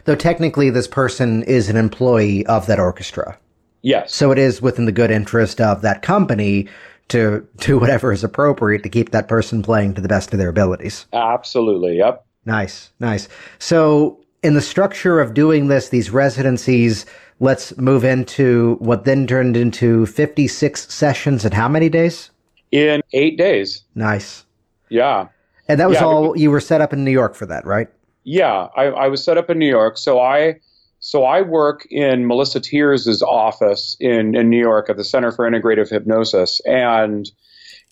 Though 0.04 0.14
technically, 0.14 0.70
this 0.70 0.88
person 0.88 1.42
is 1.44 1.68
an 1.68 1.76
employee 1.76 2.44
of 2.46 2.66
that 2.66 2.78
orchestra. 2.78 3.38
Yes. 3.82 4.14
So 4.14 4.30
it 4.30 4.38
is 4.38 4.62
within 4.62 4.85
the 4.85 4.92
good 4.92 5.11
interest 5.11 5.61
of 5.61 5.82
that 5.82 6.02
company 6.02 6.68
to 7.08 7.46
do 7.58 7.78
whatever 7.78 8.12
is 8.12 8.24
appropriate 8.24 8.82
to 8.85 8.88
keep 8.88 9.11
that 9.11 9.28
person 9.28 9.62
playing 9.62 9.94
to 9.94 10.00
the 10.00 10.08
best 10.08 10.32
of 10.32 10.38
their 10.38 10.48
abilities. 10.48 11.06
Absolutely. 11.12 11.98
Yep. 11.98 12.24
Nice, 12.44 12.90
nice. 13.00 13.28
So 13.58 14.20
in 14.42 14.54
the 14.54 14.61
structure 14.61 15.20
of 15.20 15.35
doing 15.35 15.68
this, 15.68 15.88
these 15.90 16.11
residencies, 16.11 17.06
let's 17.40 17.76
move 17.76 18.04
into 18.04 18.76
what 18.80 19.04
then 19.04 19.26
turned 19.26 19.56
into 19.56 20.06
56 20.06 20.92
sessions 20.92 21.44
in 21.44 21.52
how 21.52 21.68
many 21.68 21.88
days? 21.88 22.30
In 22.70 23.02
eight 23.12 23.37
days. 23.37 23.82
Nice. 23.94 24.44
Yeah. 24.88 25.28
And 25.68 25.78
that 25.78 25.88
was 25.88 25.98
Yeah, 25.98 26.06
all 26.06 26.37
you 26.37 26.50
were 26.50 26.61
set 26.61 26.80
up 26.80 26.92
in 26.92 27.04
New 27.04 27.11
York 27.11 27.35
for 27.35 27.46
that, 27.46 27.64
right? 27.66 27.88
Yeah. 28.24 28.68
I, 28.76 28.85
I 28.85 29.08
was 29.08 29.24
set 29.24 29.38
up 29.38 29.50
in 29.50 29.58
New 29.58 29.68
York. 29.68 29.98
So 29.98 30.20
I 30.20 30.61
so 31.04 31.24
I 31.24 31.42
work 31.42 31.85
in 31.90 32.28
Melissa 32.28 32.61
Tiers' 32.61 33.22
office 33.22 33.96
in, 33.98 34.37
in 34.37 34.48
New 34.48 34.61
York 34.61 34.88
at 34.88 34.96
the 34.96 35.02
Center 35.02 35.32
for 35.32 35.50
Integrative 35.50 35.90
Hypnosis. 35.90 36.61
And 36.64 37.30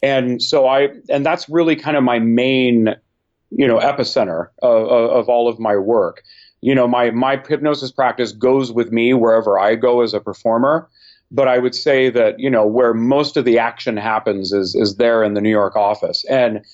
and 0.02 0.40
so 0.42 0.66
I 0.66 0.90
and 1.08 1.26
that's 1.26 1.48
really 1.48 1.76
kind 1.76 1.96
of 1.96 2.04
my 2.04 2.20
main, 2.20 2.94
you 3.50 3.66
know, 3.66 3.78
epicenter 3.78 4.48
of, 4.62 4.86
of, 4.86 5.10
of 5.10 5.28
all 5.28 5.48
of 5.48 5.58
my 5.58 5.76
work. 5.76 6.22
You 6.60 6.74
know, 6.74 6.86
my 6.86 7.10
my 7.10 7.42
hypnosis 7.48 7.90
practice 7.90 8.32
goes 8.32 8.70
with 8.70 8.92
me 8.92 9.12
wherever 9.12 9.58
I 9.58 9.74
go 9.74 10.02
as 10.02 10.14
a 10.14 10.20
performer. 10.20 10.88
But 11.32 11.48
I 11.48 11.58
would 11.58 11.74
say 11.74 12.10
that, 12.10 12.40
you 12.40 12.50
know, 12.50 12.66
where 12.66 12.92
most 12.92 13.36
of 13.36 13.44
the 13.44 13.58
action 13.58 13.96
happens 13.96 14.52
is 14.52 14.74
is 14.74 14.96
there 14.96 15.24
in 15.24 15.34
the 15.34 15.40
New 15.40 15.50
York 15.50 15.76
office. 15.76 16.24
And 16.30 16.64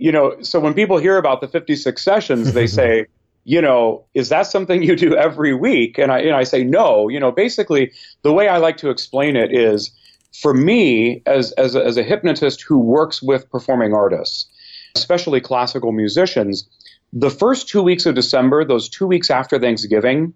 you 0.00 0.10
know, 0.10 0.34
so 0.40 0.58
when 0.58 0.72
people 0.72 0.96
hear 0.96 1.18
about 1.18 1.42
the 1.42 1.46
56 1.46 2.02
sessions, 2.02 2.54
they 2.54 2.66
say, 2.80 3.06
you 3.44 3.60
know, 3.60 4.04
is 4.14 4.30
that 4.30 4.46
something 4.46 4.82
you 4.82 4.96
do 4.96 5.14
every 5.14 5.54
week? 5.54 5.98
And 5.98 6.10
I, 6.10 6.20
and 6.20 6.34
I 6.34 6.42
say, 6.44 6.64
no. 6.64 7.08
You 7.08 7.20
know, 7.20 7.30
basically, 7.30 7.92
the 8.22 8.32
way 8.32 8.48
I 8.48 8.56
like 8.56 8.78
to 8.78 8.88
explain 8.88 9.36
it 9.36 9.52
is 9.52 9.90
for 10.40 10.54
me, 10.54 11.22
as, 11.26 11.52
as, 11.52 11.74
a, 11.74 11.84
as 11.84 11.98
a 11.98 12.02
hypnotist 12.02 12.62
who 12.62 12.78
works 12.78 13.22
with 13.22 13.50
performing 13.50 13.92
artists, 13.92 14.48
especially 14.96 15.40
classical 15.40 15.92
musicians, 15.92 16.66
the 17.12 17.30
first 17.30 17.68
two 17.68 17.82
weeks 17.82 18.06
of 18.06 18.14
December, 18.14 18.64
those 18.64 18.88
two 18.88 19.06
weeks 19.06 19.30
after 19.30 19.58
Thanksgiving, 19.58 20.32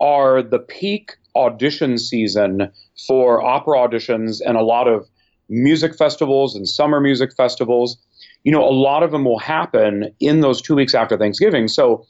are 0.00 0.40
the 0.40 0.58
peak 0.58 1.16
audition 1.34 1.98
season 1.98 2.70
for 3.06 3.42
opera 3.42 3.76
auditions 3.76 4.40
and 4.44 4.56
a 4.56 4.62
lot 4.62 4.86
of 4.86 5.08
music 5.48 5.96
festivals 5.96 6.54
and 6.54 6.68
summer 6.68 7.00
music 7.00 7.34
festivals. 7.36 7.98
You 8.44 8.52
know, 8.52 8.64
a 8.64 8.70
lot 8.70 9.02
of 9.02 9.10
them 9.10 9.24
will 9.24 9.38
happen 9.38 10.14
in 10.20 10.40
those 10.40 10.62
two 10.62 10.74
weeks 10.74 10.94
after 10.94 11.16
Thanksgiving. 11.16 11.68
So, 11.68 12.06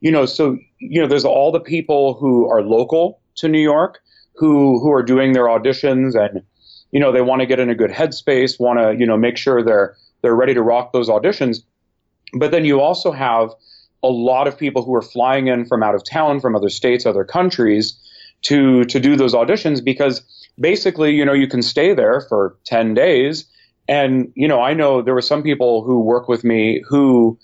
you 0.00 0.10
know, 0.10 0.26
so 0.26 0.56
you 0.78 1.00
know, 1.00 1.08
there's 1.08 1.24
all 1.24 1.50
the 1.50 1.60
people 1.60 2.14
who 2.14 2.48
are 2.48 2.62
local 2.62 3.20
to 3.36 3.48
New 3.48 3.60
York 3.60 4.00
who 4.34 4.80
who 4.80 4.90
are 4.92 5.02
doing 5.02 5.32
their 5.32 5.44
auditions 5.44 6.14
and 6.14 6.42
you 6.90 7.00
know 7.00 7.12
they 7.12 7.20
want 7.20 7.40
to 7.40 7.46
get 7.46 7.60
in 7.60 7.70
a 7.70 7.74
good 7.74 7.90
headspace, 7.90 8.58
want 8.60 8.78
to 8.78 8.96
you 8.98 9.06
know 9.06 9.16
make 9.16 9.36
sure 9.36 9.62
they're 9.62 9.96
they're 10.22 10.34
ready 10.34 10.54
to 10.54 10.62
rock 10.62 10.92
those 10.92 11.08
auditions. 11.08 11.62
But 12.34 12.50
then 12.50 12.64
you 12.64 12.80
also 12.80 13.12
have 13.12 13.50
a 14.02 14.08
lot 14.08 14.46
of 14.46 14.58
people 14.58 14.84
who 14.84 14.94
are 14.94 15.02
flying 15.02 15.46
in 15.46 15.64
from 15.66 15.82
out 15.82 15.94
of 15.94 16.04
town, 16.04 16.40
from 16.40 16.54
other 16.54 16.68
states, 16.68 17.06
other 17.06 17.24
countries, 17.24 17.98
to 18.42 18.84
to 18.84 19.00
do 19.00 19.16
those 19.16 19.34
auditions 19.34 19.82
because 19.82 20.22
basically, 20.60 21.14
you 21.14 21.24
know, 21.24 21.32
you 21.32 21.48
can 21.48 21.62
stay 21.62 21.94
there 21.94 22.20
for 22.28 22.56
ten 22.64 22.94
days. 22.94 23.46
And 23.88 24.32
you 24.34 24.48
know, 24.48 24.60
I 24.60 24.74
know 24.74 25.02
there 25.02 25.14
were 25.14 25.22
some 25.22 25.42
people 25.42 25.82
who 25.82 26.00
work 26.00 26.28
with 26.28 26.44
me 26.44 26.82
who 26.88 27.38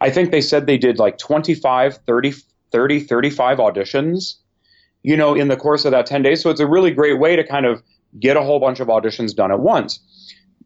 I 0.00 0.10
think 0.10 0.30
they 0.30 0.40
said 0.40 0.66
they 0.66 0.78
did 0.78 0.98
like 0.98 1.18
25, 1.18 1.98
30, 2.06 2.34
30, 2.72 3.00
35 3.00 3.58
auditions, 3.58 4.34
you 5.02 5.16
know, 5.16 5.34
in 5.34 5.48
the 5.48 5.56
course 5.56 5.84
of 5.84 5.92
that 5.92 6.06
10 6.06 6.22
days. 6.22 6.42
So 6.42 6.50
it's 6.50 6.60
a 6.60 6.66
really 6.66 6.90
great 6.90 7.18
way 7.18 7.36
to 7.36 7.44
kind 7.44 7.66
of 7.66 7.82
get 8.18 8.36
a 8.36 8.42
whole 8.42 8.58
bunch 8.58 8.80
of 8.80 8.88
auditions 8.88 9.34
done 9.34 9.52
at 9.52 9.60
once. 9.60 10.00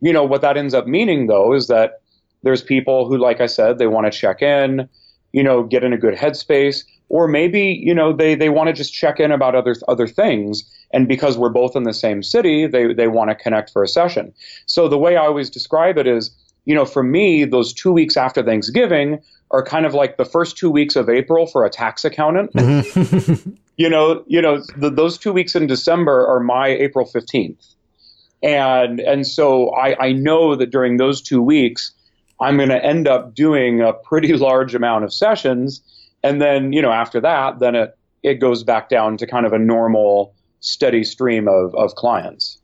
You 0.00 0.12
know, 0.12 0.24
what 0.24 0.42
that 0.42 0.56
ends 0.56 0.74
up 0.74 0.86
meaning 0.86 1.26
though 1.26 1.52
is 1.52 1.66
that 1.68 2.00
there's 2.42 2.62
people 2.62 3.08
who, 3.08 3.18
like 3.18 3.40
I 3.40 3.46
said, 3.46 3.78
they 3.78 3.86
want 3.86 4.10
to 4.10 4.16
check 4.16 4.40
in, 4.40 4.88
you 5.32 5.42
know, 5.42 5.64
get 5.64 5.84
in 5.84 5.92
a 5.92 5.98
good 5.98 6.14
headspace, 6.14 6.84
or 7.08 7.28
maybe, 7.28 7.80
you 7.82 7.94
know, 7.94 8.12
they, 8.12 8.34
they 8.34 8.48
want 8.48 8.68
to 8.68 8.72
just 8.72 8.94
check 8.94 9.20
in 9.20 9.32
about 9.32 9.54
other, 9.54 9.74
other 9.88 10.06
things. 10.06 10.64
And 10.92 11.08
because 11.08 11.36
we're 11.36 11.50
both 11.50 11.74
in 11.74 11.82
the 11.82 11.92
same 11.92 12.22
city, 12.22 12.66
they, 12.66 12.94
they 12.94 13.08
want 13.08 13.30
to 13.30 13.34
connect 13.34 13.70
for 13.70 13.82
a 13.82 13.88
session. 13.88 14.32
So 14.66 14.88
the 14.88 14.98
way 14.98 15.16
I 15.16 15.26
always 15.26 15.50
describe 15.50 15.98
it 15.98 16.06
is, 16.06 16.30
you 16.64 16.74
know, 16.74 16.84
for 16.84 17.02
me, 17.02 17.44
those 17.44 17.72
two 17.72 17.92
weeks 17.92 18.16
after 18.16 18.42
Thanksgiving 18.42 19.20
are 19.50 19.62
kind 19.62 19.86
of 19.86 19.94
like 19.94 20.16
the 20.16 20.24
first 20.24 20.56
two 20.56 20.70
weeks 20.70 20.96
of 20.96 21.08
April 21.08 21.46
for 21.46 21.64
a 21.64 21.70
tax 21.70 22.04
accountant. 22.04 22.52
Mm-hmm. 22.52 23.50
you 23.76 23.88
know, 23.88 24.24
you 24.26 24.42
know, 24.42 24.62
the, 24.76 24.90
those 24.90 25.18
two 25.18 25.32
weeks 25.32 25.54
in 25.54 25.66
December 25.66 26.26
are 26.26 26.40
my 26.40 26.68
April 26.68 27.06
fifteenth, 27.06 27.64
and 28.42 29.00
and 29.00 29.26
so 29.26 29.74
I, 29.74 30.06
I 30.06 30.12
know 30.12 30.56
that 30.56 30.70
during 30.70 30.96
those 30.96 31.22
two 31.22 31.42
weeks, 31.42 31.92
I'm 32.40 32.56
going 32.56 32.70
to 32.70 32.84
end 32.84 33.06
up 33.06 33.34
doing 33.34 33.80
a 33.80 33.92
pretty 33.92 34.32
large 34.36 34.74
amount 34.74 35.04
of 35.04 35.12
sessions, 35.12 35.80
and 36.22 36.40
then 36.40 36.72
you 36.72 36.82
know 36.82 36.92
after 36.92 37.20
that, 37.20 37.60
then 37.60 37.74
it 37.74 37.96
it 38.22 38.34
goes 38.34 38.64
back 38.64 38.88
down 38.88 39.16
to 39.18 39.26
kind 39.26 39.46
of 39.46 39.52
a 39.52 39.58
normal 39.58 40.34
steady 40.60 41.04
stream 41.04 41.48
of 41.48 41.74
of 41.74 41.94
clients 41.94 42.58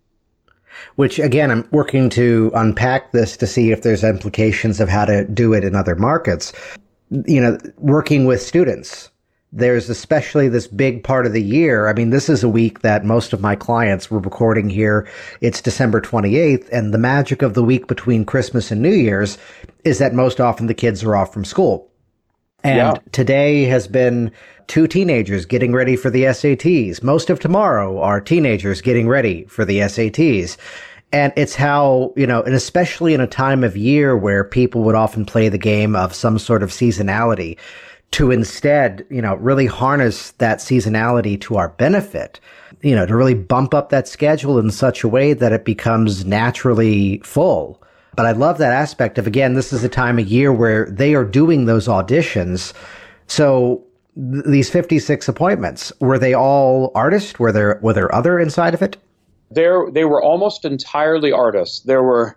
which 0.97 1.19
again, 1.19 1.51
I'm 1.51 1.69
working 1.71 2.11
to 2.11 2.51
unpack 2.55 3.13
this 3.13 3.37
to 3.39 3.47
see 3.47 3.73
if 3.73 3.83
there's 3.83 4.05
implications 4.05 4.81
of 4.81 4.89
how 4.89 5.05
to 5.05 5.25
do 5.27 5.53
it 5.53 5.65
in 5.65 5.75
other 5.75 5.95
markets. 5.95 6.53
You 7.11 7.41
know, 7.41 7.59
working 7.79 8.25
with 8.25 8.41
students, 8.41 9.11
there's 9.53 9.91
especially 9.91 10.49
this 10.49 10.67
big 10.67 11.05
part 11.05 11.27
of 11.27 11.33
the 11.33 11.43
year. 11.43 11.89
I 11.89 11.93
mean, 11.93 12.11
this 12.11 12.29
is 12.31 12.43
a 12.43 12.49
week 12.49 12.81
that 12.81 13.05
most 13.05 13.35
of 13.35 13.41
my 13.43 13.55
clients 13.55 14.11
were 14.11 14.19
recording 14.19 14.71
here. 14.71 15.07
It's 15.43 15.61
December 15.61 16.01
28th. 16.01 16.69
And 16.73 16.95
the 16.95 16.99
magic 16.99 17.43
of 17.43 17.53
the 17.53 17.63
week 17.63 17.87
between 17.87 18.25
Christmas 18.25 18.71
and 18.71 18.81
New 18.81 18.95
Year's 18.95 19.37
is 19.85 19.99
that 19.99 20.15
most 20.15 20.41
often 20.41 20.67
the 20.67 20.75
kids 20.75 21.05
are 21.05 21.15
off 21.15 21.33
from 21.33 21.45
school. 21.45 21.92
And 22.65 22.77
Yeah. 22.77 22.95
today 23.13 23.65
has 23.65 23.87
been 23.89 24.31
two 24.69 24.87
teenagers 24.87 25.45
getting 25.45 25.73
ready 25.73 25.97
for 25.97 26.11
the 26.11 26.25
SATs. 26.27 27.03
Most 27.03 27.31
of 27.31 27.41
tomorrow 27.41 27.99
are 28.01 28.21
teenagers 28.21 28.81
getting 28.81 29.09
ready 29.09 29.45
for 29.49 29.65
the 29.65 29.81
SATs. 29.81 30.57
And 31.13 31.33
it's 31.37 31.55
how, 31.55 32.13
you 32.17 32.27
know, 32.27 32.41
and 32.43 32.55
especially 32.55 33.13
in 33.13 33.21
a 33.21 33.27
time 33.27 33.63
of 33.65 33.77
year 33.77 34.17
where 34.17 34.45
people 34.45 34.83
would 34.85 34.95
often 34.95 35.27
play 35.27 35.49
the 35.51 35.59
game 35.59 35.95
of 35.95 36.15
some 36.15 36.39
sort 36.39 36.63
of 36.63 36.71
seasonality 36.71 37.59
to 38.13 38.31
instead, 38.31 39.05
you 39.11 39.21
know, 39.21 39.35
really 39.37 39.67
harness 39.67 40.31
that 40.33 40.59
seasonality 40.59 41.39
to 41.41 41.57
our 41.57 41.71
benefit, 41.71 42.41
you 42.83 42.95
know, 42.95 43.05
to 43.07 43.17
really 43.17 43.35
bump 43.35 43.75
up 43.75 43.91
that 43.91 44.09
schedule 44.09 44.59
in 44.59 44.71
such 44.71 45.03
a 45.03 45.09
way 45.09 45.33
that 45.35 45.53
it 45.53 45.65
becomes 45.65 46.25
naturally 46.25 47.21
full. 47.25 47.83
But 48.15 48.27
I 48.27 48.33
love 48.33 48.59
that 48.59 48.73
aspect 48.73 49.19
of, 49.19 49.27
again, 49.27 49.55
this 49.55 49.73
is 49.73 49.83
a 49.85 49.89
time 49.89 50.19
of 50.19 50.27
year 50.27 50.53
where 50.53 50.87
they 50.91 51.15
are 51.15 51.25
doing 51.25 51.65
those 51.65 51.89
auditions. 51.89 52.73
So 53.27 53.85
th- 54.15 54.45
these 54.45 54.69
56 54.69 55.29
appointments, 55.29 55.93
were 56.01 56.19
they 56.19 56.35
all 56.35 56.93
artists? 56.95 57.39
Were 57.39 57.53
there, 57.53 57.79
were 57.83 57.95
there 57.95 58.15
other 58.15 58.39
inside 58.39 58.75
of 58.75 58.83
it? 58.83 58.99
there 59.55 59.91
they 59.91 60.05
were 60.05 60.23
almost 60.23 60.65
entirely 60.65 61.33
artists. 61.33 61.81
There 61.81 62.03
were 62.03 62.37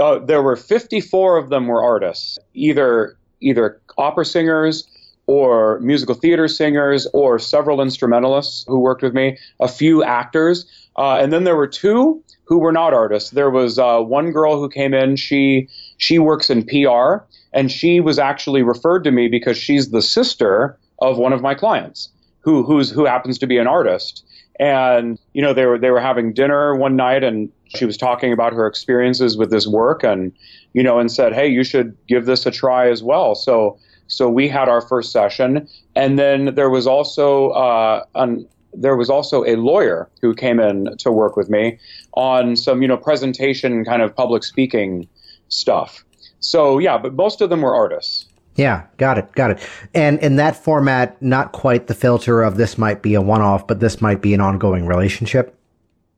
uh, 0.00 0.18
there 0.18 0.42
were 0.42 0.56
54 0.56 1.38
of 1.38 1.50
them 1.50 1.66
were 1.66 1.82
artists, 1.82 2.38
either 2.54 3.16
either 3.40 3.80
opera 3.96 4.24
singers 4.24 4.86
or 5.26 5.78
musical 5.80 6.14
theater 6.14 6.48
singers 6.48 7.06
or 7.12 7.38
several 7.38 7.80
instrumentalists 7.80 8.64
who 8.66 8.78
worked 8.78 9.02
with 9.02 9.12
me, 9.12 9.36
a 9.60 9.68
few 9.68 10.02
actors, 10.02 10.64
uh, 10.96 11.16
and 11.16 11.32
then 11.32 11.44
there 11.44 11.56
were 11.56 11.66
two 11.66 12.22
who 12.48 12.58
were 12.58 12.72
not 12.72 12.94
artists. 12.94 13.30
There 13.30 13.50
was 13.50 13.78
uh, 13.78 14.00
one 14.00 14.32
girl 14.32 14.58
who 14.58 14.70
came 14.70 14.94
in. 14.94 15.16
She 15.16 15.68
she 15.98 16.18
works 16.18 16.48
in 16.48 16.64
PR, 16.64 17.24
and 17.52 17.70
she 17.70 18.00
was 18.00 18.18
actually 18.18 18.62
referred 18.62 19.04
to 19.04 19.10
me 19.10 19.28
because 19.28 19.58
she's 19.58 19.90
the 19.90 20.02
sister 20.02 20.78
of 21.00 21.18
one 21.18 21.34
of 21.34 21.42
my 21.42 21.54
clients 21.54 22.08
who 22.40 22.62
who's 22.62 22.90
who 22.90 23.04
happens 23.04 23.38
to 23.38 23.46
be 23.46 23.58
an 23.58 23.66
artist. 23.66 24.24
And 24.58 25.18
you 25.34 25.42
know 25.42 25.52
they 25.52 25.66
were 25.66 25.78
they 25.78 25.90
were 25.90 26.00
having 26.00 26.32
dinner 26.32 26.74
one 26.74 26.96
night, 26.96 27.22
and 27.22 27.52
she 27.66 27.84
was 27.84 27.98
talking 27.98 28.32
about 28.32 28.54
her 28.54 28.66
experiences 28.66 29.36
with 29.36 29.50
this 29.50 29.66
work, 29.66 30.02
and 30.02 30.32
you 30.72 30.82
know, 30.82 30.98
and 30.98 31.12
said, 31.12 31.34
"Hey, 31.34 31.48
you 31.48 31.62
should 31.64 31.96
give 32.08 32.24
this 32.24 32.46
a 32.46 32.50
try 32.50 32.88
as 32.90 33.02
well." 33.02 33.34
So 33.34 33.78
so 34.06 34.30
we 34.30 34.48
had 34.48 34.70
our 34.70 34.80
first 34.80 35.12
session, 35.12 35.68
and 35.94 36.18
then 36.18 36.54
there 36.54 36.70
was 36.70 36.86
also 36.86 37.50
uh, 37.50 38.04
an 38.14 38.48
there 38.72 38.96
was 38.96 39.10
also 39.10 39.44
a 39.44 39.56
lawyer 39.56 40.08
who 40.20 40.34
came 40.34 40.60
in 40.60 40.96
to 40.98 41.10
work 41.10 41.36
with 41.36 41.48
me 41.48 41.78
on 42.14 42.56
some 42.56 42.82
you 42.82 42.88
know 42.88 42.96
presentation 42.96 43.84
kind 43.84 44.02
of 44.02 44.14
public 44.14 44.44
speaking 44.44 45.08
stuff. 45.48 46.04
So 46.40 46.78
yeah, 46.78 46.98
but 46.98 47.14
most 47.14 47.40
of 47.40 47.50
them 47.50 47.62
were 47.62 47.74
artists. 47.74 48.26
Yeah, 48.56 48.86
got 48.96 49.18
it, 49.18 49.30
got 49.32 49.52
it. 49.52 49.60
And 49.94 50.18
in 50.18 50.34
that 50.36 50.56
format, 50.56 51.20
not 51.22 51.52
quite 51.52 51.86
the 51.86 51.94
filter 51.94 52.42
of 52.42 52.56
this 52.56 52.76
might 52.76 53.02
be 53.02 53.14
a 53.14 53.22
one 53.22 53.40
off, 53.40 53.68
but 53.68 53.78
this 53.78 54.00
might 54.00 54.20
be 54.20 54.34
an 54.34 54.40
ongoing 54.40 54.84
relationship. 54.84 55.56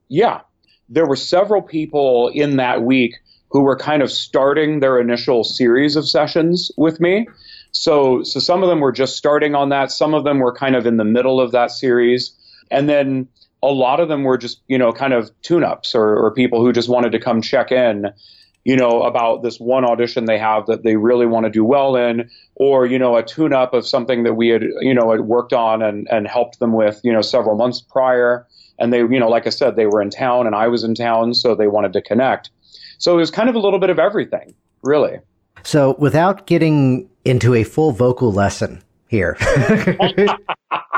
Yeah, 0.08 0.40
there 0.88 1.06
were 1.06 1.16
several 1.16 1.60
people 1.60 2.28
in 2.34 2.56
that 2.56 2.82
week 2.82 3.16
who 3.50 3.60
were 3.60 3.76
kind 3.76 4.02
of 4.02 4.10
starting 4.10 4.80
their 4.80 4.98
initial 4.98 5.44
series 5.44 5.96
of 5.96 6.08
sessions 6.08 6.70
with 6.76 6.98
me. 6.98 7.28
So, 7.72 8.22
so 8.22 8.40
some 8.40 8.62
of 8.62 8.68
them 8.68 8.80
were 8.80 8.92
just 8.92 9.16
starting 9.16 9.54
on 9.54 9.68
that. 9.68 9.92
Some 9.92 10.14
of 10.14 10.24
them 10.24 10.38
were 10.38 10.52
kind 10.52 10.74
of 10.74 10.86
in 10.86 10.96
the 10.96 11.04
middle 11.04 11.40
of 11.40 11.52
that 11.52 11.70
series. 11.70 12.32
And 12.70 12.88
then 12.88 13.28
a 13.62 13.68
lot 13.68 14.00
of 14.00 14.08
them 14.08 14.24
were 14.24 14.38
just, 14.38 14.60
you 14.68 14.78
know, 14.78 14.92
kind 14.92 15.12
of 15.12 15.30
tune 15.42 15.64
ups 15.64 15.94
or, 15.94 16.16
or 16.16 16.32
people 16.32 16.60
who 16.60 16.72
just 16.72 16.88
wanted 16.88 17.12
to 17.12 17.18
come 17.18 17.42
check 17.42 17.70
in, 17.70 18.06
you 18.64 18.76
know, 18.76 19.02
about 19.02 19.42
this 19.42 19.58
one 19.58 19.84
audition 19.84 20.26
they 20.26 20.38
have 20.38 20.66
that 20.66 20.82
they 20.82 20.96
really 20.96 21.26
want 21.26 21.44
to 21.44 21.50
do 21.50 21.64
well 21.64 21.96
in, 21.96 22.30
or, 22.54 22.86
you 22.86 22.98
know, 22.98 23.16
a 23.16 23.22
tune 23.22 23.52
up 23.52 23.74
of 23.74 23.86
something 23.86 24.22
that 24.24 24.34
we 24.34 24.48
had, 24.48 24.62
you 24.80 24.94
know, 24.94 25.10
had 25.10 25.22
worked 25.22 25.52
on 25.52 25.82
and, 25.82 26.06
and 26.10 26.26
helped 26.26 26.58
them 26.58 26.72
with, 26.72 27.00
you 27.02 27.12
know, 27.12 27.22
several 27.22 27.56
months 27.56 27.80
prior. 27.80 28.46
And 28.78 28.92
they, 28.92 28.98
you 28.98 29.18
know, 29.18 29.28
like 29.28 29.46
I 29.46 29.50
said, 29.50 29.76
they 29.76 29.86
were 29.86 30.00
in 30.00 30.10
town 30.10 30.46
and 30.46 30.54
I 30.54 30.68
was 30.68 30.84
in 30.84 30.94
town, 30.94 31.34
so 31.34 31.54
they 31.54 31.68
wanted 31.68 31.92
to 31.94 32.02
connect. 32.02 32.50
So 32.98 33.14
it 33.14 33.16
was 33.16 33.30
kind 33.30 33.48
of 33.48 33.54
a 33.54 33.58
little 33.58 33.78
bit 33.78 33.90
of 33.90 33.98
everything, 33.98 34.54
really. 34.82 35.18
So 35.62 35.96
without 35.98 36.46
getting 36.46 37.08
into 37.24 37.54
a 37.54 37.64
full 37.64 37.92
vocal 37.92 38.32
lesson 38.32 38.82
here. 39.08 39.36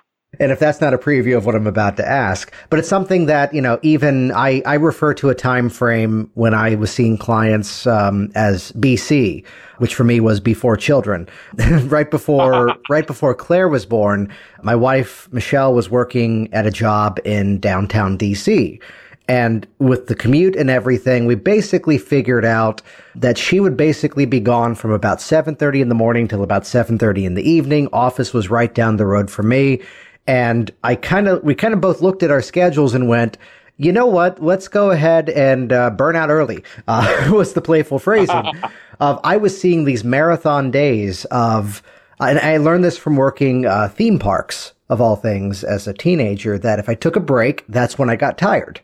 and 0.43 0.51
if 0.51 0.59
that's 0.59 0.81
not 0.81 0.93
a 0.93 0.99
preview 0.99 1.37
of 1.37 1.47
what 1.47 1.55
I'm 1.55 1.69
about 1.69 1.97
to 1.99 2.07
ask, 2.07 2.53
but 2.69 2.81
it's 2.81 2.89
something 2.89 3.27
that, 3.27 3.55
you 3.55 3.63
know, 3.63 3.79
even 3.83 4.33
I, 4.33 4.61
I 4.67 4.75
refer 4.75 5.15
to 5.15 5.31
a 5.31 5.37
time 5.37 5.69
frame 5.69 6.29
when 6.35 6.53
I 6.53 6.75
was 6.75 6.91
seeing 6.91 7.17
clients 7.17 7.87
um, 7.87 8.33
as 8.35 8.73
BC, 8.73 9.47
which 9.79 9.95
for 9.95 10.03
me 10.03 10.19
was 10.19 10.41
before 10.41 10.77
children. 10.77 11.29
right 11.85 12.11
before, 12.11 12.75
right 12.91 13.07
before 13.07 13.37
Claire 13.37 13.69
was 13.69 13.87
born, 13.87 14.35
my 14.65 14.75
wife, 14.75 15.29
Michelle, 15.31 15.75
was 15.75 15.89
working 15.89 16.53
at 16.53 16.67
a 16.67 16.73
job 16.73 17.21
in 17.25 17.61
downtown 17.61 18.19
DC. 18.19 18.83
And 19.29 19.65
with 19.79 20.09
the 20.09 20.17
commute 20.17 20.57
and 20.57 20.69
everything, 20.69 21.27
we 21.27 21.37
basically 21.37 21.99
figured 21.99 22.45
out 22.45 22.83
that 23.15 23.39
she 23.39 23.61
would 23.61 23.77
basically 23.77 24.27
be 24.27 24.41
gone 24.41 24.75
from 24.75 24.91
about 24.91 25.21
7:30 25.21 25.81
in 25.81 25.89
the 25.89 25.95
morning 25.95 26.27
till 26.27 26.43
about 26.43 26.67
7:30 26.67 27.25
in 27.25 27.35
the 27.35 27.49
evening. 27.49 27.89
Office 27.93 28.35
was 28.35 28.51
right 28.51 28.75
down 28.75 28.97
the 28.97 29.07
road 29.07 29.31
for 29.31 29.45
me, 29.45 29.81
and 30.27 30.71
I 30.85 30.95
kind 30.95 31.29
of 31.29 31.43
we 31.43 31.55
kind 31.55 31.75
of 31.75 31.81
both 31.81 32.01
looked 32.01 32.23
at 32.23 32.31
our 32.31 32.43
schedules 32.43 32.95
and 32.95 33.09
went, 33.09 33.39
"You 33.77 33.93
know 33.93 34.07
what? 34.07 34.43
Let's 34.43 34.69
go 34.69 34.91
ahead 34.91 35.29
and 35.31 35.73
uh, 35.73 35.91
burn 35.91 36.17
out 36.17 36.31
early." 36.31 36.65
Uh, 36.89 37.31
was 37.33 37.55
the 37.55 37.61
playful 37.61 37.99
phrasing 37.99 38.53
of 39.01 39.21
I 39.25 39.37
was 39.37 39.59
seeing 39.59 39.85
these 39.85 40.05
marathon 40.05 40.71
days 40.71 41.25
of, 41.27 41.83
and 42.21 42.39
I 42.39 42.57
learned 42.59 42.85
this 42.85 42.99
from 42.99 43.17
working 43.17 43.67
uh, 43.67 43.89
theme 43.89 44.19
parks 44.19 44.73
of 44.89 45.01
all 45.01 45.17
things 45.17 45.65
as 45.65 45.87
a 45.87 45.95
teenager. 45.95 46.59
That 46.59 46.79
if 46.79 46.89
I 46.89 46.95
took 46.95 47.17
a 47.17 47.21
break, 47.21 47.65
that's 47.69 47.99
when 47.99 48.11
I 48.11 48.17
got 48.17 48.39
tired. 48.39 48.81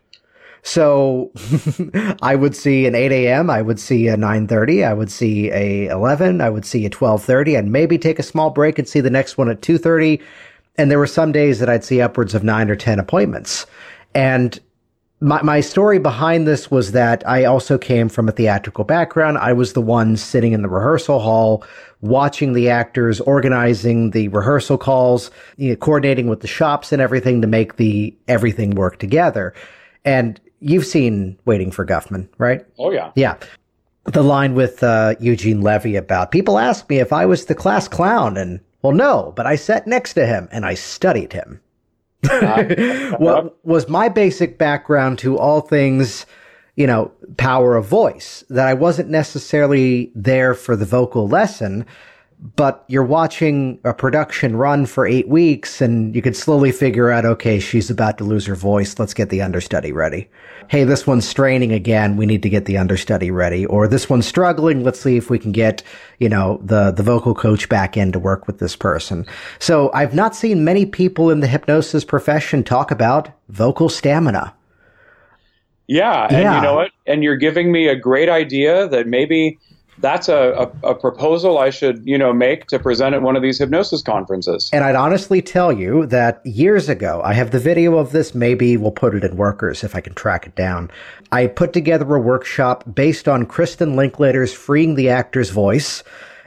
So 0.63 1.33
I 2.23 2.35
would 2.35 2.55
see 2.55 2.87
an 2.87 2.95
8 2.95 3.13
a.m. 3.13 3.49
I 3.49 3.63
would 3.63 3.81
see 3.81 4.09
a 4.09 4.17
9:30. 4.17 4.87
I 4.87 4.93
would 4.93 5.11
see 5.11 5.51
a 5.51 5.87
11. 5.87 6.41
I 6.41 6.51
would 6.51 6.65
see 6.65 6.85
a 6.85 6.91
12:30, 6.91 7.59
and 7.59 7.73
maybe 7.73 7.99
take 7.99 8.19
a 8.19 8.23
small 8.23 8.51
break 8.51 8.79
and 8.79 8.89
see 8.89 9.01
the 9.01 9.11
next 9.11 9.39
one 9.39 9.49
at 9.49 9.61
2:30. 9.61 10.21
And 10.79 10.91
there 10.91 10.99
were 10.99 11.07
some 11.07 11.33
days 11.33 11.59
that 11.59 11.69
I'd 11.69 11.85
see 11.85 12.01
upwards 12.01 12.35
of 12.35 12.45
nine 12.45 12.71
or 12.71 12.77
10 12.77 12.99
appointments. 12.99 13.67
And 14.15 14.59
my, 15.21 15.43
my 15.43 15.61
story 15.61 15.99
behind 15.99 16.47
this 16.47 16.71
was 16.71 16.93
that 16.93 17.27
I 17.29 17.45
also 17.45 17.77
came 17.77 18.09
from 18.09 18.29
a 18.29 18.33
theatrical 18.33 18.85
background. 18.85 19.39
I 19.39 19.53
was 19.53 19.73
the 19.73 19.83
one 19.83 20.17
sitting 20.17 20.53
in 20.53 20.63
the 20.63 20.69
rehearsal 20.69 21.19
hall, 21.19 21.65
watching 22.01 22.53
the 22.53 22.69
actors, 22.69 23.21
organizing 23.21 24.13
the 24.13 24.29
rehearsal 24.29 24.79
calls, 24.79 25.31
you 25.57 25.71
know, 25.71 25.77
coordinating 25.77 26.29
with 26.29 26.41
the 26.41 26.47
shops 26.47 26.93
and 26.93 27.03
everything 27.03 27.41
to 27.43 27.49
make 27.49 27.77
the 27.77 28.17
everything 28.29 28.71
work 28.71 28.99
together. 28.99 29.55
And 30.05 30.41
you've 30.61 30.87
seen 30.87 31.39
Waiting 31.45 31.73
for 31.73 31.85
Guffman, 31.85 32.29
right? 32.39 32.65
Oh 32.79 32.93
yeah, 32.93 33.11
yeah. 33.17 33.37
The 34.05 34.23
line 34.23 34.55
with 34.55 34.83
uh, 34.83 35.17
Eugene 35.21 35.61
Levy 35.61 35.97
about 35.97 36.31
people 36.31 36.59
ask 36.59 36.89
me 36.89 36.99
if 36.99 37.13
I 37.13 37.27
was 37.27 37.47
the 37.47 37.55
class 37.55 37.89
clown, 37.89 38.37
and 38.37 38.61
well, 38.83 38.93
no, 38.93 39.33
but 39.37 39.47
I 39.47 39.57
sat 39.57 39.87
next 39.87 40.15
to 40.15 40.27
him 40.27 40.49
and 40.53 40.65
I 40.65 40.75
studied 40.75 41.33
him. 41.33 41.61
Uh, 42.31 42.65
what 43.19 43.65
was 43.65 43.89
my 43.89 44.09
basic 44.09 44.59
background 44.59 45.19
to 45.21 45.39
all 45.39 45.61
things, 45.61 46.27
you 46.77 46.87
know, 46.87 47.11
power 47.37 47.77
of 47.77 47.87
voice? 47.87 48.45
That 48.51 48.67
I 48.69 48.75
wasn't 48.75 49.11
necessarily 49.11 50.13
there 50.15 50.55
for 50.55 50.77
the 50.77 50.85
vocal 50.85 51.29
lesson, 51.29 51.87
but 52.55 52.85
you're 52.87 53.03
watching 53.03 53.81
a 53.85 53.93
production 53.93 54.55
run 54.55 54.87
for 54.87 55.07
eight 55.07 55.29
weeks 55.29 55.81
and 55.81 56.15
you 56.15 56.23
could 56.23 56.37
slowly 56.37 56.71
figure 56.71 57.11
out, 57.11 57.25
okay, 57.25 57.59
she's 57.59 57.91
about 57.91 58.17
to 58.19 58.25
lose 58.25 58.47
her 58.47 58.55
voice. 58.55 58.97
Let's 58.99 59.15
get 59.15 59.31
the 59.31 59.43
understudy 59.43 59.91
ready. 59.91 60.29
Hey, 60.69 60.85
this 60.85 61.05
one's 61.05 61.27
straining 61.27 61.73
again. 61.73 62.17
We 62.17 62.27
need 62.27 62.43
to 62.45 62.49
get 62.49 62.67
the 62.67 62.79
understudy 62.79 63.33
ready. 63.33 63.67
Or 63.67 63.89
this 63.89 64.09
one's 64.09 64.27
struggling. 64.27 64.85
Let's 64.85 65.01
see 65.01 65.17
if 65.17 65.31
we 65.31 65.39
can 65.39 65.51
get, 65.51 65.83
you 66.21 66.29
know, 66.29 66.61
the, 66.63 66.93
the 66.93 67.03
vocal 67.03 67.35
coach 67.35 67.69
back 67.69 67.97
in 67.97 68.13
to 68.13 68.21
work 68.21 68.47
with 68.47 68.61
this 68.61 68.77
person. 68.77 69.27
So 69.59 69.91
I've 69.93 70.15
not 70.15 70.37
seen 70.37 70.65
many 70.65 70.87
people 70.87 71.31
in 71.31 71.41
the 71.41 71.49
hypnosis 71.49 72.05
profession 72.05 72.63
talk 72.63 72.93
about 72.93 73.31
vocal 73.49 73.89
stamina. 73.89 74.55
Yeah. 75.89 76.25
And 76.31 76.43
yeah. 76.43 76.57
you 76.57 76.63
know 76.63 76.75
what? 76.77 76.93
And 77.07 77.25
you're 77.25 77.37
giving 77.37 77.73
me 77.73 77.89
a 77.89 77.97
great 77.97 78.29
idea 78.29 78.87
that 78.89 79.09
maybe 79.09 79.59
that's 80.01 80.29
a, 80.29 80.71
a, 80.83 80.91
a, 80.91 80.95
proposal 80.95 81.59
I 81.59 81.71
should, 81.71 82.03
you 82.07 82.19
know, 82.19 82.33
make 82.33 82.67
to 82.69 82.79
present 82.79 83.15
at 83.15 83.23
one 83.23 83.37
of 83.37 83.43
these 83.43 83.59
hypnosis 83.59 84.03
conferences. 84.03 84.71
And 84.73 84.85
I'd 84.85 84.95
honestly 84.95 85.43
tell 85.43 85.73
you 85.73 86.07
that 86.07 86.45
years 86.45 86.89
ago, 86.89 87.21
I 87.25 87.33
have 87.35 87.51
the 87.51 87.59
video 87.59 87.99
of 87.99 88.13
this. 88.13 88.35
Maybe 88.35 88.77
we'll 88.77 88.91
put 88.91 89.15
it 89.15 89.25
in 89.25 89.37
workers 89.37 89.85
if 89.85 89.95
I 89.95 90.01
can 90.01 90.15
track 90.15 90.47
it 90.47 90.55
down. 90.55 90.91
I 91.33 91.47
put 91.47 91.73
together 91.73 92.15
a 92.15 92.21
workshop 92.21 92.85
based 92.95 93.29
on 93.29 93.47
Kristin 93.47 93.97
Linklater's 93.97 94.53
Freeing 94.53 94.95
the 94.95 95.09
Actor's 95.09 95.51
Voice. 95.51 96.03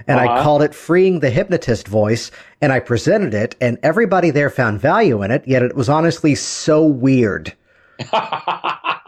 And 0.08 0.20
uh-huh. 0.20 0.32
I 0.34 0.44
called 0.44 0.64
it 0.64 0.74
Freeing 0.74 1.20
the 1.20 1.30
Hypnotist 1.30 1.88
Voice. 1.88 2.32
And 2.62 2.72
I 2.72 2.80
presented 2.80 3.34
it, 3.34 3.56
and 3.60 3.78
everybody 3.84 4.30
there 4.30 4.50
found 4.50 4.80
value 4.80 5.22
in 5.24 5.32
it. 5.32 5.48
Yet 5.48 5.64
it 5.64 5.76
was 5.76 5.90
honestly 5.90 6.36
so 6.36 6.86
weird 6.86 7.54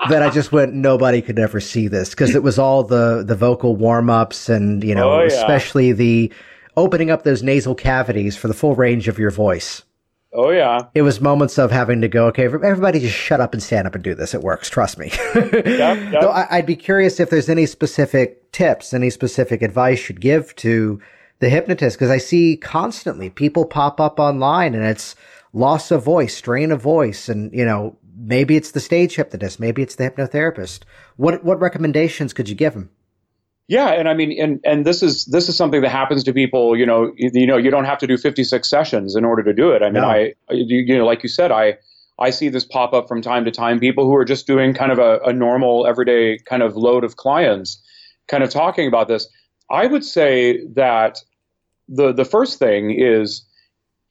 that 0.10 0.22
I 0.22 0.30
just 0.30 0.52
went, 0.52 0.74
nobody 0.74 1.22
could 1.22 1.40
ever 1.40 1.60
see 1.60 1.88
this 1.88 2.10
because 2.12 2.36
it 2.36 2.44
was 2.44 2.60
all 2.60 2.84
the 2.84 3.24
the 3.26 3.36
vocal 3.36 3.76
warm 3.76 4.10
ups 4.10 4.50
and 4.50 4.84
you 4.84 4.96
know, 4.96 5.12
oh, 5.12 5.20
yeah. 5.20 5.28
especially 5.28 5.92
the 5.92 6.32
opening 6.76 7.12
up 7.12 7.24
those 7.24 7.44
nasal 7.44 7.76
cavities 7.76 8.36
for 8.36 8.48
the 8.48 8.54
full 8.54 8.76
range 8.76 9.08
of 9.08 9.20
your 9.20 9.32
voice. 9.32 9.84
Oh 10.34 10.50
yeah. 10.50 10.88
It 10.96 11.04
was 11.04 11.22
moments 11.22 11.60
of 11.60 11.70
having 11.70 12.02
to 12.02 12.08
go, 12.08 12.26
okay, 12.28 12.46
everybody 12.46 13.00
just 13.00 13.16
shut 13.16 13.40
up 13.40 13.54
and 13.54 13.62
stand 13.62 13.86
up 13.86 13.94
and 13.94 14.04
do 14.04 14.16
this. 14.16 14.34
It 14.34 14.42
works. 14.42 14.70
Trust 14.70 14.98
me. 14.98 15.12
yep, 15.36 15.64
yep. 15.64 16.22
So 16.22 16.30
I, 16.30 16.58
would 16.58 16.66
be 16.66 16.76
curious 16.76 17.20
if 17.20 17.30
there's 17.30 17.50
any 17.50 17.68
specific 17.68 18.52
tips, 18.52 18.94
any 18.94 19.12
specific 19.12 19.62
advice 19.62 20.10
you'd 20.10 20.22
give 20.22 20.56
to 20.58 21.00
the 21.40 21.50
hypnotist 21.50 21.98
because 21.98 22.10
I 22.10 22.18
see 22.18 22.58
constantly 22.58 23.30
people 23.30 23.66
pop 23.66 24.00
up 24.00 24.20
online 24.20 24.74
and 24.74 24.84
it's 24.84 25.16
loss 25.54 25.92
of 25.92 26.04
voice, 26.04 26.36
strain 26.36 26.72
of 26.72 26.82
voice, 26.82 27.30
and 27.30 27.54
you 27.54 27.66
know 27.66 27.96
maybe 28.16 28.56
it's 28.56 28.72
the 28.72 28.80
stage 28.80 29.16
hypnotist, 29.16 29.60
maybe 29.60 29.82
it's 29.82 29.96
the 29.96 30.10
hypnotherapist. 30.10 30.82
What 31.18 31.44
what 31.44 31.60
recommendations 31.60 32.34
could 32.34 32.50
you 32.50 32.56
give 32.56 32.74
them? 32.74 32.90
Yeah, 33.68 33.90
and 33.90 34.10
I 34.10 34.14
mean, 34.14 34.40
and 34.42 34.60
and 34.66 34.86
this 34.86 35.02
is 35.02 35.26
this 35.26 35.48
is 35.48 35.56
something 35.56 35.82
that 35.82 35.90
happens 35.90 36.24
to 36.26 36.34
people. 36.34 36.78
You 36.78 36.86
know, 36.86 37.14
you, 37.16 37.32
you 37.34 37.48
know, 37.48 37.58
you 37.58 37.72
don't 37.72 37.86
have 37.86 37.98
to 38.00 38.08
do 38.08 38.18
56 38.18 38.70
sessions 38.70 39.16
in 39.16 39.24
order 39.24 39.42
to 39.44 39.54
do 39.54 39.72
it. 39.72 39.82
I 39.82 39.86
mean, 39.86 40.02
no. 40.02 40.08
I 40.10 40.34
you 40.52 40.98
know, 40.98 41.06
like 41.06 41.24
you 41.24 41.30
said, 41.30 41.52
I 41.52 41.78
I 42.20 42.30
see 42.30 42.50
this 42.50 42.66
pop 42.66 42.94
up 42.94 43.08
from 43.08 43.22
time 43.22 43.46
to 43.46 43.52
time. 43.52 43.80
People 43.80 44.06
who 44.06 44.16
are 44.16 44.26
just 44.26 44.48
doing 44.48 44.74
kind 44.74 44.92
of 44.92 45.00
a, 45.00 45.20
a 45.26 45.34
normal, 45.34 45.88
everyday 45.88 46.38
kind 46.40 46.62
of 46.62 46.76
load 46.76 47.04
of 47.04 47.16
clients, 47.16 47.82
kind 48.28 48.44
of 48.44 48.50
talking 48.50 48.88
about 48.88 49.08
this. 49.08 49.28
I 49.72 49.88
would 49.88 50.04
say 50.04 50.66
that 50.74 51.20
the 51.88 52.12
the 52.12 52.26
first 52.26 52.60
thing 52.60 52.92
is 52.92 53.46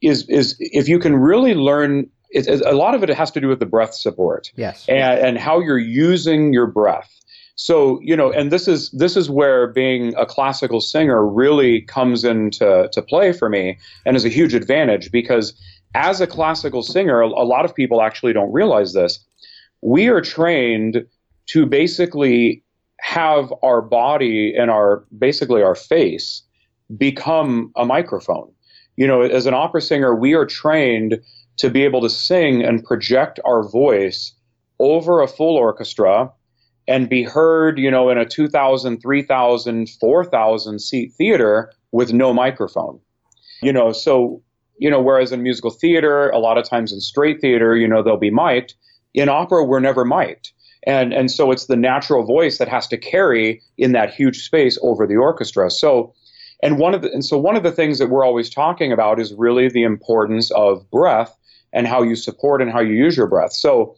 is 0.01 0.29
is 0.31 0.57
if 0.59 0.89
you 0.89 0.99
can 0.99 1.15
really 1.15 1.55
learn 1.55 2.09
it, 2.33 2.49
a 2.49 2.73
lot 2.73 2.95
of 2.95 3.03
it 3.03 3.11
has 3.11 3.31
to 3.33 3.41
do 3.41 3.49
with 3.49 3.61
the 3.61 3.67
breath 3.67 3.95
support. 3.95 4.53
Yes. 4.57 4.87
And, 4.89 5.19
and 5.21 5.39
how 5.39 5.61
you're 5.61 5.79
using 5.79 6.53
your 6.53 6.67
breath. 6.67 7.11
So, 7.55 8.01
you 8.03 8.17
know, 8.17 8.33
and 8.33 8.51
this 8.51 8.67
is 8.67 8.91
this 8.91 9.17
is 9.17 9.29
where 9.29 9.69
being 9.69 10.15
a 10.17 10.25
classical 10.25 10.81
singer 10.81 11.27
really 11.27 11.83
comes 11.83 12.25
into 12.25 12.89
to 12.91 13.03
play 13.03 13.33
for 13.33 13.49
me 13.49 13.79
and 14.07 14.17
is 14.17 14.25
a 14.25 14.31
huge 14.31 14.55
advantage 14.55 15.13
because 15.13 15.53
as 15.95 16.21
a 16.21 16.27
classical 16.27 16.83
singer, 16.83 17.21
a, 17.21 17.27
a 17.27 17.45
lot 17.45 17.65
of 17.65 17.75
people 17.75 18.01
actually 18.01 18.33
don't 18.33 18.53
realize 18.53 18.95
this. 18.95 19.23
We 19.83 20.09
are 20.09 20.23
trained 20.23 21.05
to 21.47 21.67
basically 21.67 22.65
have 23.01 23.53
our 23.63 23.83
body 23.83 24.55
and 24.57 24.71
our 24.71 25.05
basically 25.19 25.63
our 25.63 25.75
face 25.75 26.43
become 26.97 27.73
a 27.77 27.85
microphone. 27.85 28.51
You 28.97 29.07
know, 29.07 29.23
as 29.23 29.47
an 29.47 29.55
opera 29.55 29.83
singer, 29.83 30.15
we 30.15 30.35
are 30.35 30.47
trained 30.47 31.21
to 31.59 31.71
be 31.71 31.85
able 31.85 32.01
to 32.01 32.11
sing 32.11 32.63
and 32.63 32.85
project 32.85 33.39
our 33.45 33.69
voice 33.69 34.33
over 34.79 35.21
a 35.21 35.29
full 35.29 35.57
orchestra 35.57 36.31
and 36.89 37.09
be 37.09 37.23
heard, 37.23 37.79
you 37.79 37.91
know, 37.91 38.11
in 38.11 38.19
a 38.19 38.27
2,000, 38.27 39.01
3,000, 39.01 39.89
4,000 40.01 40.79
seat 40.81 41.13
theater 41.17 41.73
with 41.93 42.13
no 42.13 42.35
microphone. 42.35 42.99
You 43.63 43.73
know, 43.73 43.93
so, 43.93 44.43
you 44.79 44.91
know, 44.91 45.01
whereas 45.01 45.31
in 45.31 45.43
musical 45.43 45.71
theater, 45.71 46.31
a 46.31 46.39
lot 46.39 46.59
of 46.59 46.69
times 46.69 46.93
in 46.93 47.01
straight 47.01 47.41
theater, 47.41 47.77
you 47.77 47.87
know, 47.87 48.03
they'll 48.03 48.17
be 48.17 48.31
mic'd. 48.31 48.75
In 49.15 49.29
opera, 49.29 49.65
we're 49.65 49.79
never 49.79 50.05
mic'd. 50.05 50.51
And, 50.85 51.13
and 51.13 51.31
so 51.31 51.53
it's 51.53 51.67
the 51.67 51.77
natural 51.77 52.25
voice 52.25 52.59
that 52.59 52.67
has 52.67 52.89
to 52.89 52.99
carry 52.99 53.63
in 53.79 53.93
that 53.93 54.13
huge 54.13 54.43
space 54.43 54.77
over 54.83 55.07
the 55.07 55.15
orchestra. 55.17 55.71
So, 55.71 56.13
And 56.61 56.79
one 56.79 56.95
of 56.95 57.03
the, 57.03 57.13
and 57.13 57.25
so 57.25 57.39
one 57.39 57.55
of 57.55 57.63
the 57.63 57.71
things 57.71 57.99
that 57.99 58.09
we're 58.09 58.25
always 58.25 58.51
talking 58.51 58.91
about 58.91 59.21
is 59.21 59.33
really 59.35 59.69
the 59.69 59.85
importance 59.85 60.51
of 60.51 60.91
breath 60.91 61.37
and 61.73 61.87
how 61.87 62.03
you 62.03 62.17
support 62.17 62.61
and 62.61 62.71
how 62.71 62.81
you 62.81 62.95
use 62.95 63.17
your 63.17 63.27
breath. 63.27 63.53
So, 63.53 63.97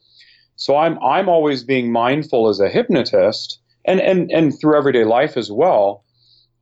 so 0.57 0.77
I'm 0.77 0.99
I'm 1.03 1.29
always 1.29 1.65
being 1.65 1.91
mindful 1.91 2.49
as 2.49 2.61
a 2.61 2.69
hypnotist 2.69 3.59
and 3.85 4.01
and 4.01 4.31
and 4.31 4.59
through 4.59 4.77
everyday 4.77 5.05
life 5.05 5.37
as 5.37 5.51
well 5.51 6.05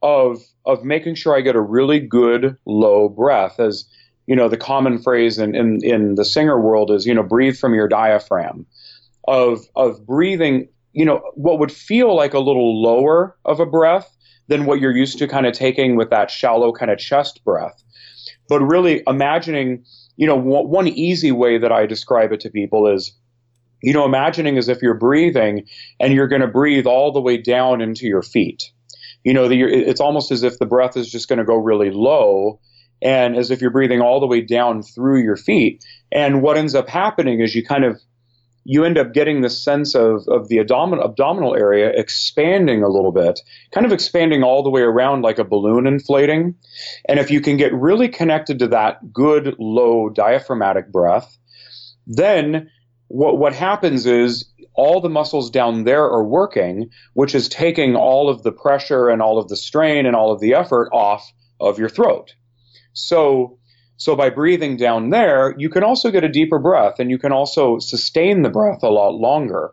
of 0.02 0.42
of 0.64 0.84
making 0.84 1.14
sure 1.14 1.36
I 1.36 1.40
get 1.40 1.56
a 1.56 1.60
really 1.60 2.00
good 2.00 2.56
low 2.66 3.08
breath 3.08 3.60
as 3.60 3.84
you 4.26 4.36
know 4.36 4.48
the 4.48 4.56
common 4.56 4.98
phrase 4.98 5.38
in, 5.38 5.54
in, 5.54 5.84
in 5.84 6.14
the 6.14 6.24
singer 6.24 6.60
world 6.60 6.90
is 6.90 7.06
you 7.06 7.14
know 7.14 7.22
breathe 7.22 7.56
from 7.56 7.74
your 7.74 7.88
diaphragm 7.88 8.66
of 9.28 9.60
of 9.76 10.04
breathing 10.06 10.68
you 10.92 11.04
know 11.04 11.22
what 11.34 11.58
would 11.58 11.72
feel 11.72 12.14
like 12.16 12.34
a 12.34 12.38
little 12.38 12.82
lower 12.82 13.36
of 13.44 13.60
a 13.60 13.66
breath 13.66 14.16
than 14.48 14.66
what 14.66 14.80
you're 14.80 14.96
used 14.96 15.18
to 15.18 15.28
kind 15.28 15.46
of 15.46 15.52
taking 15.52 15.96
with 15.96 16.10
that 16.10 16.30
shallow 16.30 16.72
kind 16.72 16.90
of 16.90 16.98
chest 16.98 17.44
breath 17.44 17.82
but 18.48 18.60
really 18.60 19.02
imagining 19.06 19.84
you 20.16 20.26
know 20.26 20.36
one 20.36 20.88
easy 20.88 21.32
way 21.32 21.58
that 21.58 21.72
I 21.72 21.86
describe 21.86 22.32
it 22.32 22.40
to 22.40 22.50
people 22.50 22.86
is 22.86 23.12
you 23.82 23.92
know 23.92 24.04
imagining 24.04 24.58
as 24.58 24.68
if 24.68 24.82
you're 24.82 24.94
breathing 24.94 25.66
and 26.00 26.12
you're 26.12 26.28
going 26.28 26.42
to 26.42 26.48
breathe 26.48 26.86
all 26.86 27.12
the 27.12 27.20
way 27.20 27.36
down 27.36 27.80
into 27.80 28.06
your 28.06 28.22
feet 28.22 28.70
you 29.24 29.32
know 29.32 29.48
the, 29.48 29.62
it's 29.62 30.00
almost 30.00 30.30
as 30.30 30.42
if 30.42 30.58
the 30.58 30.66
breath 30.66 30.96
is 30.96 31.10
just 31.10 31.28
going 31.28 31.38
to 31.38 31.44
go 31.44 31.56
really 31.56 31.90
low 31.90 32.60
and 33.02 33.36
as 33.36 33.50
if 33.50 33.60
you're 33.60 33.70
breathing 33.70 34.00
all 34.00 34.20
the 34.20 34.26
way 34.26 34.40
down 34.40 34.82
through 34.82 35.20
your 35.22 35.36
feet. 35.36 35.84
And 36.12 36.40
what 36.40 36.56
ends 36.56 36.74
up 36.74 36.88
happening 36.88 37.40
is 37.40 37.54
you 37.54 37.64
kind 37.64 37.84
of 37.84 38.00
you 38.64 38.84
end 38.84 38.98
up 38.98 39.12
getting 39.12 39.40
the 39.40 39.50
sense 39.50 39.94
of, 39.94 40.26
of 40.28 40.48
the 40.48 40.58
abdominal, 40.58 41.04
abdominal 41.04 41.54
area 41.54 41.90
expanding 41.90 42.82
a 42.82 42.88
little 42.88 43.12
bit, 43.12 43.40
kind 43.72 43.84
of 43.84 43.92
expanding 43.92 44.42
all 44.42 44.62
the 44.62 44.70
way 44.70 44.82
around 44.82 45.22
like 45.22 45.38
a 45.38 45.44
balloon 45.44 45.86
inflating. 45.86 46.54
And 47.08 47.18
if 47.18 47.30
you 47.30 47.40
can 47.40 47.56
get 47.56 47.74
really 47.74 48.08
connected 48.08 48.60
to 48.60 48.68
that 48.68 49.12
good, 49.12 49.56
low 49.58 50.08
diaphragmatic 50.08 50.92
breath, 50.92 51.36
then 52.06 52.70
what, 53.08 53.38
what 53.38 53.54
happens 53.54 54.06
is 54.06 54.48
all 54.74 55.00
the 55.00 55.08
muscles 55.08 55.50
down 55.50 55.84
there 55.84 56.04
are 56.04 56.24
working, 56.24 56.90
which 57.14 57.34
is 57.34 57.48
taking 57.48 57.94
all 57.96 58.28
of 58.28 58.42
the 58.42 58.52
pressure 58.52 59.08
and 59.08 59.20
all 59.20 59.38
of 59.38 59.48
the 59.48 59.56
strain 59.56 60.06
and 60.06 60.16
all 60.16 60.32
of 60.32 60.40
the 60.40 60.54
effort 60.54 60.88
off 60.92 61.30
of 61.60 61.78
your 61.78 61.88
throat. 61.88 62.34
So, 62.94 63.58
so 63.96 64.16
by 64.16 64.30
breathing 64.30 64.76
down 64.76 65.10
there, 65.10 65.54
you 65.58 65.68
can 65.68 65.84
also 65.84 66.10
get 66.10 66.24
a 66.24 66.28
deeper 66.28 66.58
breath 66.58 66.98
and 66.98 67.10
you 67.10 67.18
can 67.18 67.32
also 67.32 67.78
sustain 67.78 68.42
the 68.42 68.50
breath 68.50 68.82
a 68.82 68.88
lot 68.88 69.14
longer. 69.14 69.72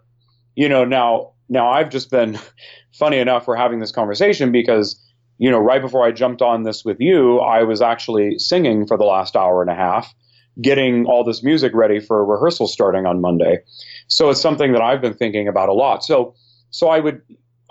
You 0.56 0.70
know, 0.70 0.86
now, 0.86 1.34
now 1.48 1.70
I've 1.70 1.90
just 1.90 2.12
been 2.12 2.38
funny 2.94 3.18
enough 3.18 3.48
we're 3.48 3.56
having 3.56 3.80
this 3.80 3.92
conversation 3.92 4.52
because, 4.52 5.04
you 5.38 5.50
know, 5.50 5.60
right 5.60 5.82
before 5.82 6.06
I 6.06 6.12
jumped 6.12 6.42
on 6.42 6.64
this 6.64 6.84
with 6.86 6.98
you, 7.00 7.40
I 7.40 7.64
was 7.64 7.82
actually 7.82 8.38
singing 8.40 8.86
for 8.86 8.98
the 8.98 9.06
last 9.06 9.36
hour 9.36 9.62
and 9.62 9.72
a 9.72 9.76
half, 9.76 10.14
getting 10.62 11.06
all 11.06 11.24
this 11.24 11.42
music 11.44 11.72
ready 11.74 12.00
for 12.00 12.20
a 12.20 12.24
rehearsal 12.24 12.68
starting 12.68 13.06
on 13.06 13.22
Monday. 13.22 13.60
So 14.08 14.30
it's 14.30 14.42
something 14.42 14.74
that 14.74 14.82
I've 14.82 15.02
been 15.02 15.16
thinking 15.16 15.48
about 15.48 15.70
a 15.70 15.74
lot. 15.74 16.04
So, 16.04 16.36
so 16.72 16.90
I 16.90 17.00
would, 17.00 17.22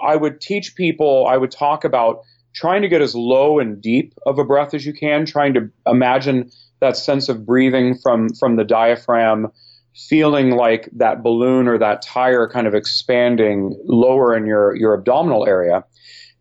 I 0.00 0.16
would 0.16 0.40
teach 0.40 0.74
people, 0.74 1.26
I 1.28 1.36
would 1.36 1.50
talk 1.50 1.84
about 1.84 2.22
trying 2.58 2.82
to 2.82 2.88
get 2.88 3.00
as 3.00 3.14
low 3.14 3.60
and 3.60 3.80
deep 3.80 4.12
of 4.26 4.38
a 4.38 4.44
breath 4.44 4.74
as 4.74 4.84
you 4.84 4.92
can, 4.92 5.24
trying 5.24 5.54
to 5.54 5.70
imagine 5.86 6.50
that 6.80 6.96
sense 6.96 7.28
of 7.28 7.46
breathing 7.46 7.96
from 7.96 8.30
from 8.34 8.56
the 8.56 8.64
diaphragm, 8.64 9.52
feeling 9.94 10.50
like 10.50 10.88
that 10.96 11.22
balloon 11.22 11.68
or 11.68 11.78
that 11.78 12.02
tire 12.02 12.48
kind 12.48 12.66
of 12.66 12.74
expanding 12.74 13.80
lower 13.84 14.36
in 14.36 14.44
your 14.44 14.74
your 14.74 14.94
abdominal 14.94 15.46
area. 15.46 15.84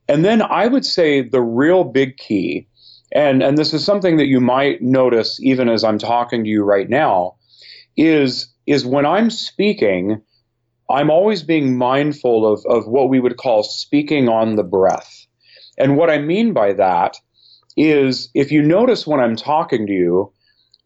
And 0.09 0.25
then 0.25 0.41
I 0.41 0.67
would 0.67 0.85
say 0.85 1.21
the 1.21 1.41
real 1.41 1.83
big 1.83 2.17
key, 2.17 2.67
and 3.11 3.43
and 3.43 3.55
this 3.55 3.71
is 3.73 3.85
something 3.85 4.17
that 4.17 4.27
you 4.27 4.39
might 4.39 4.81
notice 4.81 5.39
even 5.41 5.69
as 5.69 5.83
I'm 5.83 5.99
talking 5.99 6.43
to 6.43 6.49
you 6.49 6.63
right 6.63 6.89
now, 6.89 7.35
is 7.95 8.51
is 8.65 8.87
when 8.87 9.05
I'm 9.05 9.29
speaking, 9.29 10.23
I'm 10.89 11.11
always 11.11 11.43
being 11.43 11.77
mindful 11.77 12.51
of, 12.51 12.65
of 12.65 12.87
what 12.87 13.09
we 13.09 13.19
would 13.19 13.37
call 13.37 13.61
speaking 13.61 14.29
on 14.29 14.55
the 14.55 14.63
breath. 14.63 15.26
And 15.77 15.97
what 15.97 16.09
I 16.09 16.17
mean 16.17 16.53
by 16.53 16.73
that 16.73 17.17
is 17.75 18.29
if 18.33 18.51
you 18.51 18.61
notice 18.61 19.05
when 19.05 19.19
I'm 19.19 19.35
talking 19.35 19.85
to 19.87 19.93
you, 19.93 20.33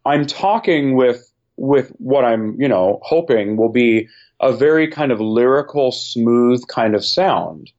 I'm 0.05 0.25
talking 0.25 0.95
with 0.95 1.27
with 1.57 1.89
what 1.97 2.25
I'm, 2.25 2.59
you 2.59 2.67
know, 2.67 2.99
hoping 3.03 3.55
will 3.55 3.71
be 3.71 4.07
a 4.39 4.51
very 4.51 4.87
kind 4.87 5.11
of 5.11 5.21
lyrical, 5.21 5.91
smooth 5.91 6.65
kind 6.67 6.95
of 6.95 7.05
sound. 7.05 7.71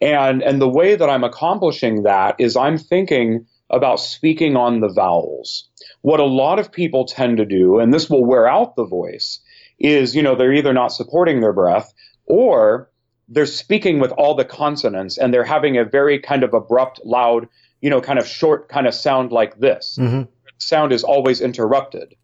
And 0.00 0.42
and 0.42 0.60
the 0.60 0.68
way 0.68 0.96
that 0.96 1.10
I'm 1.10 1.24
accomplishing 1.24 2.04
that 2.04 2.36
is 2.38 2.56
I'm 2.56 2.78
thinking 2.78 3.46
about 3.68 4.00
speaking 4.00 4.56
on 4.56 4.80
the 4.80 4.88
vowels. 4.88 5.68
What 6.02 6.18
a 6.18 6.24
lot 6.24 6.58
of 6.58 6.72
people 6.72 7.04
tend 7.04 7.36
to 7.36 7.44
do, 7.44 7.78
and 7.78 7.92
this 7.92 8.10
will 8.10 8.24
wear 8.24 8.48
out 8.48 8.74
the 8.74 8.86
voice, 8.86 9.38
is, 9.78 10.16
you 10.16 10.22
know, 10.22 10.34
they're 10.34 10.52
either 10.52 10.72
not 10.72 10.92
supporting 10.92 11.40
their 11.40 11.52
breath 11.52 11.92
or 12.26 12.90
they're 13.30 13.46
speaking 13.46 14.00
with 14.00 14.10
all 14.12 14.34
the 14.34 14.44
consonants 14.44 15.16
and 15.16 15.32
they're 15.32 15.44
having 15.44 15.78
a 15.78 15.84
very 15.84 16.18
kind 16.18 16.42
of 16.42 16.52
abrupt, 16.52 17.00
loud, 17.04 17.48
you 17.80 17.88
know, 17.88 18.00
kind 18.00 18.18
of 18.18 18.26
short 18.26 18.68
kind 18.68 18.86
of 18.86 18.94
sound 18.94 19.30
like 19.30 19.58
this. 19.58 19.96
Mm-hmm. 19.98 20.22
Sound 20.58 20.92
is 20.92 21.04
always 21.04 21.40
interrupted. 21.40 22.14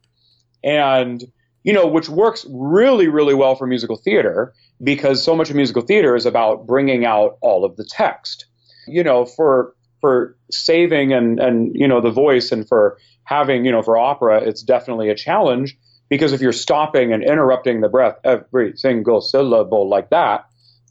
And, 0.64 1.22
you 1.62 1.72
know, 1.72 1.86
which 1.86 2.08
works 2.08 2.44
really, 2.50 3.08
really 3.08 3.34
well 3.34 3.54
for 3.54 3.66
musical 3.66 3.96
theater 3.96 4.52
because 4.82 5.22
so 5.22 5.34
much 5.34 5.48
of 5.48 5.56
musical 5.56 5.82
theater 5.82 6.16
is 6.16 6.26
about 6.26 6.66
bringing 6.66 7.06
out 7.06 7.38
all 7.40 7.64
of 7.64 7.76
the 7.76 7.84
text. 7.84 8.46
You 8.88 9.02
know, 9.02 9.24
for 9.24 9.74
for 10.00 10.36
saving 10.50 11.12
and 11.12 11.40
and 11.40 11.74
you 11.74 11.88
know 11.88 12.00
the 12.00 12.10
voice 12.10 12.52
and 12.52 12.68
for 12.68 12.98
having 13.24 13.64
you 13.64 13.72
know 13.72 13.82
for 13.82 13.96
opera 13.96 14.40
it's 14.40 14.62
definitely 14.62 15.08
a 15.08 15.14
challenge 15.14 15.76
because 16.08 16.32
if 16.32 16.40
you're 16.40 16.52
stopping 16.52 17.12
and 17.12 17.24
interrupting 17.24 17.80
the 17.80 17.88
breath 17.88 18.16
every 18.24 18.76
single 18.76 19.20
syllable 19.20 19.88
like 19.88 20.10
that 20.10 20.46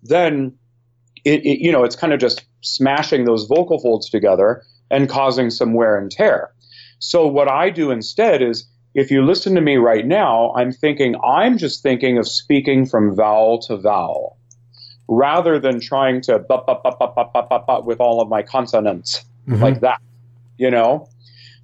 then 0.07 0.53
it, 1.23 1.45
it, 1.45 1.59
you 1.59 1.71
know 1.71 1.83
it's 1.83 1.95
kind 1.95 2.13
of 2.13 2.19
just 2.19 2.45
smashing 2.61 3.25
those 3.25 3.45
vocal 3.45 3.79
folds 3.79 4.09
together 4.09 4.63
and 4.91 5.09
causing 5.09 5.49
some 5.49 5.73
wear 5.73 5.97
and 5.97 6.11
tear. 6.11 6.51
So 6.99 7.27
what 7.27 7.47
I 7.47 7.69
do 7.69 7.91
instead 7.91 8.41
is 8.41 8.67
if 8.93 9.11
you 9.11 9.25
listen 9.25 9.55
to 9.55 9.61
me 9.61 9.75
right 9.75 10.05
now, 10.05 10.53
I'm 10.55 10.71
thinking 10.71 11.15
I'm 11.23 11.57
just 11.57 11.83
thinking 11.83 12.17
of 12.17 12.27
speaking 12.27 12.85
from 12.85 13.15
vowel 13.15 13.59
to 13.63 13.77
vowel 13.77 14.37
rather 15.07 15.59
than 15.59 15.79
trying 15.79 16.21
to 16.21 16.43
with 17.85 17.99
all 17.99 18.21
of 18.21 18.29
my 18.29 18.41
consonants 18.41 19.23
mm-hmm. 19.47 19.61
like 19.61 19.81
that, 19.81 20.01
you 20.57 20.71
know? 20.71 21.09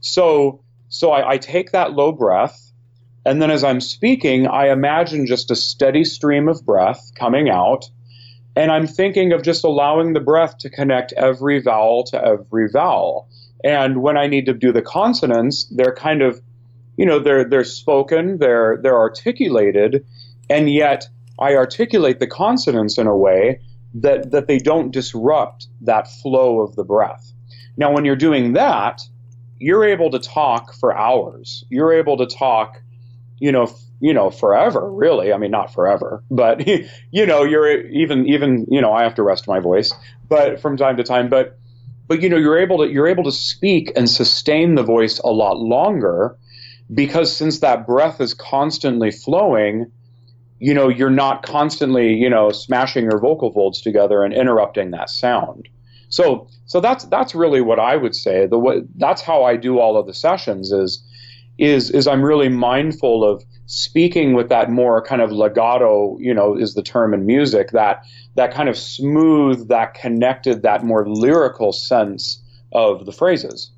So 0.01 0.61
so 0.89 1.11
I, 1.11 1.31
I 1.31 1.37
take 1.37 1.71
that 1.71 1.93
low 1.93 2.11
breath 2.11 2.71
and 3.25 3.41
then 3.41 3.51
as 3.51 3.63
I'm 3.63 3.81
speaking, 3.81 4.47
I 4.47 4.69
imagine 4.69 5.27
just 5.27 5.51
a 5.51 5.55
steady 5.55 6.03
stream 6.03 6.47
of 6.47 6.65
breath 6.65 7.11
coming 7.15 7.49
out 7.49 7.89
and 8.55 8.71
I'm 8.71 8.87
thinking 8.87 9.31
of 9.31 9.43
just 9.43 9.63
allowing 9.63 10.13
the 10.13 10.19
breath 10.19 10.57
to 10.59 10.69
connect 10.69 11.13
every 11.13 11.61
vowel 11.61 12.03
to 12.05 12.23
every 12.23 12.69
vowel. 12.69 13.29
And 13.63 14.01
when 14.01 14.17
I 14.17 14.27
need 14.27 14.45
to 14.47 14.53
do 14.53 14.71
the 14.71 14.81
consonants, 14.81 15.65
they're 15.71 15.95
kind 15.95 16.21
of, 16.21 16.41
you 16.97 17.05
know, 17.05 17.19
they're 17.19 17.47
they're 17.47 17.63
spoken, 17.63 18.37
they're 18.39 18.79
they're 18.81 18.97
articulated, 18.97 20.05
and 20.49 20.69
yet 20.69 21.07
I 21.39 21.55
articulate 21.55 22.19
the 22.19 22.27
consonants 22.27 22.97
in 22.97 23.07
a 23.07 23.15
way 23.15 23.61
that 23.93 24.31
that 24.31 24.47
they 24.47 24.57
don't 24.57 24.91
disrupt 24.91 25.67
that 25.81 26.07
flow 26.07 26.61
of 26.61 26.75
the 26.75 26.83
breath. 26.83 27.31
Now, 27.77 27.93
when 27.93 28.03
you're 28.05 28.15
doing 28.15 28.53
that, 28.53 29.01
you're 29.59 29.85
able 29.85 30.09
to 30.11 30.19
talk 30.19 30.73
for 30.73 30.97
hours. 30.97 31.63
You're 31.69 31.93
able 31.93 32.17
to 32.17 32.25
talk, 32.25 32.81
you 33.39 33.51
know, 33.51 33.73
you 34.01 34.13
know 34.13 34.29
forever 34.29 34.91
really. 34.91 35.31
I 35.33 35.37
mean 35.37 35.51
not 35.51 35.73
forever 35.73 36.23
but 36.29 36.67
you 37.11 37.25
know 37.25 37.43
you're 37.43 37.87
even 37.87 38.27
even 38.27 38.65
you 38.69 38.81
know 38.81 38.93
i 38.93 39.03
have 39.03 39.15
to 39.15 39.23
rest 39.23 39.47
my 39.47 39.59
voice 39.59 39.93
but 40.27 40.59
from 40.61 40.77
time 40.77 40.97
to 40.97 41.03
time 41.03 41.29
but 41.29 41.57
but 42.07 42.21
you 42.21 42.29
know 42.29 42.37
you're 42.37 42.59
able 42.59 42.79
to 42.79 42.91
you're 42.91 43.07
able 43.07 43.23
to 43.23 43.31
speak 43.31 43.91
and 43.95 44.09
sustain 44.09 44.75
the 44.75 44.83
voice 44.83 45.19
a 45.19 45.29
lot 45.29 45.57
longer 45.57 46.37
because 46.93 47.35
since 47.35 47.59
that 47.59 47.87
breath 47.87 48.19
is 48.19 48.33
constantly 48.33 49.11
flowing 49.11 49.91
you 50.61 50.75
know 50.75 50.87
you're 50.87 51.09
not 51.09 51.41
constantly 51.41 52.13
you 52.13 52.29
know 52.29 52.51
smashing 52.51 53.05
your 53.05 53.19
vocal 53.19 53.51
folds 53.51 53.81
together 53.81 54.23
and 54.23 54.33
interrupting 54.33 54.91
that 54.91 55.09
sound. 55.09 55.67
So 56.09 56.47
so 56.67 56.79
that's 56.79 57.05
that's 57.05 57.33
really 57.33 57.61
what 57.61 57.79
i 57.79 57.95
would 57.97 58.15
say. 58.15 58.45
The 58.45 58.59
way 58.59 58.81
that's 58.95 59.23
how 59.23 59.43
i 59.43 59.57
do 59.57 59.79
all 59.79 59.97
of 59.97 60.05
the 60.05 60.13
sessions 60.13 60.71
is 60.71 61.03
is 61.57 61.89
is 61.89 62.07
i'm 62.07 62.23
really 62.23 62.47
mindful 62.47 63.23
of 63.23 63.43
speaking 63.65 64.33
with 64.33 64.49
that 64.49 64.69
more 64.69 65.01
kind 65.01 65.21
of 65.21 65.31
legato, 65.31 66.17
you 66.19 66.33
know, 66.33 66.55
is 66.55 66.73
the 66.73 66.83
term 66.83 67.13
in 67.13 67.25
music, 67.25 67.71
that 67.71 68.03
that 68.35 68.53
kind 68.53 68.69
of 68.69 68.77
smooth, 68.77 69.67
that 69.67 69.93
connected, 69.93 70.63
that 70.63 70.83
more 70.83 71.07
lyrical 71.07 71.73
sense 71.73 72.41
of 72.71 73.05
the 73.05 73.11
phrases. 73.11 73.71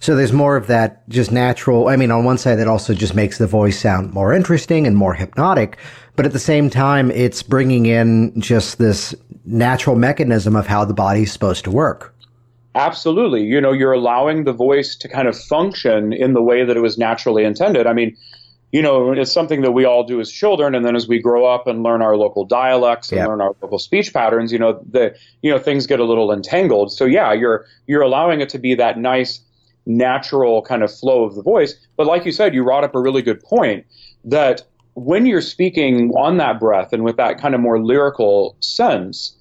So 0.00 0.16
there's 0.16 0.32
more 0.32 0.56
of 0.56 0.68
that 0.68 1.06
just 1.08 1.30
natural. 1.30 1.88
I 1.88 1.96
mean, 1.96 2.10
on 2.10 2.24
one 2.24 2.38
side, 2.38 2.56
that 2.56 2.68
also 2.68 2.94
just 2.94 3.14
makes 3.14 3.38
the 3.38 3.46
voice 3.46 3.78
sound 3.78 4.12
more 4.12 4.32
interesting 4.32 4.86
and 4.86 4.96
more 4.96 5.12
hypnotic. 5.12 5.76
But 6.14 6.24
at 6.24 6.32
the 6.32 6.38
same 6.38 6.70
time, 6.70 7.10
it's 7.10 7.42
bringing 7.42 7.84
in 7.84 8.32
just 8.40 8.78
this 8.78 9.14
natural 9.44 9.96
mechanism 9.96 10.56
of 10.56 10.66
how 10.66 10.84
the 10.84 10.94
body's 10.94 11.30
supposed 11.30 11.64
to 11.64 11.70
work. 11.70 12.14
Absolutely. 12.74 13.42
You 13.42 13.60
know, 13.60 13.72
you're 13.72 13.92
allowing 13.92 14.44
the 14.44 14.52
voice 14.52 14.96
to 14.96 15.08
kind 15.08 15.28
of 15.28 15.38
function 15.38 16.12
in 16.12 16.34
the 16.34 16.42
way 16.42 16.64
that 16.64 16.76
it 16.76 16.80
was 16.80 16.98
naturally 16.98 17.44
intended. 17.44 17.86
I 17.86 17.92
mean, 17.92 18.16
you 18.72 18.82
know, 18.82 19.12
it's 19.12 19.32
something 19.32 19.62
that 19.62 19.72
we 19.72 19.84
all 19.84 20.04
do 20.04 20.20
as 20.20 20.30
children, 20.30 20.74
and 20.74 20.84
then 20.84 20.96
as 20.96 21.06
we 21.06 21.20
grow 21.20 21.46
up 21.46 21.66
and 21.66 21.82
learn 21.82 22.02
our 22.02 22.16
local 22.16 22.44
dialects 22.44 23.12
and 23.12 23.26
learn 23.26 23.40
our 23.40 23.54
local 23.62 23.78
speech 23.78 24.12
patterns, 24.12 24.52
you 24.52 24.58
know, 24.58 24.84
the 24.90 25.16
you 25.42 25.50
know 25.50 25.58
things 25.58 25.86
get 25.86 26.00
a 26.00 26.04
little 26.04 26.32
entangled. 26.32 26.92
So 26.92 27.04
yeah, 27.04 27.32
you're 27.32 27.64
you're 27.86 28.02
allowing 28.02 28.40
it 28.40 28.48
to 28.50 28.58
be 28.58 28.74
that 28.74 28.98
nice, 28.98 29.40
natural 29.86 30.62
kind 30.62 30.82
of 30.82 30.92
flow 30.92 31.24
of 31.24 31.36
the 31.36 31.42
voice. 31.42 31.74
But 31.96 32.06
like 32.06 32.24
you 32.26 32.32
said, 32.32 32.54
you 32.54 32.64
brought 32.64 32.84
up 32.84 32.94
a 32.94 33.00
really 33.00 33.22
good 33.22 33.42
point 33.42 33.86
that 34.24 34.62
when 34.94 35.26
you're 35.26 35.42
speaking 35.42 36.10
on 36.12 36.38
that 36.38 36.58
breath 36.58 36.92
and 36.92 37.04
with 37.04 37.16
that 37.18 37.38
kind 37.38 37.54
of 37.54 37.60
more 37.60 37.80
lyrical 37.80 38.56
sense, 38.60 39.36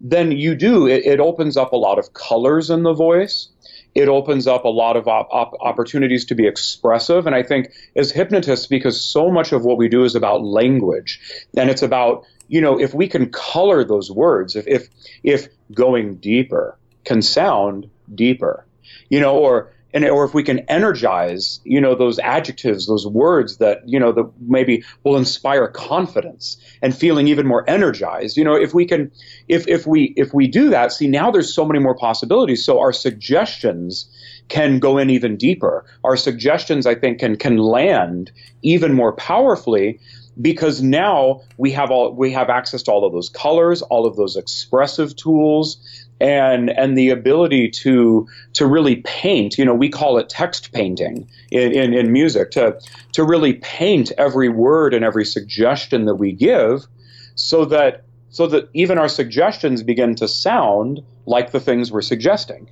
then 0.00 0.32
you 0.32 0.54
do 0.54 0.88
it, 0.88 1.06
it 1.06 1.20
opens 1.20 1.56
up 1.56 1.72
a 1.72 1.76
lot 1.76 1.98
of 1.98 2.14
colors 2.14 2.68
in 2.68 2.82
the 2.82 2.94
voice 2.94 3.48
it 3.96 4.08
opens 4.08 4.46
up 4.46 4.64
a 4.64 4.68
lot 4.68 4.96
of 4.96 5.08
op- 5.08 5.30
op- 5.32 5.56
opportunities 5.60 6.26
to 6.26 6.34
be 6.34 6.46
expressive. 6.46 7.26
And 7.26 7.34
I 7.34 7.42
think 7.42 7.72
as 7.96 8.12
hypnotists, 8.12 8.66
because 8.66 9.00
so 9.00 9.30
much 9.30 9.52
of 9.52 9.64
what 9.64 9.78
we 9.78 9.88
do 9.88 10.04
is 10.04 10.14
about 10.14 10.44
language, 10.44 11.18
and 11.56 11.70
it's 11.70 11.82
about 11.82 12.24
you 12.48 12.60
know 12.60 12.78
if 12.78 12.94
we 12.94 13.08
can 13.08 13.30
color 13.30 13.82
those 13.82 14.10
words, 14.10 14.54
if 14.54 14.66
if 14.68 14.88
if 15.24 15.48
going 15.72 16.16
deeper 16.16 16.78
can 17.04 17.22
sound 17.22 17.88
deeper, 18.14 18.66
you 19.08 19.18
know, 19.18 19.38
or 19.38 19.72
and 19.96 20.04
or 20.04 20.24
if 20.26 20.34
we 20.34 20.42
can 20.42 20.58
energize, 20.68 21.58
you 21.64 21.80
know, 21.80 21.94
those 21.94 22.18
adjectives, 22.18 22.86
those 22.86 23.06
words 23.06 23.56
that 23.56 23.80
you 23.86 23.98
know 23.98 24.12
that 24.12 24.30
maybe 24.46 24.84
will 25.04 25.16
inspire 25.16 25.68
confidence 25.68 26.58
and 26.82 26.94
feeling 26.94 27.28
even 27.28 27.46
more 27.46 27.68
energized. 27.68 28.36
You 28.36 28.44
know, 28.44 28.54
if 28.54 28.74
we 28.74 28.84
can, 28.84 29.10
if 29.48 29.66
if 29.66 29.86
we 29.86 30.12
if 30.14 30.34
we 30.34 30.48
do 30.48 30.68
that, 30.68 30.92
see 30.92 31.08
now 31.08 31.30
there's 31.30 31.54
so 31.54 31.64
many 31.64 31.78
more 31.78 31.96
possibilities. 31.96 32.62
So 32.62 32.78
our 32.78 32.92
suggestions 32.92 34.06
can 34.48 34.80
go 34.80 34.98
in 34.98 35.08
even 35.08 35.38
deeper. 35.38 35.86
Our 36.04 36.18
suggestions, 36.18 36.86
I 36.86 36.94
think, 36.94 37.18
can 37.18 37.36
can 37.36 37.56
land 37.56 38.32
even 38.60 38.92
more 38.92 39.14
powerfully 39.14 39.98
because 40.38 40.82
now 40.82 41.40
we 41.56 41.72
have 41.72 41.90
all 41.90 42.14
we 42.14 42.32
have 42.32 42.50
access 42.50 42.82
to 42.82 42.92
all 42.92 43.06
of 43.06 43.14
those 43.14 43.30
colors, 43.30 43.80
all 43.80 44.04
of 44.04 44.16
those 44.16 44.36
expressive 44.36 45.16
tools 45.16 46.05
and 46.20 46.70
and 46.70 46.96
the 46.96 47.10
ability 47.10 47.68
to 47.68 48.26
to 48.54 48.66
really 48.66 48.96
paint 48.96 49.58
you 49.58 49.64
know 49.64 49.74
we 49.74 49.88
call 49.88 50.16
it 50.16 50.28
text 50.28 50.72
painting 50.72 51.28
in, 51.50 51.72
in, 51.72 51.92
in 51.92 52.10
music 52.12 52.50
to 52.50 52.78
to 53.12 53.22
really 53.22 53.54
paint 53.54 54.12
every 54.16 54.48
word 54.48 54.94
and 54.94 55.04
every 55.04 55.24
suggestion 55.24 56.06
that 56.06 56.14
we 56.14 56.32
give 56.32 56.86
so 57.34 57.64
that 57.66 58.04
so 58.30 58.46
that 58.46 58.68
even 58.74 58.98
our 58.98 59.08
suggestions 59.08 59.82
begin 59.82 60.14
to 60.16 60.28
sound 60.28 61.00
like 61.24 61.52
the 61.52 61.60
things 61.60 61.90
we're 61.90 62.02
suggesting. 62.02 62.68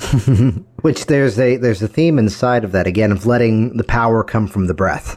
Which 0.82 1.06
there's 1.06 1.38
a 1.38 1.56
there's 1.58 1.80
a 1.80 1.88
theme 1.88 2.18
inside 2.18 2.64
of 2.64 2.72
that 2.72 2.86
again 2.86 3.12
of 3.12 3.24
letting 3.24 3.76
the 3.76 3.84
power 3.84 4.24
come 4.24 4.48
from 4.48 4.66
the 4.66 4.74
breath. 4.74 5.16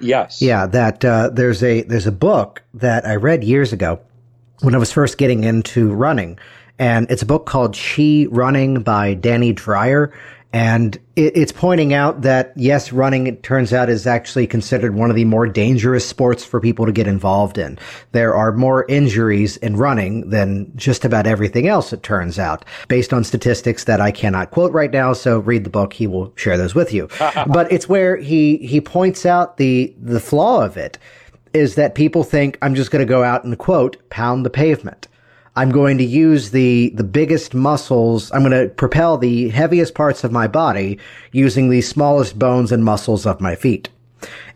Yes. 0.00 0.40
Yeah 0.40 0.66
that 0.66 1.04
uh, 1.04 1.30
there's 1.30 1.62
a 1.62 1.82
there's 1.82 2.06
a 2.06 2.12
book 2.12 2.62
that 2.74 3.06
i 3.06 3.14
read 3.14 3.42
years 3.42 3.72
ago 3.72 4.00
when 4.60 4.74
i 4.74 4.78
was 4.78 4.92
first 4.92 5.18
getting 5.18 5.44
into 5.44 5.92
running 5.92 6.38
and 6.78 7.10
it's 7.10 7.22
a 7.22 7.26
book 7.26 7.46
called 7.46 7.76
Chi 7.76 8.26
Running 8.30 8.82
by 8.82 9.14
Danny 9.14 9.52
Dreyer. 9.52 10.12
And 10.52 10.96
it, 11.16 11.36
it's 11.36 11.52
pointing 11.52 11.92
out 11.92 12.22
that 12.22 12.52
yes, 12.56 12.92
running, 12.92 13.26
it 13.26 13.42
turns 13.42 13.72
out, 13.74 13.90
is 13.90 14.06
actually 14.06 14.46
considered 14.46 14.94
one 14.94 15.10
of 15.10 15.16
the 15.16 15.24
more 15.24 15.46
dangerous 15.46 16.08
sports 16.08 16.44
for 16.44 16.60
people 16.60 16.86
to 16.86 16.92
get 16.92 17.06
involved 17.06 17.58
in. 17.58 17.78
There 18.12 18.34
are 18.34 18.52
more 18.52 18.86
injuries 18.88 19.56
in 19.58 19.76
running 19.76 20.30
than 20.30 20.72
just 20.76 21.04
about 21.04 21.26
everything 21.26 21.66
else, 21.66 21.92
it 21.92 22.02
turns 22.02 22.38
out, 22.38 22.64
based 22.88 23.12
on 23.12 23.24
statistics 23.24 23.84
that 23.84 24.00
I 24.00 24.10
cannot 24.10 24.50
quote 24.50 24.72
right 24.72 24.90
now. 24.90 25.12
So 25.12 25.40
read 25.40 25.64
the 25.64 25.70
book. 25.70 25.92
He 25.92 26.06
will 26.06 26.32
share 26.36 26.56
those 26.56 26.74
with 26.74 26.92
you. 26.92 27.08
but 27.48 27.70
it's 27.70 27.88
where 27.88 28.16
he, 28.16 28.56
he 28.58 28.80
points 28.80 29.26
out 29.26 29.58
the, 29.58 29.94
the 30.00 30.20
flaw 30.20 30.64
of 30.64 30.76
it 30.76 30.96
is 31.52 31.74
that 31.74 31.94
people 31.94 32.22
think 32.22 32.56
I'm 32.62 32.74
just 32.74 32.90
going 32.90 33.04
to 33.04 33.08
go 33.08 33.24
out 33.24 33.44
and 33.44 33.58
quote, 33.58 33.96
pound 34.10 34.46
the 34.46 34.50
pavement. 34.50 35.08
I'm 35.56 35.70
going 35.70 35.96
to 35.98 36.04
use 36.04 36.50
the, 36.50 36.90
the 36.90 37.02
biggest 37.02 37.54
muscles. 37.54 38.30
I'm 38.32 38.42
going 38.42 38.68
to 38.68 38.72
propel 38.74 39.16
the 39.16 39.48
heaviest 39.48 39.94
parts 39.94 40.22
of 40.22 40.30
my 40.30 40.46
body 40.46 40.98
using 41.32 41.70
the 41.70 41.80
smallest 41.80 42.38
bones 42.38 42.72
and 42.72 42.84
muscles 42.84 43.24
of 43.24 43.40
my 43.40 43.56
feet. 43.56 43.88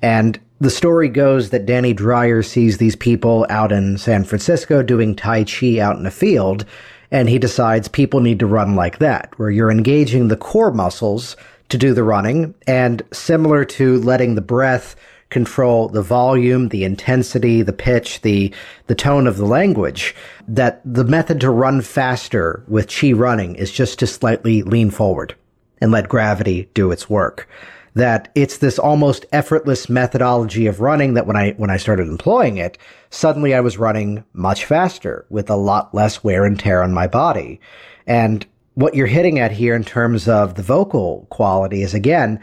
And 0.03 0.39
the 0.61 0.69
story 0.69 1.09
goes 1.09 1.51
that 1.51 1.65
Danny 1.65 1.95
Dreyer 1.95 2.43
sees 2.43 2.77
these 2.77 2.97
people 2.97 3.47
out 3.49 3.73
in 3.73 3.97
San 3.97 4.25
Francisco 4.25 4.83
doing 4.83 5.17
Tai 5.17 5.45
Chi 5.45 5.79
out 5.79 5.97
in 5.97 6.05
a 6.05 6.11
field, 6.11 6.67
and 7.11 7.31
he 7.31 7.39
decides 7.39 7.89
people 7.89 8.21
need 8.21 8.39
to 8.41 8.47
run 8.47 8.77
like 8.77 8.99
that, 8.99 9.33
where 9.39 9.51
you're 9.51 9.71
engaging 9.71 10.29
the 10.29 10.37
core 10.37 10.71
muscles 10.71 11.35
to 11.71 11.79
do 11.79 11.95
the 11.95 12.05
running, 12.05 12.55
and 12.67 13.03
similar 13.11 13.65
to 13.65 13.99
letting 14.01 14.35
the 14.35 14.43
breath 14.43 14.97
control 15.31 15.89
the 15.89 16.03
volume, 16.03 16.69
the 16.69 16.85
intensity, 16.85 17.63
the 17.63 17.73
pitch, 17.73 18.21
the, 18.23 18.53
the 18.87 18.95
tone 18.95 19.27
of 19.27 19.37
the 19.37 19.47
language, 19.47 20.15
that 20.47 20.81
the 20.85 21.05
method 21.05 21.41
to 21.41 21.51
run 21.51 21.81
faster 21.81 22.65
with 22.69 22.93
chi 22.93 23.13
running 23.13 23.55
is 23.55 23.73
just 23.73 23.99
to 23.99 24.07
slightly 24.07 24.63
lean 24.63 24.91
forward 24.91 25.35
and 25.81 25.91
let 25.91 26.09
gravity 26.09 26.69
do 26.75 26.91
its 26.91 27.09
work. 27.09 27.49
That 27.95 28.31
it's 28.35 28.59
this 28.59 28.79
almost 28.79 29.27
effortless 29.33 29.89
methodology 29.89 30.67
of 30.67 30.81
running 30.81 31.15
that 31.15 31.27
when 31.27 31.37
I, 31.37 31.53
when 31.53 31.71
I 31.71 31.77
started 31.77 32.07
employing 32.07 32.59
it, 32.59 32.79
suddenly 33.11 33.55
I 33.55 33.61
was 33.61 33.79
running 33.79 34.23
much 34.33 34.65
faster 34.65 35.27
with 35.29 35.51
a 35.51 35.57
lot 35.57 35.93
less 35.95 36.23
wear 36.23 36.45
and 36.45 36.59
tear 36.59 36.83
on 36.83 36.93
my 36.93 37.09
body. 37.09 37.61
And 38.07 38.47
what 38.75 38.95
you're 38.95 39.07
hitting 39.07 39.39
at 39.39 39.51
here 39.51 39.75
in 39.75 39.85
terms 39.85 40.29
of 40.29 40.55
the 40.55 40.63
vocal 40.63 41.27
quality 41.31 41.83
is 41.83 41.95
again, 41.95 42.41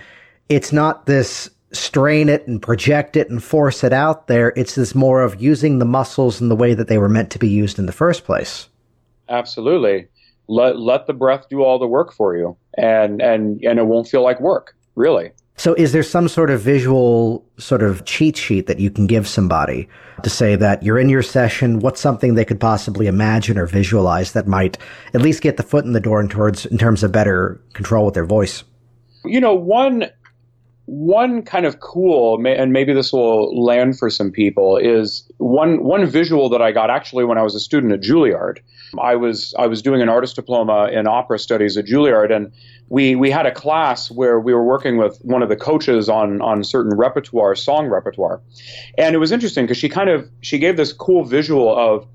it's 0.50 0.72
not 0.74 1.06
this 1.06 1.50
strain 1.78 2.30
it 2.30 2.48
and 2.48 2.62
project 2.62 3.16
it 3.16 3.30
and 3.30 3.44
force 3.44 3.84
it 3.84 3.94
out 3.94 4.28
there. 4.28 4.54
It's 4.56 4.76
this 4.76 4.96
more 4.96 5.22
of 5.22 5.42
using 5.42 5.80
the 5.80 5.86
muscles 5.86 6.42
in 6.42 6.50
the 6.50 6.56
way 6.56 6.74
that 6.74 6.88
they 6.88 6.98
were 6.98 7.10
meant 7.10 7.32
to 7.32 7.40
be 7.40 7.48
used 7.48 7.80
in 7.80 7.86
the 7.86 7.92
first 7.92 8.26
place. 8.26 8.70
Absolutely. 9.30 10.08
Let 10.48 10.80
let 10.80 11.08
the 11.08 11.14
breath 11.14 11.50
do 11.50 11.64
all 11.64 11.78
the 11.78 11.88
work 11.88 12.14
for 12.14 12.36
you 12.36 12.58
and 12.78 13.22
and 13.22 13.62
and 13.64 13.80
it 13.80 13.86
won't 13.86 14.08
feel 14.08 14.24
like 14.24 14.40
work, 14.40 14.76
really. 14.96 15.32
So 15.58 15.74
is 15.74 15.92
there 15.92 16.04
some 16.04 16.28
sort 16.28 16.52
of 16.52 16.62
visual 16.62 17.44
sort 17.58 17.82
of 17.82 18.06
cheat 18.06 18.38
sheet 18.38 18.68
that 18.68 18.80
you 18.80 18.92
can 18.92 19.08
give 19.08 19.28
somebody 19.28 19.90
to 20.22 20.30
say 20.30 20.56
that 20.56 20.84
you're 20.84 21.00
in 21.00 21.10
your 21.10 21.24
session, 21.24 21.80
what's 21.80 22.00
something 22.00 22.36
they 22.36 22.46
could 22.46 22.60
possibly 22.60 23.08
imagine 23.08 23.58
or 23.58 23.66
visualize 23.66 24.34
that 24.34 24.48
might 24.48 24.78
at 25.16 25.22
least 25.22 25.42
get 25.42 25.58
the 25.58 25.64
foot 25.64 25.84
in 25.84 25.94
the 25.94 26.00
door 26.00 26.22
in 26.22 26.30
towards 26.30 26.68
in 26.68 26.78
terms 26.78 27.04
of 27.04 27.12
better 27.12 27.60
control 27.74 28.06
with 28.06 28.14
their 28.14 28.26
voice? 28.26 28.64
You 29.26 29.42
know, 29.42 29.56
one 29.56 30.06
one 30.88 31.42
kind 31.42 31.66
of 31.66 31.82
cool, 31.82 32.42
and 32.48 32.72
maybe 32.72 32.94
this 32.94 33.12
will 33.12 33.62
land 33.62 34.00
for 34.00 34.10
some 34.10 34.32
people, 34.32 34.78
is 34.78 35.30
one 35.38 35.84
one 35.84 36.06
visual 36.06 36.48
that 36.50 36.62
I 36.62 36.72
got 36.72 36.90
actually 36.90 37.26
when 37.26 37.38
I 37.38 37.44
was 37.44 37.56
a 37.56 37.60
student 37.60 37.92
at 37.92 38.00
Juilliard. 38.00 38.60
I 38.98 39.18
was 39.18 39.54
I 39.60 39.68
was 39.68 39.82
doing 39.82 40.02
an 40.02 40.08
artist 40.08 40.38
diploma 40.38 40.88
in 40.88 41.06
opera 41.06 41.40
studies 41.40 41.76
at 41.76 41.86
Juilliard, 41.86 42.34
and 42.34 42.54
we 42.88 43.18
we 43.18 43.30
had 43.30 43.46
a 43.46 43.52
class 43.52 44.10
where 44.10 44.40
we 44.40 44.54
were 44.54 44.64
working 44.64 44.96
with 44.96 45.20
one 45.24 45.44
of 45.44 45.50
the 45.50 45.58
coaches 45.58 46.08
on 46.08 46.42
on 46.42 46.64
certain 46.64 46.96
repertoire, 46.96 47.54
song 47.56 47.88
repertoire, 47.88 48.40
and 48.98 49.14
it 49.14 49.18
was 49.18 49.34
interesting 49.34 49.66
because 49.66 49.78
she 49.78 49.90
kind 49.90 50.10
of 50.10 50.30
she 50.40 50.58
gave 50.58 50.78
this 50.78 50.94
cool 50.94 51.26
visual 51.26 51.78
of, 51.78 52.08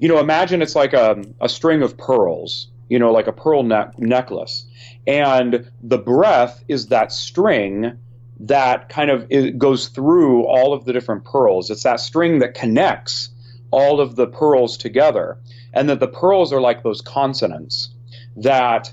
you 0.00 0.08
know, 0.08 0.18
imagine 0.18 0.62
it's 0.62 0.74
like 0.74 0.94
a 0.94 1.22
a 1.40 1.48
string 1.48 1.80
of 1.80 1.96
pearls, 1.96 2.66
you 2.90 2.98
know, 2.98 3.12
like 3.12 3.26
a 3.26 3.32
pearl 3.32 3.62
ne- 3.62 3.90
necklace 3.96 4.66
and 5.06 5.70
the 5.82 5.98
breath 5.98 6.62
is 6.68 6.88
that 6.88 7.12
string 7.12 7.98
that 8.40 8.88
kind 8.88 9.10
of 9.10 9.28
goes 9.58 9.88
through 9.88 10.44
all 10.46 10.72
of 10.72 10.84
the 10.84 10.92
different 10.92 11.24
pearls. 11.24 11.70
It's 11.70 11.82
that 11.82 12.00
string 12.00 12.38
that 12.38 12.54
connects 12.54 13.30
all 13.70 14.00
of 14.00 14.16
the 14.16 14.26
pearls 14.26 14.76
together, 14.76 15.38
and 15.72 15.88
that 15.88 16.00
the 16.00 16.08
pearls 16.08 16.52
are 16.52 16.60
like 16.60 16.82
those 16.82 17.00
consonants 17.00 17.90
that 18.36 18.92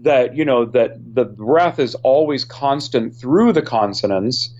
that 0.00 0.34
you 0.34 0.44
know 0.44 0.64
that 0.64 0.96
the 1.14 1.24
breath 1.24 1.78
is 1.78 1.94
always 1.96 2.44
constant 2.44 3.14
through 3.14 3.52
the 3.52 3.62
consonants 3.62 4.50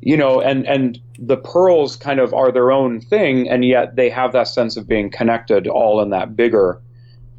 you 0.00 0.16
know 0.16 0.40
and 0.40 0.66
and 0.66 0.98
the 1.18 1.36
pearls 1.36 1.96
kind 1.96 2.20
of 2.20 2.34
are 2.34 2.52
their 2.52 2.70
own 2.70 3.00
thing 3.00 3.48
and 3.48 3.64
yet 3.64 3.96
they 3.96 4.10
have 4.10 4.32
that 4.32 4.48
sense 4.48 4.76
of 4.76 4.86
being 4.86 5.10
connected 5.10 5.66
all 5.66 6.02
in 6.02 6.10
that 6.10 6.36
bigger 6.36 6.80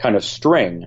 kind 0.04 0.16
of 0.18 0.24
string. 0.24 0.86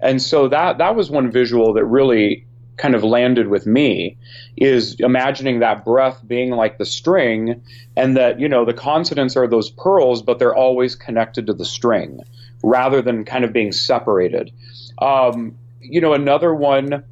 And 0.00 0.20
so 0.20 0.48
that 0.48 0.78
that 0.78 0.94
was 0.94 1.10
one 1.10 1.30
visual 1.30 1.72
that 1.72 1.84
really 1.84 2.46
kind 2.76 2.94
of 2.94 3.02
landed 3.02 3.48
with 3.48 3.66
me 3.66 4.16
is 4.56 4.96
imagining 5.00 5.58
that 5.60 5.84
breath 5.84 6.22
being 6.26 6.50
like 6.50 6.78
the 6.78 6.86
string 6.86 7.62
and 7.96 8.16
that 8.16 8.38
you 8.40 8.48
know 8.48 8.64
the 8.64 8.72
consonants 8.72 9.36
are 9.36 9.46
those 9.46 9.68
pearls 9.70 10.22
but 10.22 10.38
they're 10.38 10.54
always 10.54 10.94
connected 10.94 11.46
to 11.46 11.52
the 11.52 11.64
string 11.64 12.20
rather 12.62 13.02
than 13.02 13.24
kind 13.24 13.44
of 13.44 13.52
being 13.52 13.72
separated. 13.72 14.52
Um, 15.00 15.56
you 15.80 16.00
know 16.00 16.12
another 16.12 16.54
one 16.54 17.02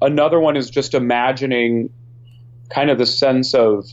another 0.00 0.38
one 0.38 0.56
is 0.56 0.70
just 0.70 0.94
imagining 0.94 1.90
kind 2.70 2.90
of 2.90 2.98
the 2.98 3.06
sense 3.06 3.54
of 3.54 3.86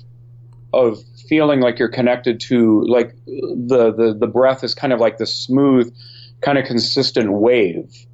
of 0.73 0.99
feeling 1.27 1.59
like 1.59 1.79
you're 1.79 1.89
connected 1.89 2.39
to 2.39 2.83
like 2.87 3.15
the 3.25 3.93
the, 3.95 4.15
the 4.19 4.27
breath 4.27 4.63
is 4.63 4.75
kind 4.75 4.93
of 4.93 4.99
like 4.99 5.17
the 5.17 5.25
smooth 5.25 5.93
kind 6.41 6.57
of 6.57 6.65
consistent 6.65 7.33
wave 7.33 8.05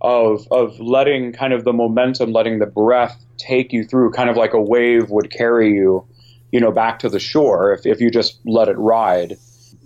of 0.00 0.46
of 0.50 0.78
letting 0.80 1.32
kind 1.32 1.52
of 1.52 1.64
the 1.64 1.72
momentum, 1.72 2.32
letting 2.32 2.58
the 2.58 2.66
breath 2.66 3.24
take 3.38 3.72
you 3.72 3.84
through, 3.84 4.12
kind 4.12 4.30
of 4.30 4.36
like 4.36 4.52
a 4.52 4.60
wave 4.60 5.10
would 5.10 5.30
carry 5.30 5.72
you, 5.72 6.06
you 6.52 6.60
know, 6.60 6.70
back 6.70 6.98
to 7.00 7.08
the 7.08 7.18
shore 7.18 7.72
if, 7.72 7.86
if 7.86 8.00
you 8.00 8.10
just 8.10 8.38
let 8.44 8.68
it 8.68 8.78
ride. 8.78 9.36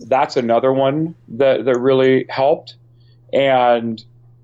That's 0.01 0.37
another 0.37 0.73
one 0.73 1.15
that, 1.29 1.65
that 1.65 1.79
really 1.79 2.27
helped. 2.29 2.77
And 3.33 4.03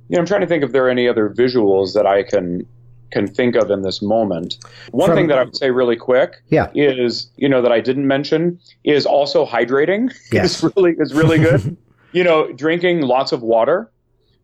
you 0.08 0.16
know, 0.16 0.20
I'm 0.20 0.26
trying 0.26 0.42
to 0.42 0.46
think 0.46 0.62
if 0.62 0.72
there 0.72 0.86
are 0.86 0.90
any 0.90 1.08
other 1.08 1.28
visuals 1.28 1.94
that 1.94 2.06
I 2.06 2.22
can 2.22 2.66
can 3.12 3.26
think 3.26 3.54
of 3.54 3.70
in 3.70 3.82
this 3.82 4.02
moment. 4.02 4.56
One 4.90 5.08
From, 5.08 5.16
thing 5.16 5.26
that 5.28 5.38
I 5.38 5.44
would 5.44 5.56
say 5.56 5.70
really 5.70 5.96
quick 5.96 6.42
yeah. 6.48 6.70
is, 6.74 7.30
you 7.36 7.48
know, 7.48 7.62
that 7.62 7.70
I 7.72 7.80
didn't 7.80 8.06
mention 8.06 8.58
is 8.84 9.06
also 9.06 9.46
hydrating. 9.46 10.12
Yes. 10.32 10.62
is 10.62 10.72
really 10.76 10.94
is 10.98 11.14
really 11.14 11.38
good. 11.38 11.76
you 12.16 12.24
know, 12.24 12.50
drinking 12.52 13.02
lots 13.02 13.30
of 13.30 13.42
water. 13.42 13.92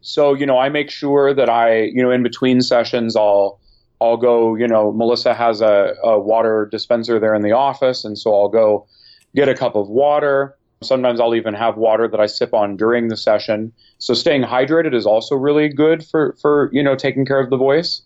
So, 0.02 0.34
you 0.34 0.44
know, 0.44 0.58
I 0.58 0.68
make 0.68 0.90
sure 0.90 1.32
that 1.32 1.48
I, 1.48 1.84
you 1.84 2.02
know, 2.02 2.10
in 2.10 2.22
between 2.22 2.60
sessions 2.60 3.16
I'll 3.16 3.58
I'll 3.98 4.18
go, 4.18 4.56
you 4.56 4.68
know, 4.68 4.92
Melissa 4.92 5.32
has 5.32 5.62
a, 5.62 5.94
a 6.04 6.20
water 6.20 6.68
dispenser 6.70 7.18
there 7.18 7.34
in 7.34 7.40
the 7.40 7.52
office, 7.52 8.04
and 8.04 8.18
so 8.18 8.34
I'll 8.34 8.50
go 8.50 8.86
get 9.34 9.48
a 9.48 9.54
cup 9.54 9.74
of 9.74 9.88
water. 9.88 10.54
Sometimes 10.82 11.18
I'll 11.18 11.34
even 11.34 11.54
have 11.54 11.78
water 11.78 12.08
that 12.08 12.20
I 12.20 12.26
sip 12.26 12.52
on 12.52 12.76
during 12.76 13.08
the 13.08 13.16
session. 13.16 13.72
So 13.98 14.12
staying 14.12 14.42
hydrated 14.42 14.92
is 14.92 15.06
also 15.06 15.34
really 15.34 15.68
good 15.68 16.04
for, 16.04 16.36
for 16.42 16.68
you 16.72 16.82
know, 16.82 16.94
taking 16.94 17.24
care 17.24 17.40
of 17.40 17.48
the 17.48 17.56
voice. 17.56 18.02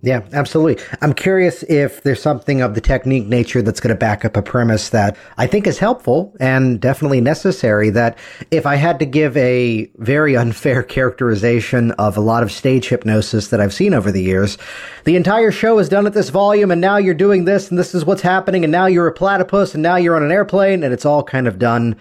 Yeah, 0.00 0.22
absolutely. 0.32 0.84
I'm 1.02 1.12
curious 1.12 1.64
if 1.64 2.04
there's 2.04 2.22
something 2.22 2.60
of 2.60 2.76
the 2.76 2.80
technique 2.80 3.26
nature 3.26 3.62
that's 3.62 3.80
going 3.80 3.92
to 3.92 3.98
back 3.98 4.24
up 4.24 4.36
a 4.36 4.42
premise 4.42 4.90
that 4.90 5.16
I 5.38 5.48
think 5.48 5.66
is 5.66 5.80
helpful 5.80 6.36
and 6.38 6.80
definitely 6.80 7.20
necessary. 7.20 7.90
That 7.90 8.16
if 8.52 8.64
I 8.64 8.76
had 8.76 9.00
to 9.00 9.04
give 9.04 9.36
a 9.36 9.90
very 9.96 10.36
unfair 10.44 10.84
characterization 10.84 11.90
of 11.92 12.16
a 12.16 12.20
lot 12.20 12.44
of 12.44 12.52
stage 12.52 12.88
hypnosis 12.88 13.48
that 13.48 13.60
I've 13.60 13.74
seen 13.74 13.92
over 13.92 14.12
the 14.12 14.22
years, 14.22 14.56
the 15.02 15.16
entire 15.16 15.50
show 15.50 15.80
is 15.80 15.88
done 15.88 16.06
at 16.06 16.14
this 16.14 16.30
volume 16.30 16.70
and 16.70 16.80
now 16.80 16.96
you're 16.96 17.12
doing 17.12 17.44
this 17.44 17.68
and 17.68 17.76
this 17.76 17.92
is 17.92 18.04
what's 18.04 18.22
happening 18.22 18.62
and 18.62 18.70
now 18.70 18.86
you're 18.86 19.08
a 19.08 19.12
platypus 19.12 19.74
and 19.74 19.82
now 19.82 19.96
you're 19.96 20.14
on 20.14 20.22
an 20.22 20.30
airplane 20.30 20.84
and 20.84 20.94
it's 20.94 21.04
all 21.04 21.24
kind 21.24 21.48
of 21.48 21.58
done 21.58 21.96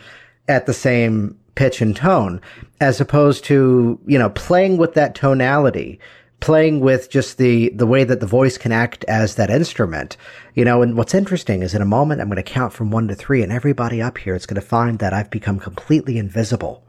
at 0.48 0.68
the 0.68 0.74
same 0.74 1.36
pitch 1.56 1.82
and 1.82 1.96
tone 1.96 2.40
as 2.80 3.02
opposed 3.02 3.44
to, 3.46 4.00
you 4.06 4.20
know, 4.20 4.30
playing 4.30 4.78
with 4.78 4.94
that 4.94 5.16
tonality 5.16 6.00
playing 6.40 6.80
with 6.80 7.10
just 7.10 7.38
the 7.38 7.70
the 7.70 7.88
way 7.88 8.04
that 8.04 8.20
the 8.20 8.28
voice 8.28 8.58
can 8.58 8.72
act 8.72 9.04
as 9.06 9.36
that 9.36 9.50
instrument. 9.50 10.18
You 10.54 10.66
know 10.66 10.82
and 10.82 10.96
what's 10.96 11.16
interesting 11.16 11.62
is 11.62 11.74
in 11.74 11.82
a 11.82 11.86
moment 11.86 12.22
i'm 12.22 12.28
going 12.28 12.38
to 12.38 12.44
count 12.44 12.74
from 12.74 12.92
1 12.92 13.08
to 13.08 13.16
3 13.16 13.44
and 13.44 13.52
everybody 13.52 14.02
up 14.02 14.18
here 14.18 14.36
is 14.36 14.46
going 14.46 14.62
to 14.62 14.68
find 14.68 15.00
that 15.00 15.14
i've 15.14 15.30
become 15.30 15.60
completely 15.60 16.18
invisible. 16.18 16.84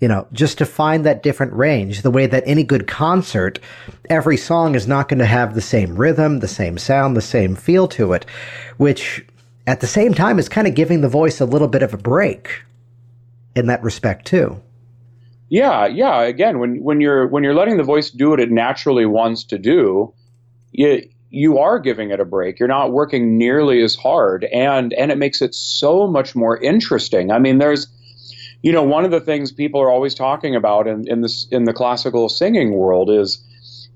You 0.00 0.08
know 0.08 0.26
just 0.32 0.58
to 0.58 0.66
find 0.66 1.04
that 1.04 1.22
different 1.22 1.54
range 1.54 2.02
the 2.02 2.10
way 2.10 2.26
that 2.26 2.42
any 2.46 2.64
good 2.64 2.86
concert 2.86 3.58
every 4.10 4.36
song 4.36 4.74
is 4.74 4.86
not 4.86 5.08
going 5.08 5.20
to 5.20 5.26
have 5.26 5.54
the 5.54 5.62
same 5.62 5.96
rhythm 5.96 6.40
the 6.40 6.48
same 6.48 6.76
sound 6.76 7.16
the 7.16 7.22
same 7.22 7.54
feel 7.54 7.88
to 7.88 8.12
it 8.12 8.26
which 8.76 9.24
at 9.66 9.80
the 9.80 9.86
same 9.86 10.12
time 10.12 10.38
is 10.38 10.48
kind 10.48 10.66
of 10.66 10.74
giving 10.74 11.00
the 11.00 11.08
voice 11.08 11.40
a 11.40 11.46
little 11.46 11.68
bit 11.68 11.82
of 11.82 11.94
a 11.94 11.98
break 11.98 12.62
in 13.54 13.66
that 13.66 13.82
respect 13.82 14.26
too 14.26 14.60
yeah, 15.48 15.86
yeah. 15.86 16.22
Again, 16.22 16.58
when 16.58 16.82
when 16.82 17.00
you're 17.00 17.28
when 17.28 17.44
you're 17.44 17.54
letting 17.54 17.76
the 17.76 17.84
voice 17.84 18.10
do 18.10 18.30
what 18.30 18.40
it 18.40 18.50
naturally 18.50 19.06
wants 19.06 19.44
to 19.44 19.58
do, 19.58 20.12
you 20.72 21.02
you 21.30 21.58
are 21.58 21.78
giving 21.78 22.10
it 22.10 22.20
a 22.20 22.24
break. 22.24 22.58
You're 22.58 22.68
not 22.68 22.92
working 22.92 23.38
nearly 23.38 23.82
as 23.82 23.94
hard, 23.94 24.44
and 24.44 24.92
and 24.94 25.12
it 25.12 25.18
makes 25.18 25.40
it 25.40 25.54
so 25.54 26.06
much 26.08 26.34
more 26.34 26.56
interesting. 26.58 27.30
I 27.30 27.38
mean, 27.38 27.58
there's, 27.58 27.86
you 28.62 28.72
know, 28.72 28.82
one 28.82 29.04
of 29.04 29.12
the 29.12 29.20
things 29.20 29.52
people 29.52 29.80
are 29.80 29.90
always 29.90 30.14
talking 30.14 30.56
about 30.56 30.88
in 30.88 31.06
in 31.08 31.20
this 31.20 31.46
in 31.52 31.64
the 31.64 31.72
classical 31.72 32.28
singing 32.28 32.72
world 32.72 33.08
is 33.08 33.38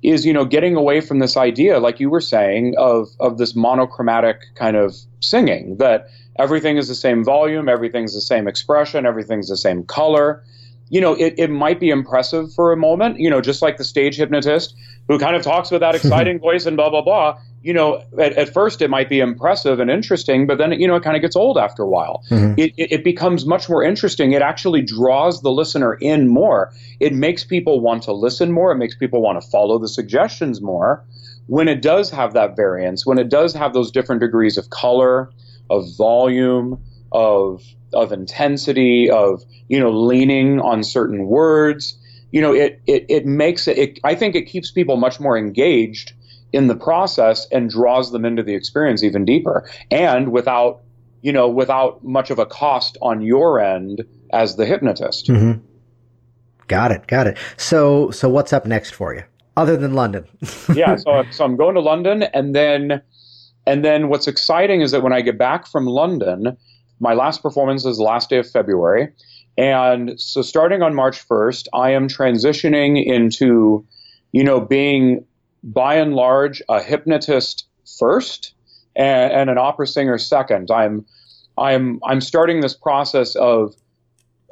is 0.05 0.25
you 0.25 0.33
know 0.33 0.45
getting 0.45 0.77
away 0.77 1.01
from 1.01 1.19
this 1.19 1.37
idea, 1.37 1.81
like 1.81 1.99
you 1.99 2.11
were 2.11 2.21
saying, 2.21 2.75
of 2.79 3.09
of 3.19 3.39
this 3.39 3.57
monochromatic 3.57 4.41
kind 4.55 4.77
of 4.77 4.95
singing 5.19 5.79
that 5.79 6.11
everything 6.39 6.77
is 6.77 6.87
the 6.87 6.95
same 6.95 7.25
volume, 7.25 7.69
everything's 7.69 8.15
the 8.15 8.21
same 8.21 8.47
expression, 8.47 9.05
everything's 9.05 9.49
the 9.49 9.57
same 9.57 9.83
color 9.83 10.45
you 10.91 11.01
know, 11.01 11.15
it, 11.15 11.35
it 11.39 11.51
might 11.51 11.81
be 11.81 11.89
impressive 11.89 12.53
for 12.53 12.73
a 12.73 12.77
moment, 12.77 13.19
you 13.19 13.31
know, 13.31 13.41
just 13.41 13.63
like 13.63 13.77
the 13.77 13.85
stage 13.85 14.17
hypnotist 14.17 14.75
who 15.09 15.19
kind 15.19 15.37
of 15.37 15.43
talks 15.43 15.71
with 15.71 15.81
that 15.81 15.95
exciting 15.97 16.39
voice 16.39 16.67
and 16.67 16.77
blah, 16.77 16.91
blah, 16.91 17.01
blah. 17.01 17.39
You 17.63 17.73
know, 17.73 18.03
at, 18.19 18.33
at, 18.33 18.53
first 18.53 18.83
it 18.83 18.89
might 18.89 19.09
be 19.09 19.21
impressive 19.21 19.81
and 19.81 19.91
interesting, 19.91 20.47
but 20.47 20.59
then, 20.59 20.73
you 20.73 20.89
know, 20.89 20.97
it 20.97 21.05
kind 21.05 21.15
of 21.15 21.23
gets 21.23 21.37
old 21.37 21.59
after 21.59 21.83
a 21.83 21.89
while. 21.89 22.25
Mm-hmm. 22.31 22.55
It, 22.59 22.73
it, 22.77 22.93
it 22.93 23.05
becomes 23.05 23.47
much 23.47 23.69
more 23.69 23.85
interesting. 23.85 24.33
It 24.33 24.43
actually 24.43 24.83
draws 24.83 25.43
the 25.43 25.51
listener 25.51 25.95
in 25.95 26.27
more. 26.27 26.73
It 26.99 27.15
makes 27.15 27.45
people 27.45 27.81
want 27.81 28.03
to 28.05 28.13
listen 28.13 28.51
more. 28.51 28.73
It 28.73 28.77
makes 28.77 28.97
people 28.97 29.23
want 29.23 29.41
to 29.41 29.49
follow 29.49 29.79
the 29.79 29.89
suggestions 29.89 30.61
more. 30.61 31.05
When 31.47 31.69
it 31.69 31.83
does 31.83 32.11
have 32.11 32.33
that 32.33 32.57
variance, 32.57 33.05
when 33.05 33.19
it 33.19 33.29
does 33.29 33.55
have 33.55 33.75
those 33.75 33.91
different 33.91 34.21
degrees 34.21 34.57
of 34.57 34.71
color, 34.71 35.31
of 35.69 35.85
volume, 35.97 36.83
of 37.13 37.63
of 37.93 38.13
intensity, 38.13 39.11
of 39.11 39.45
you 39.69 39.79
know 39.79 39.91
leaning 39.91 40.61
on 40.61 40.83
certain 40.83 41.27
words. 41.27 41.97
You 42.33 42.41
know, 42.41 42.55
it 42.55 42.81
it, 42.87 43.07
it 43.09 43.27
makes 43.27 43.67
it, 43.69 43.79
it. 43.79 44.01
I 44.05 44.15
think 44.15 44.35
it 44.35 44.43
keeps 44.43 44.71
people 44.71 44.97
much 44.97 45.21
more 45.21 45.37
engaged 45.37 46.13
in 46.53 46.67
the 46.67 46.75
process 46.75 47.47
and 47.53 47.71
draws 47.71 48.13
them 48.13 48.25
into 48.25 48.43
the 48.43 48.55
experience 48.55 49.03
even 49.03 49.25
deeper, 49.25 49.69
and 49.91 50.33
without 50.33 50.81
you 51.23 51.33
know 51.33 51.49
without 51.49 52.05
much 52.05 52.31
of 52.31 52.39
a 52.39 52.47
cost 52.47 52.97
on 53.03 53.23
your 53.23 53.61
end 53.61 54.05
as 54.33 54.57
the 54.57 54.67
hypnotist. 54.67 55.29
Mm-hmm. 55.29 55.61
Got 56.69 56.93
it. 56.93 57.07
Got 57.07 57.27
it. 57.27 57.39
So 57.57 58.11
so 58.11 58.29
what's 58.29 58.53
up 58.53 58.67
next 58.67 58.95
for 58.95 59.15
you? 59.15 59.25
Other 59.57 59.77
than 59.77 59.95
London. 59.95 60.25
yeah, 60.75 60.97
so 60.97 61.25
so 61.31 61.45
I'm 61.45 61.57
going 61.57 61.75
to 61.75 61.81
London 61.81 62.23
and 62.23 62.55
then 62.55 63.03
and 63.67 63.85
then 63.85 64.09
what's 64.09 64.27
exciting 64.27 64.81
is 64.81 64.91
that 64.93 65.03
when 65.03 65.13
I 65.13 65.21
get 65.21 65.39
back 65.39 65.67
from 65.67 65.87
London, 65.87 66.57
my 67.01 67.15
last 67.15 67.43
performance 67.43 67.85
is 67.85 67.97
the 67.97 68.03
last 68.03 68.31
day 68.31 68.39
of 68.39 68.49
February. 68.49 69.09
And 69.59 70.19
so 70.21 70.43
starting 70.43 70.83
on 70.83 70.95
March 70.95 71.27
1st, 71.27 71.67
I 71.75 71.91
am 71.91 72.09
transitioning 72.09 73.05
into, 73.05 73.85
you 74.33 74.45
know, 74.45 74.61
being 74.61 75.25
by 75.63 75.97
and 75.97 76.15
large 76.15 76.63
a 76.69 76.83
hypnotist 76.83 77.67
first 77.99 78.55
and, 78.97 79.33
and 79.33 79.51
an 79.51 79.59
opera 79.59 79.87
singer 79.87 80.19
second. 80.19 80.71
I'm 80.71 81.05
I'm 81.59 82.01
I'm 82.05 82.21
starting 82.21 82.61
this 82.61 82.75
process 82.75 83.35
of 83.37 83.75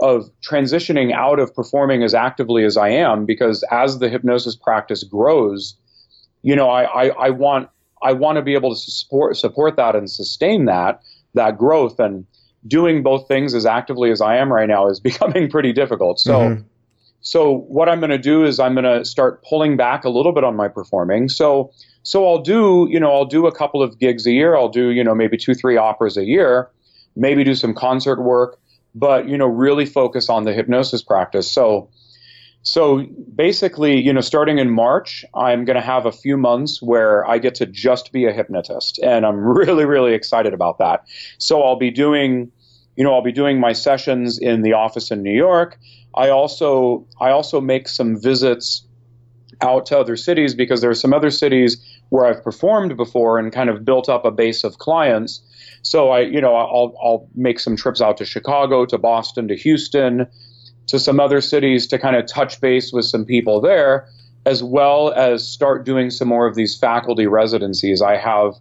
of 0.00 0.30
transitioning 0.42 1.12
out 1.12 1.40
of 1.40 1.54
performing 1.54 2.02
as 2.02 2.14
actively 2.14 2.64
as 2.64 2.76
I 2.76 2.90
am 2.90 3.24
because 3.24 3.64
as 3.70 3.98
the 3.98 4.08
hypnosis 4.08 4.54
practice 4.54 5.02
grows, 5.02 5.74
you 6.42 6.54
know, 6.54 6.70
I, 6.70 6.84
I, 6.84 7.26
I 7.26 7.30
want 7.30 7.68
I 8.02 8.12
want 8.12 8.36
to 8.36 8.42
be 8.42 8.54
able 8.54 8.74
to 8.74 8.80
support 8.80 9.36
support 9.36 9.76
that 9.76 9.96
and 9.96 10.10
sustain 10.10 10.66
that 10.66 11.02
that 11.34 11.58
growth 11.58 11.98
and 11.98 12.26
doing 12.68 13.02
both 13.02 13.26
things 13.26 13.54
as 13.54 13.66
actively 13.66 14.10
as 14.10 14.20
I 14.20 14.36
am 14.36 14.52
right 14.52 14.68
now 14.68 14.88
is 14.88 15.00
becoming 15.10 15.50
pretty 15.50 15.72
difficult. 15.72 16.20
So, 16.20 16.40
mm-hmm. 16.40 16.62
so 17.20 17.58
what 17.68 17.88
I'm 17.88 18.00
going 18.00 18.10
to 18.10 18.18
do 18.18 18.44
is 18.44 18.60
I'm 18.60 18.74
going 18.74 18.84
to 18.84 19.04
start 19.04 19.42
pulling 19.44 19.76
back 19.76 20.04
a 20.04 20.10
little 20.10 20.32
bit 20.32 20.44
on 20.44 20.56
my 20.56 20.68
performing. 20.68 21.28
So, 21.28 21.72
so 22.02 22.26
I'll 22.26 22.42
do, 22.42 22.86
you 22.90 23.00
know, 23.00 23.12
I'll 23.12 23.26
do 23.26 23.46
a 23.46 23.54
couple 23.54 23.82
of 23.82 23.98
gigs 23.98 24.26
a 24.26 24.32
year. 24.32 24.56
I'll 24.56 24.68
do, 24.68 24.90
you 24.90 25.02
know, 25.02 25.14
maybe 25.14 25.36
two, 25.36 25.54
three 25.54 25.76
operas 25.76 26.16
a 26.16 26.24
year, 26.24 26.70
maybe 27.16 27.44
do 27.44 27.54
some 27.54 27.74
concert 27.74 28.22
work, 28.22 28.58
but, 28.94 29.28
you 29.28 29.36
know, 29.36 29.46
really 29.46 29.86
focus 29.86 30.28
on 30.28 30.44
the 30.44 30.52
hypnosis 30.52 31.02
practice. 31.02 31.50
So, 31.50 31.90
so 32.62 33.06
basically, 33.34 34.00
you 34.00 34.12
know, 34.12 34.20
starting 34.20 34.58
in 34.58 34.70
March, 34.70 35.24
I'm 35.34 35.64
going 35.64 35.76
to 35.76 35.82
have 35.82 36.06
a 36.06 36.12
few 36.12 36.36
months 36.36 36.82
where 36.82 37.26
I 37.28 37.38
get 37.38 37.54
to 37.56 37.66
just 37.66 38.12
be 38.12 38.26
a 38.26 38.32
hypnotist, 38.32 38.98
and 38.98 39.24
I'm 39.24 39.36
really, 39.58 39.84
really 39.84 40.14
excited 40.14 40.52
about 40.52 40.78
that. 40.78 41.04
So 41.38 41.62
I'll 41.62 41.78
be 41.78 41.90
doing, 41.90 42.52
you 42.98 43.04
know, 43.04 43.14
I'll 43.14 43.22
be 43.22 43.30
doing 43.30 43.60
my 43.60 43.72
sessions 43.72 44.40
in 44.40 44.62
the 44.62 44.72
office 44.72 45.12
in 45.12 45.22
New 45.22 45.32
York. 45.32 45.78
I 46.16 46.30
also, 46.30 47.06
I 47.20 47.30
also 47.30 47.60
make 47.60 47.88
some 47.88 48.20
visits 48.20 48.84
out 49.60 49.86
to 49.86 49.98
other 49.98 50.16
cities 50.16 50.52
because 50.52 50.80
there 50.80 50.90
are 50.90 50.96
some 50.96 51.14
other 51.14 51.30
cities 51.30 51.80
where 52.08 52.26
I've 52.26 52.42
performed 52.42 52.96
before 52.96 53.38
and 53.38 53.52
kind 53.52 53.70
of 53.70 53.84
built 53.84 54.08
up 54.08 54.24
a 54.24 54.32
base 54.32 54.64
of 54.64 54.78
clients. 54.78 55.40
So 55.82 56.10
I, 56.10 56.22
you 56.22 56.40
know, 56.40 56.56
I'll, 56.56 56.92
I'll 57.00 57.28
make 57.36 57.60
some 57.60 57.76
trips 57.76 58.00
out 58.00 58.16
to 58.16 58.24
Chicago, 58.24 58.84
to 58.86 58.98
Boston, 58.98 59.46
to 59.46 59.54
Houston 59.54 60.26
to 60.88 60.98
some 60.98 61.20
other 61.20 61.40
cities 61.40 61.86
to 61.86 62.00
kind 62.00 62.16
of 62.16 62.26
touch 62.26 62.60
base 62.60 62.92
with 62.92 63.04
some 63.04 63.24
people 63.24 63.60
there, 63.60 64.08
as 64.44 64.60
well 64.60 65.12
as 65.12 65.46
start 65.46 65.84
doing 65.84 66.10
some 66.10 66.26
more 66.26 66.48
of 66.48 66.56
these 66.56 66.76
faculty 66.76 67.28
residencies. 67.28 68.02
I 68.02 68.16
have 68.16 68.54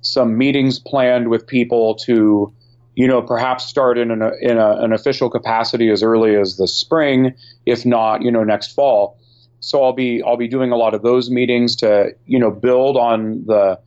some 0.00 0.38
meetings 0.38 0.78
planned 0.78 1.28
with 1.28 1.46
people 1.46 1.96
to, 2.06 2.54
you 2.96 3.06
know, 3.06 3.22
perhaps 3.22 3.66
start 3.66 3.98
in 3.98 4.10
an, 4.10 4.22
in 4.40 4.56
a, 4.56 4.78
an 4.78 4.92
official 4.92 5.30
capacity 5.30 5.90
as 5.90 6.02
early 6.02 6.34
as 6.34 6.56
the 6.56 6.66
spring, 6.66 7.34
if 7.66 7.84
not, 7.84 8.22
you 8.22 8.32
know, 8.32 8.42
next 8.42 8.74
fall. 8.74 9.18
So 9.60 9.84
I'll 9.84 9.92
be 9.92 10.22
I'll 10.22 10.36
be 10.36 10.48
doing 10.48 10.72
a 10.72 10.76
lot 10.76 10.94
of 10.94 11.02
those 11.02 11.30
meetings 11.30 11.76
to, 11.76 12.14
you 12.26 12.38
know, 12.38 12.50
build 12.50 12.96
on 12.96 13.44
the 13.46 13.78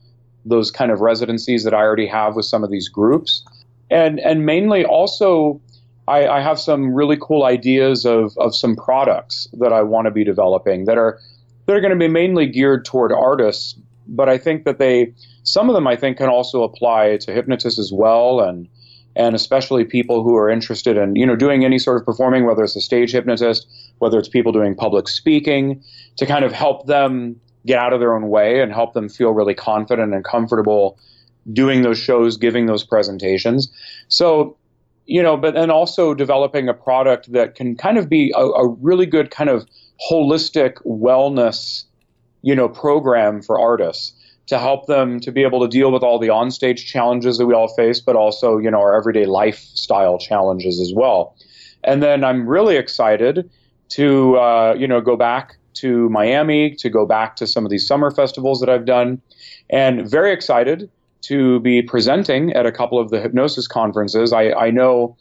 those 0.44 0.70
kind 0.70 0.90
of 0.90 1.00
residencies 1.00 1.64
that 1.64 1.74
I 1.74 1.78
already 1.78 2.06
have 2.06 2.34
with 2.36 2.46
some 2.46 2.64
of 2.64 2.70
these 2.70 2.88
groups, 2.88 3.44
and 3.90 4.20
and 4.20 4.46
mainly 4.46 4.84
also 4.84 5.60
I, 6.06 6.26
I 6.26 6.40
have 6.40 6.58
some 6.58 6.94
really 6.94 7.16
cool 7.20 7.44
ideas 7.44 8.04
of, 8.04 8.36
of 8.38 8.54
some 8.54 8.74
products 8.74 9.48
that 9.54 9.72
I 9.72 9.82
want 9.82 10.06
to 10.06 10.10
be 10.10 10.24
developing 10.24 10.84
that 10.84 10.98
are 10.98 11.18
that 11.66 11.76
are 11.76 11.80
going 11.80 11.92
to 11.92 11.98
be 11.98 12.08
mainly 12.08 12.46
geared 12.46 12.84
toward 12.84 13.12
artists, 13.12 13.76
but 14.06 14.28
I 14.28 14.38
think 14.38 14.64
that 14.64 14.78
they 14.78 15.14
some 15.42 15.68
of 15.68 15.74
them 15.74 15.86
I 15.86 15.96
think 15.96 16.18
can 16.18 16.28
also 16.28 16.62
apply 16.62 17.16
to 17.18 17.32
hypnotists 17.32 17.78
as 17.78 17.92
well 17.92 18.40
and 18.40 18.68
and 19.16 19.34
especially 19.34 19.84
people 19.84 20.22
who 20.22 20.36
are 20.36 20.48
interested 20.48 20.96
in 20.96 21.16
you 21.16 21.26
know 21.26 21.36
doing 21.36 21.64
any 21.64 21.78
sort 21.78 21.96
of 21.96 22.04
performing 22.04 22.44
whether 22.44 22.62
it's 22.62 22.76
a 22.76 22.80
stage 22.80 23.12
hypnotist 23.12 23.66
whether 23.98 24.18
it's 24.18 24.28
people 24.28 24.52
doing 24.52 24.74
public 24.74 25.08
speaking 25.08 25.82
to 26.16 26.26
kind 26.26 26.44
of 26.44 26.52
help 26.52 26.86
them 26.86 27.40
get 27.66 27.78
out 27.78 27.92
of 27.92 28.00
their 28.00 28.14
own 28.14 28.28
way 28.28 28.60
and 28.60 28.72
help 28.72 28.94
them 28.94 29.08
feel 29.08 29.30
really 29.32 29.54
confident 29.54 30.14
and 30.14 30.24
comfortable 30.24 30.98
doing 31.52 31.82
those 31.82 31.98
shows 31.98 32.36
giving 32.36 32.66
those 32.66 32.84
presentations. 32.84 33.70
So 34.08 34.56
you 35.06 35.22
know 35.22 35.36
but 35.36 35.54
then 35.54 35.70
also 35.70 36.14
developing 36.14 36.68
a 36.68 36.74
product 36.74 37.32
that 37.32 37.54
can 37.54 37.76
kind 37.76 37.98
of 37.98 38.08
be 38.08 38.32
a, 38.36 38.40
a 38.40 38.68
really 38.68 39.06
good 39.06 39.30
kind 39.30 39.50
of 39.50 39.66
holistic 40.10 40.74
wellness 40.84 41.84
you 42.42 42.54
know 42.54 42.68
program 42.68 43.42
for 43.42 43.58
artists 43.58 44.12
to 44.50 44.58
help 44.58 44.86
them 44.86 45.20
to 45.20 45.30
be 45.30 45.44
able 45.44 45.60
to 45.60 45.68
deal 45.68 45.92
with 45.92 46.02
all 46.02 46.18
the 46.18 46.26
onstage 46.26 46.84
challenges 46.84 47.38
that 47.38 47.46
we 47.46 47.54
all 47.54 47.68
face, 47.68 48.00
but 48.00 48.16
also, 48.16 48.58
you 48.58 48.68
know, 48.68 48.80
our 48.80 48.96
everyday 48.96 49.24
lifestyle 49.24 50.18
challenges 50.18 50.80
as 50.80 50.92
well. 50.92 51.36
And 51.84 52.02
then 52.02 52.24
I'm 52.24 52.48
really 52.48 52.76
excited 52.76 53.48
to, 53.90 54.36
uh, 54.38 54.74
you 54.76 54.88
know, 54.88 55.00
go 55.00 55.16
back 55.16 55.56
to 55.74 56.08
Miami, 56.08 56.74
to 56.74 56.90
go 56.90 57.06
back 57.06 57.36
to 57.36 57.46
some 57.46 57.64
of 57.64 57.70
these 57.70 57.86
summer 57.86 58.10
festivals 58.10 58.58
that 58.58 58.68
I've 58.68 58.86
done, 58.86 59.22
and 59.70 60.10
very 60.10 60.32
excited 60.32 60.90
to 61.22 61.60
be 61.60 61.80
presenting 61.80 62.52
at 62.52 62.66
a 62.66 62.72
couple 62.72 62.98
of 62.98 63.10
the 63.10 63.20
hypnosis 63.20 63.68
conferences. 63.68 64.32
I, 64.32 64.50
I 64.50 64.72
know 64.72 65.16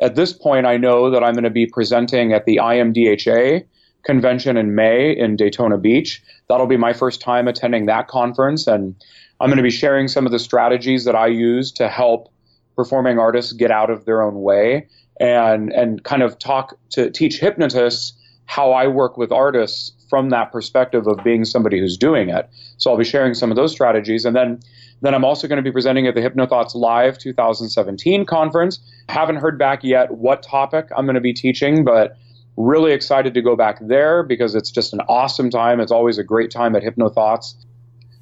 at 0.00 0.14
this 0.14 0.34
point, 0.34 0.66
I 0.66 0.76
know 0.76 1.10
that 1.10 1.24
I'm 1.24 1.32
going 1.32 1.44
to 1.44 1.48
be 1.50 1.64
presenting 1.64 2.34
at 2.34 2.44
the 2.44 2.56
IMDHA 2.56 3.64
convention 4.04 4.56
in 4.56 4.74
May 4.74 5.16
in 5.16 5.36
Daytona 5.36 5.78
Beach. 5.78 6.22
That'll 6.48 6.66
be 6.66 6.76
my 6.76 6.92
first 6.92 7.20
time 7.20 7.48
attending 7.48 7.86
that 7.86 8.08
conference, 8.08 8.66
and 8.66 8.94
I'm 9.40 9.48
going 9.48 9.56
to 9.56 9.62
be 9.62 9.70
sharing 9.70 10.08
some 10.08 10.26
of 10.26 10.32
the 10.32 10.38
strategies 10.38 11.04
that 11.04 11.14
I 11.14 11.26
use 11.26 11.72
to 11.72 11.88
help 11.88 12.30
performing 12.76 13.18
artists 13.18 13.52
get 13.52 13.70
out 13.70 13.90
of 13.90 14.04
their 14.04 14.22
own 14.22 14.42
way 14.42 14.88
and 15.20 15.72
and 15.72 16.02
kind 16.02 16.22
of 16.22 16.38
talk 16.38 16.76
to 16.90 17.10
teach 17.10 17.38
hypnotists 17.38 18.14
how 18.46 18.72
I 18.72 18.88
work 18.88 19.16
with 19.16 19.32
artists 19.32 19.92
from 20.10 20.30
that 20.30 20.52
perspective 20.52 21.06
of 21.06 21.22
being 21.24 21.44
somebody 21.44 21.78
who's 21.78 21.96
doing 21.96 22.28
it. 22.28 22.48
So 22.76 22.90
I'll 22.90 22.98
be 22.98 23.04
sharing 23.04 23.34
some 23.34 23.50
of 23.50 23.56
those 23.56 23.72
strategies 23.72 24.24
and 24.24 24.34
then 24.34 24.60
then 25.02 25.14
I'm 25.14 25.24
also 25.24 25.46
going 25.46 25.56
to 25.56 25.62
be 25.62 25.72
presenting 25.72 26.06
at 26.06 26.14
the 26.14 26.22
HypnoThoughts 26.22 26.74
Live 26.74 27.18
2017 27.18 28.24
conference. 28.24 28.78
Haven't 29.08 29.36
heard 29.36 29.58
back 29.58 29.84
yet 29.84 30.10
what 30.12 30.42
topic 30.42 30.88
I'm 30.96 31.04
going 31.04 31.14
to 31.14 31.20
be 31.20 31.34
teaching, 31.34 31.84
but 31.84 32.16
Really 32.56 32.92
excited 32.92 33.34
to 33.34 33.42
go 33.42 33.56
back 33.56 33.78
there 33.80 34.22
because 34.22 34.54
it's 34.54 34.70
just 34.70 34.92
an 34.92 35.00
awesome 35.08 35.50
time. 35.50 35.80
It's 35.80 35.92
always 35.92 36.18
a 36.18 36.24
great 36.24 36.50
time 36.50 36.76
at 36.76 36.82
HypnoThoughts. 36.82 37.54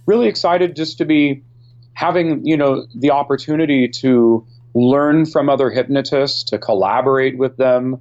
Really 0.06 0.26
excited 0.26 0.74
just 0.74 0.98
to 0.98 1.04
be 1.04 1.42
having, 1.94 2.44
you 2.44 2.56
know, 2.56 2.86
the 2.94 3.10
opportunity 3.10 3.88
to 3.88 4.46
learn 4.74 5.26
from 5.26 5.48
other 5.48 5.70
hypnotists, 5.70 6.44
to 6.44 6.58
collaborate 6.58 7.36
with 7.36 7.56
them, 7.58 8.00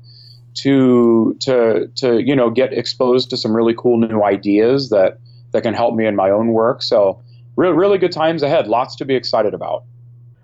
to 0.53 1.35
to 1.39 1.87
to 1.95 2.21
you 2.21 2.35
know 2.35 2.49
get 2.49 2.73
exposed 2.73 3.29
to 3.29 3.37
some 3.37 3.55
really 3.55 3.73
cool 3.77 3.97
new 3.97 4.23
ideas 4.23 4.89
that 4.89 5.19
that 5.51 5.63
can 5.63 5.73
help 5.73 5.95
me 5.95 6.05
in 6.05 6.15
my 6.15 6.29
own 6.29 6.49
work. 6.49 6.83
So 6.83 7.21
really 7.55 7.75
really 7.75 7.97
good 7.97 8.11
times 8.11 8.43
ahead. 8.43 8.67
Lots 8.67 8.95
to 8.97 9.05
be 9.05 9.15
excited 9.15 9.53
about. 9.53 9.83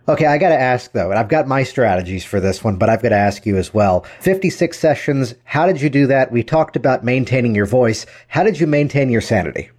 Okay, 0.10 0.26
I 0.26 0.38
got 0.38 0.50
to 0.50 0.60
ask 0.60 0.94
though, 0.94 1.10
and 1.10 1.20
I've 1.20 1.28
got 1.28 1.48
my 1.48 1.64
strategies 1.64 2.24
for 2.24 2.40
this 2.40 2.64
one, 2.64 2.78
but 2.78 2.90
I've 2.90 3.02
got 3.02 3.10
to 3.10 3.18
ask 3.18 3.46
you 3.46 3.58
as 3.58 3.74
well. 3.74 4.06
56 4.22 4.80
sessions, 4.80 5.36
how 5.44 5.68
did 5.68 5.82
you 5.82 5.90
do 5.90 6.08
that? 6.08 6.32
We 6.32 6.44
talked 6.44 6.78
about 6.78 7.04
maintaining 7.04 7.54
your 7.54 7.66
voice. 7.66 8.06
How 8.30 8.44
did 8.44 8.58
you 8.60 8.68
maintain 8.68 9.10
your 9.10 9.20
sanity? 9.20 9.70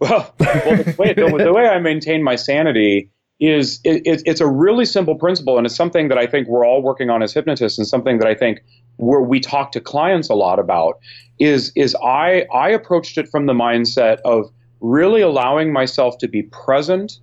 Well, 0.00 0.34
well 0.38 0.76
the, 0.76 0.94
way, 0.98 1.14
the, 1.14 1.44
the, 1.44 1.52
way 1.52 1.66
I 1.66 1.78
maintain 1.78 2.22
my 2.22 2.36
sanity 2.36 3.10
is 3.40 3.80
it, 3.84 4.02
it, 4.04 4.22
it's 4.26 4.42
a 4.42 4.46
really 4.46 4.84
simple 4.84 5.14
principle, 5.14 5.56
and 5.56 5.66
it's 5.66 5.76
something 5.76 6.08
that 6.08 6.18
I 6.18 6.26
think 6.26 6.46
we're 6.46 6.66
all 6.66 6.82
working 6.82 7.08
on 7.08 7.22
as 7.22 7.32
hypnotists, 7.32 7.78
and 7.78 7.86
something 7.86 8.18
that 8.18 8.28
I 8.28 8.34
think 8.34 8.60
where 8.96 9.22
we 9.22 9.40
talk 9.40 9.72
to 9.72 9.80
clients 9.80 10.28
a 10.28 10.34
lot 10.34 10.58
about 10.58 10.98
is 11.38 11.72
is 11.74 11.96
I 12.04 12.46
I 12.52 12.68
approached 12.68 13.16
it 13.16 13.28
from 13.28 13.46
the 13.46 13.54
mindset 13.54 14.18
of 14.24 14.50
really 14.80 15.22
allowing 15.22 15.72
myself 15.72 16.18
to 16.18 16.28
be 16.28 16.42
present 16.42 17.18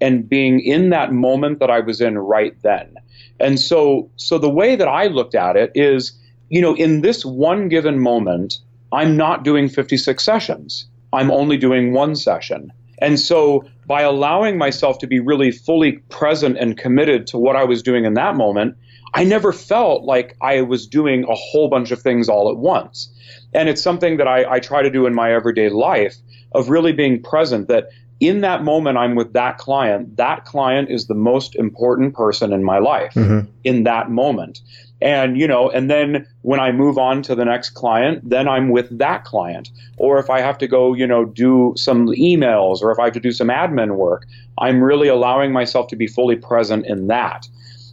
and 0.00 0.28
being 0.28 0.60
in 0.60 0.90
that 0.90 1.12
moment 1.12 1.58
that 1.60 1.70
I 1.70 1.80
was 1.80 2.00
in 2.00 2.18
right 2.18 2.54
then. 2.62 2.94
And 3.38 3.58
so, 3.58 4.10
so 4.16 4.38
the 4.38 4.50
way 4.50 4.76
that 4.76 4.88
I 4.88 5.06
looked 5.06 5.34
at 5.34 5.56
it 5.56 5.72
is, 5.74 6.18
you 6.48 6.60
know, 6.60 6.74
in 6.74 7.00
this 7.00 7.24
one 7.24 7.68
given 7.68 7.98
moment, 7.98 8.58
I'm 8.92 9.16
not 9.16 9.44
doing 9.44 9.68
56 9.68 10.22
sessions. 10.22 10.86
I'm 11.12 11.30
only 11.30 11.56
doing 11.56 11.92
one 11.92 12.16
session. 12.16 12.72
And 12.98 13.18
so 13.18 13.64
by 13.86 14.02
allowing 14.02 14.58
myself 14.58 14.98
to 14.98 15.06
be 15.06 15.20
really 15.20 15.50
fully 15.50 15.92
present 16.10 16.58
and 16.58 16.76
committed 16.76 17.26
to 17.28 17.38
what 17.38 17.56
I 17.56 17.64
was 17.64 17.82
doing 17.82 18.04
in 18.04 18.14
that 18.14 18.36
moment, 18.36 18.76
I 19.14 19.24
never 19.24 19.52
felt 19.52 20.04
like 20.04 20.36
I 20.40 20.60
was 20.60 20.86
doing 20.86 21.24
a 21.24 21.34
whole 21.34 21.68
bunch 21.68 21.90
of 21.90 22.00
things 22.00 22.28
all 22.28 22.50
at 22.50 22.58
once. 22.58 23.10
And 23.52 23.68
it's 23.68 23.82
something 23.82 24.18
that 24.18 24.28
I, 24.28 24.48
I 24.48 24.60
try 24.60 24.82
to 24.82 24.90
do 24.90 25.06
in 25.06 25.14
my 25.14 25.32
everyday 25.32 25.68
life 25.68 26.16
of 26.52 26.68
really 26.68 26.92
being 26.92 27.22
present 27.22 27.68
that 27.68 27.88
in 28.20 28.42
that 28.42 28.62
moment 28.62 28.98
I'm 28.98 29.14
with 29.14 29.32
that 29.32 29.58
client, 29.58 30.16
that 30.18 30.44
client 30.44 30.90
is 30.90 31.06
the 31.06 31.14
most 31.14 31.56
important 31.56 32.14
person 32.14 32.52
in 32.52 32.62
my 32.62 32.78
life 32.78 33.14
mm-hmm. 33.14 33.50
in 33.64 33.84
that 33.84 34.10
moment. 34.10 34.60
And, 35.02 35.38
you 35.38 35.48
know, 35.48 35.70
and 35.70 35.90
then 35.90 36.26
when 36.42 36.60
I 36.60 36.72
move 36.72 36.98
on 36.98 37.22
to 37.22 37.34
the 37.34 37.46
next 37.46 37.70
client, 37.70 38.28
then 38.28 38.46
I'm 38.46 38.68
with 38.68 38.98
that 38.98 39.24
client. 39.24 39.70
Or 39.96 40.18
if 40.18 40.28
I 40.28 40.40
have 40.40 40.58
to 40.58 40.68
go, 40.68 40.92
you 40.92 41.06
know, 41.06 41.24
do 41.24 41.72
some 41.76 42.08
emails 42.08 42.82
or 42.82 42.92
if 42.92 42.98
I 42.98 43.04
have 43.04 43.14
to 43.14 43.20
do 43.20 43.32
some 43.32 43.48
admin 43.48 43.96
work, 43.96 44.26
I'm 44.58 44.84
really 44.84 45.08
allowing 45.08 45.52
myself 45.52 45.88
to 45.88 45.96
be 45.96 46.06
fully 46.06 46.36
present 46.36 46.84
in 46.86 47.06
that. 47.06 47.48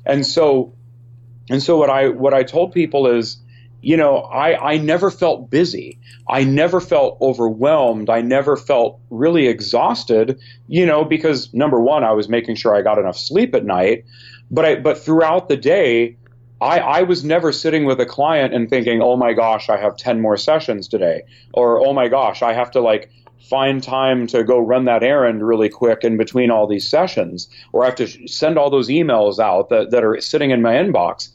And 0.05 0.28
so, 0.28 0.73
and 1.49 1.63
so 1.63 1.78
what 1.78 1.89
I, 1.89 2.09
what 2.09 2.34
I 2.34 2.43
told 2.43 2.73
people 2.73 3.07
is, 3.07 3.38
you 3.82 3.95
know, 3.95 4.17
I, 4.17 4.73
I 4.73 4.78
never 4.78 5.11
felt 5.11 5.49
busy. 5.49 5.99
I 6.28 6.43
never 6.43 6.82
felt 6.82 7.17
overwhelmed. 7.21 8.09
I 8.09 8.21
never 8.21 8.57
felt 8.57 8.99
really 9.09 9.47
exhausted, 9.47 10.39
you 10.67 10.86
know, 10.86 11.05
because 11.05 11.53
number 11.53 11.80
one, 11.80 12.03
I 12.03 12.11
was 12.11 12.28
making 12.28 12.55
sure 12.55 12.75
I 12.75 12.82
got 12.82 12.97
enough 12.97 13.17
sleep 13.17 13.53
at 13.53 13.65
night. 13.65 14.05
But 14.49 14.65
I, 14.65 14.75
but 14.75 14.97
throughout 14.97 15.49
the 15.49 15.57
day, 15.57 16.17
I, 16.59 16.80
I 16.80 17.01
was 17.03 17.23
never 17.23 17.51
sitting 17.51 17.86
with 17.86 17.99
a 17.99 18.05
client 18.05 18.53
and 18.53 18.69
thinking, 18.69 19.01
oh 19.01 19.15
my 19.15 19.34
gosh, 19.34 19.69
I 19.69 19.78
have 19.78 19.95
10 19.95 20.21
more 20.21 20.38
sessions 20.38 20.88
today. 20.88 21.21
Or, 21.53 21.80
oh 21.86 21.93
my 21.93 22.07
gosh, 22.07 22.41
I 22.41 22.53
have 22.53 22.71
to 22.71 22.82
like 22.82 23.11
find 23.47 23.84
time 23.84 24.28
to 24.28 24.43
go 24.43 24.59
run 24.59 24.86
that 24.86 25.03
errand 25.03 25.47
really 25.47 25.69
quick 25.69 26.03
in 26.03 26.17
between 26.17 26.49
all 26.49 26.65
these 26.67 26.88
sessions. 26.88 27.47
Or 27.73 27.84
I 27.84 27.88
have 27.88 27.95
to 27.95 28.28
send 28.28 28.57
all 28.57 28.69
those 28.69 28.89
emails 28.89 29.39
out 29.39 29.69
that, 29.69 29.91
that 29.91 30.03
are 30.03 30.19
sitting 30.19 30.51
in 30.51 30.61
my 30.61 30.73
inbox. 30.73 31.30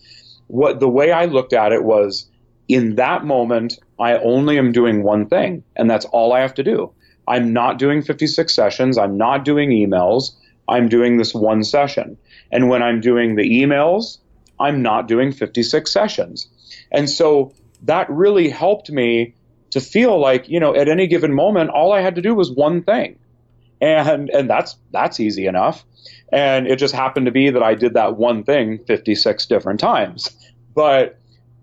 What 0.48 0.80
the 0.80 0.88
way 0.88 1.12
I 1.12 1.26
looked 1.26 1.52
at 1.52 1.72
it 1.72 1.84
was, 1.84 2.26
in 2.72 2.96
that 2.96 3.24
moment, 3.24 3.78
I 4.00 4.16
only 4.18 4.58
am 4.58 4.72
doing 4.72 5.02
one 5.02 5.28
thing, 5.28 5.62
and 5.76 5.90
that's 5.90 6.04
all 6.06 6.32
I 6.32 6.40
have 6.40 6.54
to 6.54 6.62
do. 6.62 6.92
I'm 7.28 7.52
not 7.52 7.78
doing 7.78 8.02
56 8.02 8.54
sessions. 8.54 8.98
I'm 8.98 9.16
not 9.16 9.44
doing 9.44 9.70
emails. 9.70 10.32
I'm 10.68 10.88
doing 10.88 11.18
this 11.18 11.34
one 11.34 11.64
session. 11.64 12.16
And 12.50 12.68
when 12.68 12.82
I'm 12.82 13.00
doing 13.00 13.36
the 13.36 13.62
emails, 13.62 14.18
I'm 14.58 14.82
not 14.82 15.08
doing 15.08 15.32
56 15.32 15.90
sessions. 15.90 16.48
And 16.90 17.08
so 17.08 17.52
that 17.82 18.08
really 18.10 18.48
helped 18.48 18.90
me 18.90 19.34
to 19.70 19.80
feel 19.80 20.18
like, 20.20 20.48
you 20.48 20.60
know, 20.60 20.74
at 20.74 20.88
any 20.88 21.06
given 21.06 21.32
moment, 21.32 21.70
all 21.70 21.92
I 21.92 22.00
had 22.00 22.14
to 22.16 22.22
do 22.22 22.34
was 22.34 22.50
one 22.50 22.82
thing. 22.82 23.18
And, 23.80 24.30
and 24.30 24.48
that's, 24.48 24.76
that's 24.92 25.18
easy 25.18 25.46
enough. 25.46 25.84
And 26.32 26.66
it 26.66 26.76
just 26.76 26.94
happened 26.94 27.26
to 27.26 27.32
be 27.32 27.50
that 27.50 27.62
I 27.62 27.74
did 27.74 27.94
that 27.94 28.16
one 28.16 28.44
thing 28.44 28.78
56 28.86 29.46
different 29.46 29.80
times. 29.80 30.30
But 30.74 31.18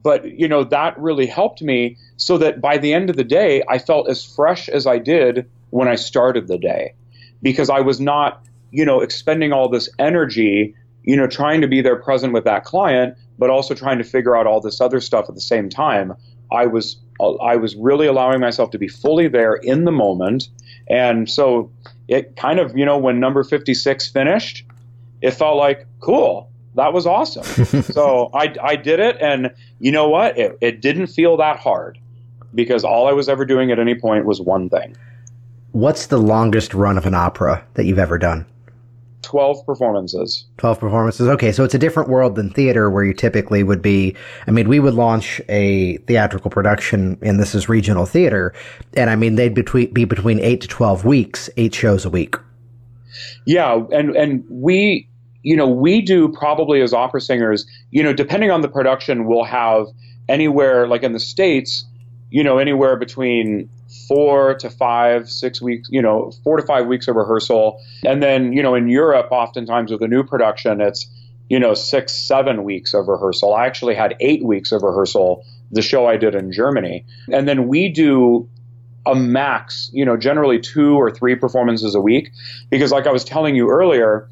but 0.10 0.26
you 0.40 0.48
know 0.48 0.64
that 0.64 0.98
really 0.98 1.28
helped 1.28 1.62
me 1.62 1.96
so 2.18 2.36
that 2.36 2.60
by 2.60 2.80
the 2.80 2.96
end 2.96 3.12
of 3.12 3.16
the 3.16 3.24
day 3.24 3.62
i 3.70 3.78
felt 3.78 4.10
as 4.10 4.26
fresh 4.26 4.68
as 4.70 4.88
i 4.88 4.98
did 4.98 5.48
when 5.70 5.88
i 5.88 5.94
started 5.94 6.48
the 6.48 6.58
day. 6.58 6.92
Because 7.44 7.70
i 7.70 7.80
was 7.80 8.00
not 8.00 8.44
you 8.72 8.84
know 8.84 9.02
expending 9.02 9.54
all 9.54 9.70
this 9.70 9.88
energy 10.00 10.74
you 11.04 11.16
know 11.16 11.28
trying 11.28 11.62
to 11.62 11.68
be 11.68 11.80
there 11.80 11.96
present 11.96 12.34
with 12.34 12.44
that 12.44 12.66
client 12.66 13.16
but 13.38 13.52
also 13.52 13.76
trying 13.76 14.00
to 14.00 14.04
figure 14.04 14.36
out 14.36 14.48
all 14.48 14.60
this 14.60 14.82
other 14.82 15.00
stuff 15.00 15.30
at 15.30 15.36
the 15.36 15.48
same 15.54 15.70
time. 15.70 16.16
I 16.52 16.66
was 16.66 16.98
i 17.52 17.56
was 17.56 17.76
really 17.76 18.08
allowing 18.08 18.40
myself 18.40 18.72
to 18.72 18.80
be 18.80 18.88
fully 18.88 19.28
there 19.28 19.56
in 19.58 19.84
the 19.84 19.92
moment. 19.92 20.50
And 20.90 21.30
so 21.30 21.70
it 22.08 22.36
kind 22.36 22.60
of 22.60 22.76
you 22.76 22.84
know 22.84 22.98
when 22.98 23.20
number 23.20 23.44
56 23.44 24.10
finished 24.10 24.66
it 25.22 25.32
felt 25.32 25.58
like 25.58 25.86
cool 26.00 26.49
that 26.76 26.94
was 26.94 27.06
awesome. 27.06 27.44
so 27.84 28.30
I, 28.34 28.56
I 28.62 28.76
did 28.76 29.00
it, 29.00 29.18
and 29.20 29.54
you 29.80 29.92
know 29.92 30.10
what? 30.10 30.38
It, 30.38 30.58
it 30.62 30.82
didn't 30.82 31.08
feel 31.08 31.38
that 31.38 31.60
hard 31.60 31.98
because 32.56 32.84
all 32.84 33.08
I 33.08 33.12
was 33.12 33.30
ever 33.30 33.46
doing 33.46 33.72
at 33.72 33.80
any 33.80 33.96
point 33.96 34.26
was 34.26 34.42
one 34.42 34.70
thing. 34.70 34.96
What's 35.72 36.08
the 36.08 36.18
longest 36.18 36.74
run 36.74 36.98
of 36.98 37.06
an 37.06 37.14
opera 37.14 37.64
that 37.76 37.86
you've 37.86 38.00
ever 38.00 38.18
done? 38.18 38.46
12 39.22 39.66
performances. 39.66 40.46
12 40.58 40.80
performances. 40.80 41.28
Okay, 41.28 41.52
so 41.52 41.64
it's 41.64 41.74
a 41.74 41.80
different 41.80 42.10
world 42.10 42.36
than 42.36 42.50
theater 42.50 42.90
where 42.90 43.04
you 43.04 43.14
typically 43.14 43.64
would 43.64 43.82
be. 43.82 44.16
I 44.48 44.52
mean, 44.52 44.68
we 44.68 44.80
would 44.80 44.94
launch 44.94 45.42
a 45.50 45.98
theatrical 45.98 46.50
production, 46.50 47.18
and 47.22 47.40
this 47.40 47.54
is 47.54 47.70
regional 47.70 48.06
theater, 48.06 48.54
and 48.96 49.10
I 49.10 49.16
mean, 49.16 49.36
they'd 49.36 49.54
between, 49.54 49.94
be 49.94 50.06
between 50.06 50.40
8 50.40 50.62
to 50.62 50.68
12 50.68 51.06
weeks, 51.06 51.50
eight 51.58 51.76
shows 51.76 52.06
a 52.06 52.10
week. 52.10 52.36
Yeah, 53.46 53.84
and, 53.92 54.16
and 54.16 54.44
we, 54.50 55.08
you 55.44 55.56
know, 55.56 55.68
we 55.68 56.02
do 56.02 56.30
probably 56.30 56.82
as 56.82 56.94
opera 56.94 57.22
singers, 57.22 57.66
you 57.92 58.04
know, 58.04 58.14
depending 58.14 58.52
on 58.52 58.62
the 58.62 58.68
production, 58.68 59.26
we'll 59.26 59.44
have 59.44 59.88
anywhere, 60.28 60.88
like 60.88 61.04
in 61.04 61.14
the 61.14 61.20
States, 61.20 61.86
you 62.30 62.44
know, 62.44 62.58
anywhere 62.58 62.96
between 62.98 63.70
four 64.08 64.54
to 64.56 64.70
five, 64.70 65.30
six 65.30 65.62
weeks, 65.62 65.88
you 65.92 66.02
know, 66.02 66.32
four 66.44 66.58
to 66.58 66.66
five 66.66 66.86
weeks 66.88 67.08
of 67.08 67.16
rehearsal. 67.16 67.82
And 68.04 68.22
then, 68.22 68.54
you 68.54 68.62
know, 68.62 68.76
in 68.76 68.88
Europe, 68.88 69.30
oftentimes 69.32 69.92
with 69.92 70.02
a 70.02 70.08
new 70.08 70.24
production, 70.24 70.82
it's, 70.82 71.08
you 71.50 71.60
know, 71.60 71.74
six, 71.74 72.14
seven 72.14 72.64
weeks 72.64 72.94
of 72.94 73.08
rehearsal. 73.08 73.56
I 73.56 73.66
actually 73.66 73.96
had 73.96 74.16
eight 74.20 74.44
weeks 74.44 74.72
of 74.72 74.84
rehearsal, 74.84 75.44
the 75.72 75.82
show 75.82 76.06
I 76.06 76.18
did 76.18 76.36
in 76.36 76.52
Germany. 76.52 77.06
And 77.32 77.48
then 77.48 77.68
we 77.68 77.90
do 77.90 78.48
a 79.06 79.16
max, 79.16 79.90
you 79.94 80.06
know, 80.06 80.18
generally 80.18 80.60
two 80.60 80.94
or 80.94 81.10
three 81.10 81.36
performances 81.36 81.96
a 81.96 82.02
week. 82.02 82.30
Because 82.70 82.92
like 82.92 83.08
I 83.08 83.12
was 83.12 83.24
telling 83.24 83.56
you 83.56 83.70
earlier, 83.70 84.30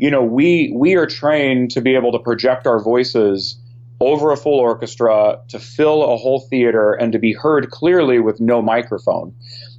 you 0.00 0.10
know, 0.10 0.24
we 0.24 0.72
we 0.74 0.96
are 0.96 1.04
trained 1.04 1.70
to 1.72 1.82
be 1.82 1.94
able 1.94 2.10
to 2.12 2.18
project 2.18 2.66
our 2.66 2.82
voices 2.82 3.60
over 4.00 4.32
a 4.32 4.36
full 4.36 4.58
orchestra 4.58 5.38
to 5.48 5.58
fill 5.58 6.02
a 6.02 6.16
whole 6.16 6.40
theater 6.48 6.94
and 6.94 7.12
to 7.12 7.18
be 7.18 7.34
heard 7.34 7.70
clearly 7.70 8.18
with 8.18 8.40
no 8.40 8.62
microphone. 8.62 9.34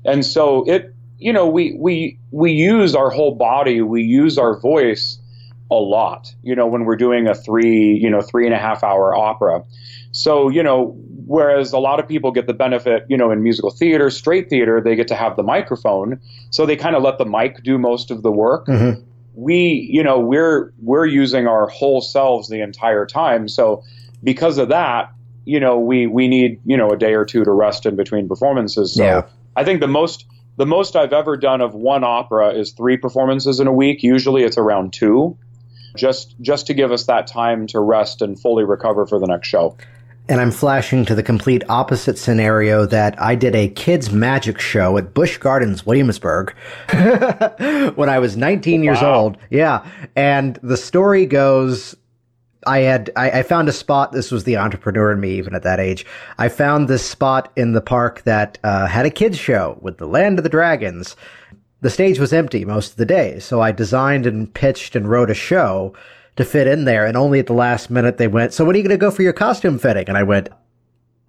And 0.06 0.24
so 0.24 0.64
it, 0.70 0.94
you 1.18 1.34
know, 1.34 1.48
we 1.48 1.76
we 1.80 2.20
we 2.30 2.52
use 2.52 2.94
our 2.94 3.10
whole 3.10 3.34
body, 3.34 3.82
we 3.82 4.04
use 4.04 4.38
our 4.38 4.60
voice 4.60 5.18
a 5.72 5.76
lot. 5.76 6.32
You 6.44 6.56
know, 6.56 6.68
when 6.68 6.86
we're 6.86 6.98
doing 6.98 7.28
a 7.28 7.34
three, 7.34 7.98
you 8.00 8.10
know, 8.10 8.22
three 8.22 8.46
and 8.46 8.54
a 8.54 8.60
half 8.60 8.84
hour 8.84 9.16
opera. 9.16 9.64
So 10.12 10.50
you 10.50 10.62
know, 10.62 10.96
whereas 11.26 11.74
a 11.74 11.80
lot 11.80 12.00
of 12.00 12.08
people 12.08 12.32
get 12.32 12.46
the 12.46 12.54
benefit, 12.54 13.06
you 13.10 13.18
know, 13.18 13.32
in 13.32 13.42
musical 13.42 13.72
theater, 13.72 14.12
straight 14.12 14.52
theater, 14.52 14.82
they 14.82 14.96
get 14.96 15.08
to 15.08 15.16
have 15.16 15.36
the 15.36 15.44
microphone, 15.44 16.20
so 16.52 16.68
they 16.68 16.76
kind 16.76 16.96
of 16.96 17.02
let 17.02 17.18
the 17.18 17.26
mic 17.26 17.64
do 17.64 17.80
most 17.80 18.12
of 18.12 18.22
the 18.22 18.32
work. 18.32 18.68
Mm-hmm. 18.68 19.02
We, 19.34 19.88
you 19.92 20.04
know, 20.04 20.20
we're 20.20 20.74
we're 20.82 21.06
using 21.06 21.48
our 21.48 21.68
whole 21.68 22.02
selves 22.02 22.50
the 22.50 22.62
entire 22.62 23.06
time. 23.06 23.48
So 23.48 23.84
because 24.24 24.58
of 24.58 24.70
that, 24.70 25.12
you 25.46 25.60
know, 25.60 25.80
we 25.80 26.08
we 26.08 26.28
need 26.28 26.60
you 26.66 26.78
know 26.78 26.92
a 26.92 26.98
day 26.98 27.14
or 27.14 27.26
two 27.26 27.44
to 27.44 27.52
rest 27.52 27.86
in 27.86 27.96
between 27.96 28.28
performances. 28.28 28.96
So 28.96 29.04
yeah. 29.04 29.22
I 29.56 29.64
think 29.64 29.80
the 29.80 29.88
most 29.88 30.26
the 30.58 30.66
most 30.66 30.96
I've 30.96 31.14
ever 31.14 31.38
done 31.38 31.62
of 31.62 31.74
one 31.74 32.04
opera 32.04 32.50
is 32.54 32.72
three 32.72 32.98
performances 32.98 33.60
in 33.60 33.68
a 33.68 33.74
week. 33.74 34.04
Usually 34.04 34.44
it's 34.44 34.58
around 34.58 34.94
two, 34.94 35.38
just 35.96 36.36
just 36.42 36.68
to 36.68 36.74
give 36.74 36.92
us 36.92 37.06
that 37.06 37.28
time 37.28 37.68
to 37.68 37.80
rest 37.80 38.22
and 38.22 38.40
fully 38.40 38.64
recover 38.64 39.06
for 39.06 39.20
the 39.20 39.28
next 39.28 39.48
show. 39.48 39.78
And 40.32 40.40
I'm 40.40 40.52
flashing 40.52 41.04
to 41.08 41.14
the 41.14 41.24
complete 41.24 41.62
opposite 41.68 42.18
scenario 42.18 42.86
that 42.86 43.22
I 43.22 43.36
did 43.36 43.54
a 43.54 43.68
kids 43.68 44.14
magic 44.14 44.62
show 44.62 44.98
at 44.98 45.14
Busch 45.14 45.36
Gardens, 45.38 45.86
Williamsburg, 45.86 46.56
when 47.96 48.08
I 48.08 48.18
was 48.18 48.38
19 48.38 48.82
years 48.82 49.02
wow. 49.02 49.14
old. 49.14 49.38
Yeah. 49.50 49.86
And 50.16 50.58
the 50.64 50.78
story 50.78 51.26
goes 51.26 51.98
I 52.66 52.80
had 52.80 53.12
I, 53.18 53.40
I, 53.40 53.44
found 53.44 53.68
a 53.68 53.74
spot. 53.74 54.14
This 54.14 54.32
was 54.32 54.46
the 54.46 54.56
entrepreneur 54.56 55.12
in 55.12 55.20
me, 55.20 55.32
even 55.32 55.54
at 55.54 55.64
that 55.64 55.82
age. 55.82 56.06
I 56.38 56.48
found 56.48 56.88
this 56.88 57.06
spot 57.06 57.52
in 57.58 57.74
the 57.74 57.82
park 57.82 58.22
that 58.22 58.58
uh, 58.64 58.88
had 58.88 59.06
a 59.06 59.10
kids 59.10 59.38
show 59.38 59.80
with 59.82 59.98
the 59.98 60.08
Land 60.08 60.40
of 60.40 60.44
the 60.44 60.50
Dragons. 60.50 61.18
The 61.82 61.90
stage 61.90 62.20
was 62.20 62.32
empty 62.32 62.64
most 62.64 62.92
of 62.92 62.98
the 62.98 63.06
day, 63.06 63.40
so 63.40 63.60
I 63.60 63.74
designed 63.74 64.26
and 64.26 64.54
pitched 64.54 64.96
and 64.96 65.10
wrote 65.10 65.30
a 65.30 65.34
show 65.34 65.94
to 66.36 66.46
fit 66.46 66.68
in 66.68 66.86
there. 66.86 67.06
And 67.06 67.18
only 67.18 67.40
at 67.40 67.48
the 67.48 67.54
last 67.54 67.90
minute 67.90 68.18
they 68.18 68.28
went, 68.28 68.54
"So 68.54 68.66
when 68.66 68.76
are 68.76 68.78
you 68.78 68.84
going 68.84 68.98
to 68.98 69.06
go 69.06 69.12
for 69.12 69.24
your 69.24 69.34
costume 69.34 69.80
fitting?" 69.80 70.06
And 70.08 70.18
I 70.18 70.24
went, 70.24 70.50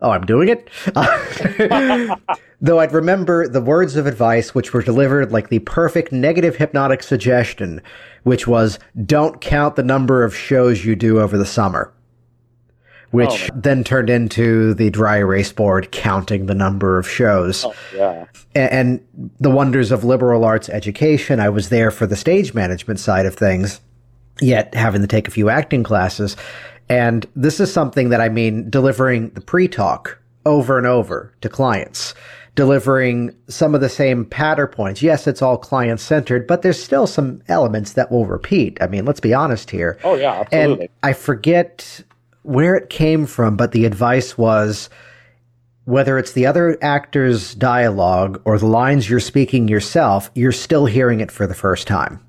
"Oh, 0.00 0.10
I'm 0.10 0.26
doing 0.26 0.48
it." 0.48 0.68
Though 2.60 2.78
I'd 2.78 2.92
remember 2.92 3.48
the 3.48 3.60
words 3.60 3.96
of 3.96 4.06
advice, 4.06 4.54
which 4.54 4.72
were 4.72 4.82
delivered 4.82 5.32
like 5.32 5.48
the 5.48 5.58
perfect 5.60 6.12
negative 6.12 6.56
hypnotic 6.56 7.02
suggestion 7.02 7.80
which 8.22 8.46
was 8.46 8.78
don't 9.04 9.40
count 9.40 9.76
the 9.76 9.82
number 9.82 10.24
of 10.24 10.36
shows 10.36 10.84
you 10.84 10.96
do 10.96 11.20
over 11.20 11.36
the 11.36 11.46
summer. 11.46 11.92
Which 13.10 13.50
oh, 13.50 13.54
then 13.54 13.84
turned 13.84 14.08
into 14.08 14.72
the 14.72 14.88
dry 14.88 15.18
erase 15.18 15.52
board 15.52 15.92
counting 15.92 16.46
the 16.46 16.54
number 16.54 16.98
of 16.98 17.06
shows. 17.06 17.64
Oh, 17.64 17.74
yeah. 17.94 18.24
And, 18.54 18.72
and 18.72 19.34
the 19.38 19.50
wonders 19.50 19.90
of 19.90 20.02
liberal 20.02 20.46
arts 20.46 20.70
education. 20.70 21.38
I 21.38 21.50
was 21.50 21.68
there 21.68 21.90
for 21.90 22.06
the 22.06 22.16
stage 22.16 22.54
management 22.54 23.00
side 23.00 23.26
of 23.26 23.34
things, 23.34 23.82
yet 24.40 24.74
having 24.74 25.02
to 25.02 25.06
take 25.06 25.28
a 25.28 25.32
few 25.32 25.48
acting 25.48 25.82
classes. 25.82 26.36
And 26.88 27.26
this 27.36 27.60
is 27.60 27.72
something 27.72 28.10
that 28.10 28.20
I 28.20 28.28
mean, 28.28 28.68
delivering 28.68 29.30
the 29.30 29.40
pre 29.40 29.68
talk 29.68 30.18
over 30.44 30.78
and 30.78 30.86
over 30.86 31.32
to 31.40 31.48
clients 31.48 32.14
delivering 32.54 33.34
some 33.48 33.74
of 33.74 33.80
the 33.80 33.88
same 33.88 34.24
patter 34.24 34.66
points. 34.66 35.02
Yes, 35.02 35.26
it's 35.26 35.40
all 35.40 35.56
client 35.56 36.00
centered, 36.00 36.46
but 36.46 36.62
there's 36.62 36.82
still 36.82 37.06
some 37.06 37.42
elements 37.48 37.94
that 37.94 38.10
will 38.10 38.26
repeat. 38.26 38.78
I 38.80 38.88
mean, 38.88 39.04
let's 39.04 39.20
be 39.20 39.32
honest 39.32 39.70
here. 39.70 39.98
Oh, 40.04 40.14
yeah, 40.14 40.40
absolutely. 40.40 40.86
And 40.86 40.88
I 41.02 41.12
forget 41.14 42.02
where 42.42 42.74
it 42.74 42.90
came 42.90 43.26
from, 43.26 43.56
but 43.56 43.72
the 43.72 43.84
advice 43.86 44.36
was 44.36 44.90
whether 45.84 46.18
it's 46.18 46.32
the 46.32 46.46
other 46.46 46.78
actor's 46.82 47.54
dialogue 47.54 48.40
or 48.44 48.58
the 48.58 48.66
lines 48.66 49.08
you're 49.08 49.20
speaking 49.20 49.66
yourself, 49.66 50.30
you're 50.34 50.52
still 50.52 50.86
hearing 50.86 51.20
it 51.20 51.30
for 51.30 51.46
the 51.46 51.54
first 51.54 51.88
time. 51.88 52.20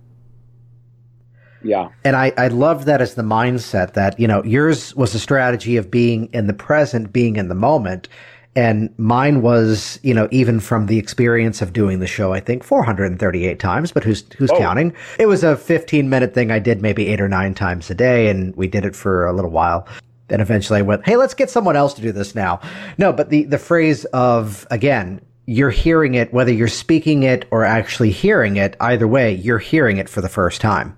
Yeah. 1.64 1.90
And 2.04 2.16
I, 2.16 2.34
I 2.38 2.48
love 2.50 2.86
that 2.86 3.02
as 3.02 3.16
the 3.16 3.24
mindset 3.24 3.94
that, 3.94 4.20
you 4.20 4.28
know, 4.28 4.44
yours 4.44 4.96
was 4.96 5.16
a 5.16 5.20
strategy 5.20 5.78
of 5.78 5.90
being 5.90 6.30
in 6.34 6.48
the 6.48 6.54
present, 6.54 7.14
being 7.14 7.38
in 7.38 7.48
the 7.48 7.56
moment. 7.56 8.08
And 8.56 8.94
mine 9.00 9.42
was, 9.42 10.00
you 10.04 10.14
know, 10.14 10.28
even 10.32 10.60
from 10.60 10.86
the 10.86 11.00
experience 11.00 11.62
of 11.62 11.74
doing 11.74 12.00
the 12.00 12.08
show, 12.08 12.34
I 12.34 12.40
think 12.40 12.64
438 12.64 13.60
times, 13.60 13.92
but 13.92 14.04
who's, 14.04 14.24
who's 14.38 14.52
oh. 14.52 14.58
counting? 14.58 14.94
It 15.18 15.26
was 15.26 15.44
a 15.44 15.58
15 15.58 16.08
minute 16.10 16.36
thing 16.36 16.52
I 16.52 16.60
did 16.60 16.82
maybe 16.82 17.08
eight 17.08 17.20
or 17.20 17.30
nine 17.30 17.56
times 17.56 17.90
a 17.90 17.96
day. 17.96 18.30
And 18.30 18.56
we 18.56 18.68
did 18.68 18.86
it 18.86 18.96
for 18.96 19.26
a 19.26 19.34
little 19.34 19.50
while. 19.50 19.88
Then 20.28 20.40
eventually 20.40 20.80
I 20.80 20.84
went, 20.84 21.06
Hey, 21.06 21.16
let's 21.16 21.34
get 21.34 21.50
someone 21.50 21.76
else 21.76 21.94
to 21.96 22.02
do 22.02 22.12
this 22.12 22.36
now. 22.36 22.60
No, 22.98 23.12
but 23.12 23.30
the, 23.30 23.44
the 23.46 23.58
phrase 23.58 24.06
of, 24.06 24.68
again, 24.70 25.22
you're 25.46 25.70
hearing 25.70 26.14
it, 26.14 26.34
whether 26.34 26.52
you're 26.52 26.68
speaking 26.68 27.24
it 27.24 27.46
or 27.52 27.66
actually 27.66 28.12
hearing 28.12 28.56
it, 28.58 28.78
either 28.80 29.08
way, 29.08 29.34
you're 29.34 29.60
hearing 29.60 29.98
it 29.98 30.08
for 30.08 30.22
the 30.22 30.30
first 30.30 30.62
time. 30.62 30.98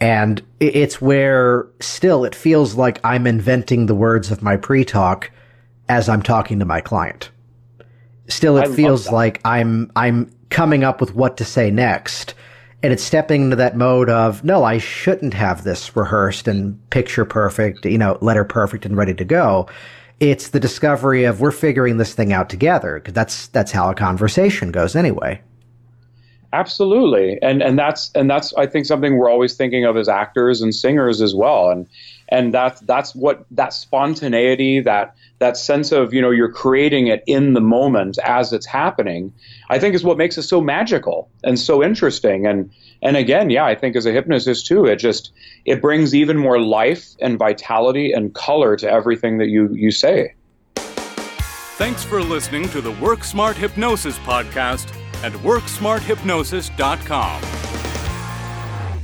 And 0.00 0.42
it's 0.60 1.00
where 1.00 1.66
still 1.80 2.24
it 2.24 2.34
feels 2.34 2.74
like 2.74 3.00
I'm 3.04 3.26
inventing 3.26 3.86
the 3.86 3.94
words 3.94 4.30
of 4.30 4.42
my 4.42 4.56
pre-talk 4.56 5.30
as 5.88 6.08
I'm 6.08 6.22
talking 6.22 6.58
to 6.58 6.64
my 6.64 6.80
client. 6.80 7.30
Still, 8.28 8.58
it 8.58 8.68
I 8.68 8.74
feels 8.74 9.10
like 9.10 9.40
I'm 9.44 9.90
I'm 9.96 10.30
coming 10.50 10.84
up 10.84 11.00
with 11.00 11.14
what 11.14 11.36
to 11.38 11.44
say 11.44 11.70
next, 11.70 12.34
and 12.82 12.92
it's 12.92 13.02
stepping 13.02 13.44
into 13.44 13.56
that 13.56 13.76
mode 13.76 14.10
of 14.10 14.44
no, 14.44 14.64
I 14.64 14.78
shouldn't 14.78 15.34
have 15.34 15.64
this 15.64 15.96
rehearsed 15.96 16.46
and 16.46 16.78
picture 16.90 17.24
perfect, 17.24 17.84
you 17.86 17.98
know, 17.98 18.18
letter 18.20 18.44
perfect 18.44 18.84
and 18.84 18.96
ready 18.96 19.14
to 19.14 19.24
go. 19.24 19.66
It's 20.20 20.48
the 20.48 20.60
discovery 20.60 21.24
of 21.24 21.40
we're 21.40 21.52
figuring 21.52 21.96
this 21.96 22.12
thing 22.12 22.32
out 22.32 22.50
together 22.50 22.94
because 23.00 23.14
that's 23.14 23.48
that's 23.48 23.72
how 23.72 23.90
a 23.90 23.94
conversation 23.94 24.72
goes 24.72 24.94
anyway. 24.94 25.40
Absolutely, 26.52 27.38
and 27.42 27.62
and 27.62 27.78
that's 27.78 28.10
and 28.14 28.30
that's 28.30 28.54
I 28.54 28.66
think 28.66 28.86
something 28.86 29.16
we're 29.16 29.30
always 29.30 29.54
thinking 29.54 29.84
of 29.84 29.96
as 29.96 30.08
actors 30.08 30.62
and 30.62 30.74
singers 30.74 31.20
as 31.20 31.34
well, 31.34 31.68
and 31.68 31.86
and 32.30 32.52
that's 32.52 32.80
that's 32.82 33.14
what 33.14 33.44
that 33.50 33.72
spontaneity 33.72 34.80
that 34.80 35.14
that 35.38 35.56
sense 35.56 35.92
of 35.92 36.12
you 36.12 36.20
know 36.20 36.30
you're 36.30 36.50
creating 36.50 37.06
it 37.06 37.22
in 37.26 37.54
the 37.54 37.60
moment 37.60 38.18
as 38.24 38.52
it's 38.52 38.66
happening 38.66 39.32
i 39.70 39.78
think 39.78 39.94
is 39.94 40.04
what 40.04 40.18
makes 40.18 40.36
it 40.36 40.42
so 40.42 40.60
magical 40.60 41.30
and 41.44 41.58
so 41.58 41.82
interesting. 41.82 42.46
And 42.46 42.70
and 43.00 43.16
again 43.16 43.50
yeah 43.50 43.64
i 43.64 43.74
think 43.74 43.94
as 43.94 44.06
a 44.06 44.12
hypnotist 44.12 44.66
too 44.66 44.84
it 44.84 44.96
just 44.96 45.32
it 45.64 45.80
brings 45.80 46.14
even 46.14 46.36
more 46.36 46.60
life 46.60 47.10
and 47.20 47.38
vitality 47.38 48.12
and 48.12 48.34
color 48.34 48.76
to 48.76 48.90
everything 48.90 49.38
that 49.38 49.48
you 49.48 49.72
you 49.72 49.90
say. 49.90 50.34
Thanks 50.76 52.02
for 52.02 52.20
listening 52.20 52.68
to 52.70 52.80
the 52.80 52.90
work 52.92 53.22
smart 53.22 53.56
hypnosis 53.56 54.18
podcast 54.18 54.92
at 55.22 55.32
worksmarthypnosis.com 55.32 57.42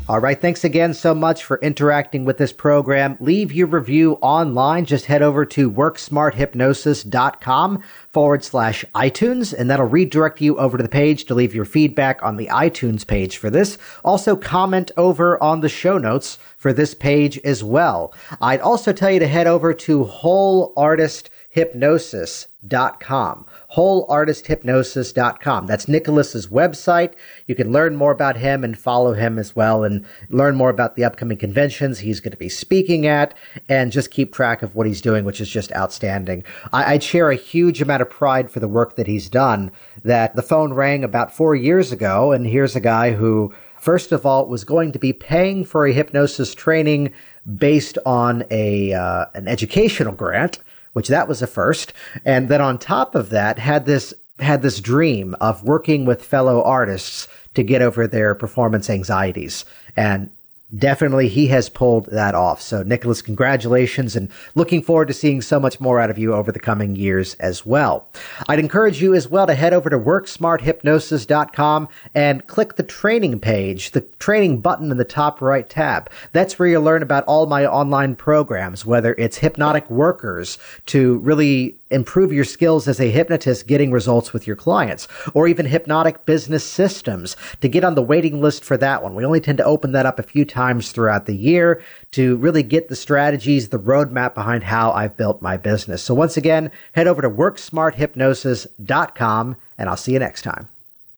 all 0.07 0.21
right. 0.21 0.39
Thanks 0.39 0.65
again 0.65 0.93
so 0.93 1.15
much 1.15 1.45
for 1.45 1.59
interacting 1.61 2.27
with 2.27 2.37
this 2.37 2.53
program. 2.53 3.17
Leave 3.21 3.53
your 3.53 3.67
review 3.67 4.19
online. 4.21 4.85
Just 4.85 5.07
head 5.07 5.23
over 5.23 5.47
to 5.47 5.71
worksmarthypnosis.com 5.71 7.83
forward 8.13 8.45
slash 8.45 8.85
iTunes, 8.95 9.55
and 9.55 9.71
that'll 9.71 9.87
redirect 9.87 10.43
you 10.43 10.59
over 10.59 10.77
to 10.77 10.83
the 10.83 10.91
page 10.91 11.25
to 11.25 11.35
leave 11.35 11.55
your 11.55 11.65
feedback 11.65 12.23
on 12.23 12.37
the 12.37 12.49
iTunes 12.49 13.07
page 13.07 13.39
for 13.39 13.49
this. 13.49 13.79
Also 14.05 14.37
comment 14.37 14.91
over 14.99 15.43
on 15.43 15.63
the 15.63 15.71
show 15.71 15.97
notes 15.97 16.37
for 16.59 16.75
this 16.75 16.93
page 16.93 17.39
as 17.39 17.65
well. 17.65 18.13
I'd 18.43 18.61
also 18.61 18.93
tell 18.93 19.11
you 19.11 19.21
to 19.21 19.27
head 19.27 19.47
over 19.47 19.73
to 19.73 20.05
Whole 20.05 20.75
Artist 20.77 21.31
Hypnosis 21.49 22.49
wholeartisthypnosis.com. 22.69 23.47
Wholeartisthypnosis.com. 23.75 25.67
That's 25.67 25.89
Nicholas's 25.89 26.47
website. 26.49 27.15
You 27.47 27.55
can 27.55 27.73
learn 27.73 27.97
more 27.97 28.13
about 28.13 28.37
him 28.37 28.65
and 28.65 28.79
follow 28.79 29.13
him 29.15 29.39
as 29.39 29.57
well 29.57 29.85
and 29.85 30.07
learn 30.29 30.55
more 30.57 30.71
about 30.71 30.97
the 30.97 31.05
upcoming 31.05 31.37
conventions 31.37 31.99
he's 31.99 32.21
going 32.21 32.33
to 32.33 32.37
be 32.37 32.49
speaking 32.49 33.07
at 33.07 33.35
and 33.69 33.93
just 33.93 34.11
keep 34.11 34.33
track 34.33 34.63
of 34.63 34.75
what 34.75 34.87
he's 34.87 35.01
doing, 35.01 35.25
which 35.25 35.41
is 35.41 35.49
just 35.49 35.73
outstanding. 35.73 36.45
I, 36.73 36.95
I'd 36.95 37.03
share 37.03 37.31
a 37.31 37.37
huge 37.37 37.83
amount 37.83 38.03
of 38.03 38.11
pride 38.11 38.51
for 38.51 38.61
the 38.61 38.69
work 38.69 38.97
that 38.97 39.07
he's 39.07 39.29
done 39.29 39.71
that 40.05 40.37
the 40.37 40.43
phone 40.43 40.73
rang 40.73 41.05
about 41.05 41.35
four 41.35 41.55
years 41.55 41.93
ago 41.93 42.33
and 42.33 42.47
here's 42.47 42.77
a 42.77 42.81
guy 42.81 43.13
who 43.13 43.53
first 43.79 44.13
of 44.13 44.25
all 44.25 44.47
was 44.47 44.65
going 44.65 44.93
to 44.93 44.99
be 44.99 45.13
paying 45.13 45.65
for 45.65 45.87
a 45.87 45.93
hypnosis 45.93 46.55
training 46.55 47.13
based 47.57 47.99
on 48.07 48.45
a 48.51 48.93
uh, 48.93 49.27
an 49.35 49.49
educational 49.49 50.13
grant 50.13 50.59
which 50.95 51.09
that 51.09 51.29
was 51.29 51.43
a 51.43 51.47
first. 51.47 51.93
And 52.25 52.49
then 52.49 52.61
on 52.61 52.79
top 52.79 53.15
of 53.15 53.31
that, 53.31 53.59
had 53.59 53.87
this 53.87 54.15
had 54.41 54.63
this 54.63 54.81
dream 54.81 55.37
of 55.41 55.63
working 55.63 56.07
with 56.07 56.25
fellow 56.25 56.63
artists 56.63 57.29
to 57.55 57.63
get 57.63 57.83
over 57.83 58.09
their 58.09 58.35
performance 58.35 58.91
anxieties. 58.91 59.65
And 59.97 60.31
definitely 60.79 61.29
he 61.29 61.47
has 61.49 61.69
pulled 61.69 62.07
that 62.07 62.35
off. 62.35 62.61
So 62.61 62.83
Nicholas, 62.83 63.23
congratulations 63.23 64.17
and 64.17 64.31
looking 64.55 64.83
forward 64.83 65.09
to 65.09 65.15
seeing 65.15 65.41
so 65.41 65.61
much 65.61 65.81
more 65.81 66.01
out 66.01 66.11
of 66.11 66.19
you 66.19 66.35
over 66.35 66.53
the 66.53 66.61
coming 66.61 66.97
years 66.97 67.35
as 67.35 67.65
well. 67.65 68.07
I'd 68.49 68.59
encourage 68.59 69.01
you 69.01 69.15
as 69.15 69.29
well 69.29 69.47
to 69.47 69.55
head 69.55 69.73
over 69.73 69.91
to 69.91 69.99
worksmarthypnosis.com 69.99 71.89
and 72.15 72.47
click 72.47 72.77
the 72.77 72.83
training 72.83 73.41
page, 73.41 73.93
the 73.93 74.03
training 74.19 74.61
button 74.61 74.91
in 74.91 74.97
the 74.97 75.05
top 75.05 75.41
right 75.41 75.69
tab. 75.69 76.11
That's 76.33 76.59
where 76.59 76.69
you'll 76.69 76.83
learn 76.83 77.03
about 77.03 77.25
all 77.25 77.47
my 77.47 77.67
online 77.67 78.17
programs, 78.17 78.85
whether 78.87 79.15
it's 79.19 79.39
hypnotic 79.39 79.89
workers 79.91 80.59
to 80.87 81.19
really 81.19 81.77
improve 81.95 82.33
your 82.33 82.45
skills 82.45 82.89
as 82.89 83.01
a 83.01 83.11
hypnotist 83.11 83.67
getting 83.67 83.93
results 83.93 84.33
with 84.33 84.47
your 84.47 84.57
clients, 84.57 85.07
or 85.33 85.49
even 85.49 85.67
hypnotic 85.67 86.27
business 86.27 86.65
systems 86.65 87.37
to 87.61 87.69
get 87.69 87.85
on 87.85 87.95
the 87.95 88.03
waiting 88.03 88.41
list 88.41 88.65
for 88.65 88.77
that 88.77 89.03
one. 89.03 89.15
We 89.15 89.25
only 89.25 89.41
tend 89.41 89.59
to 89.59 89.65
open 89.65 89.93
that 89.93 90.07
up 90.07 90.19
a 90.19 90.23
few 90.23 90.45
times 90.45 90.93
throughout 90.93 91.27
the 91.27 91.37
year 91.37 91.83
to 92.13 92.37
really 92.37 92.63
get 92.63 92.89
the 92.89 92.97
strategies, 92.97 93.69
the 93.69 93.79
roadmap 93.79 94.35
behind 94.35 94.65
how 94.65 94.91
I've 94.93 95.17
built 95.17 95.41
my 95.41 95.57
business. 95.57 96.03
So 96.03 96.13
once 96.15 96.37
again, 96.37 96.71
head 96.93 97.07
over 97.07 97.23
to 97.23 97.31
worksmarthypnosis.com 97.31 99.57
and 99.79 99.89
I'll 99.89 99.97
see 99.97 100.13
you 100.13 100.19
next 100.19 100.43
time. 100.43 100.69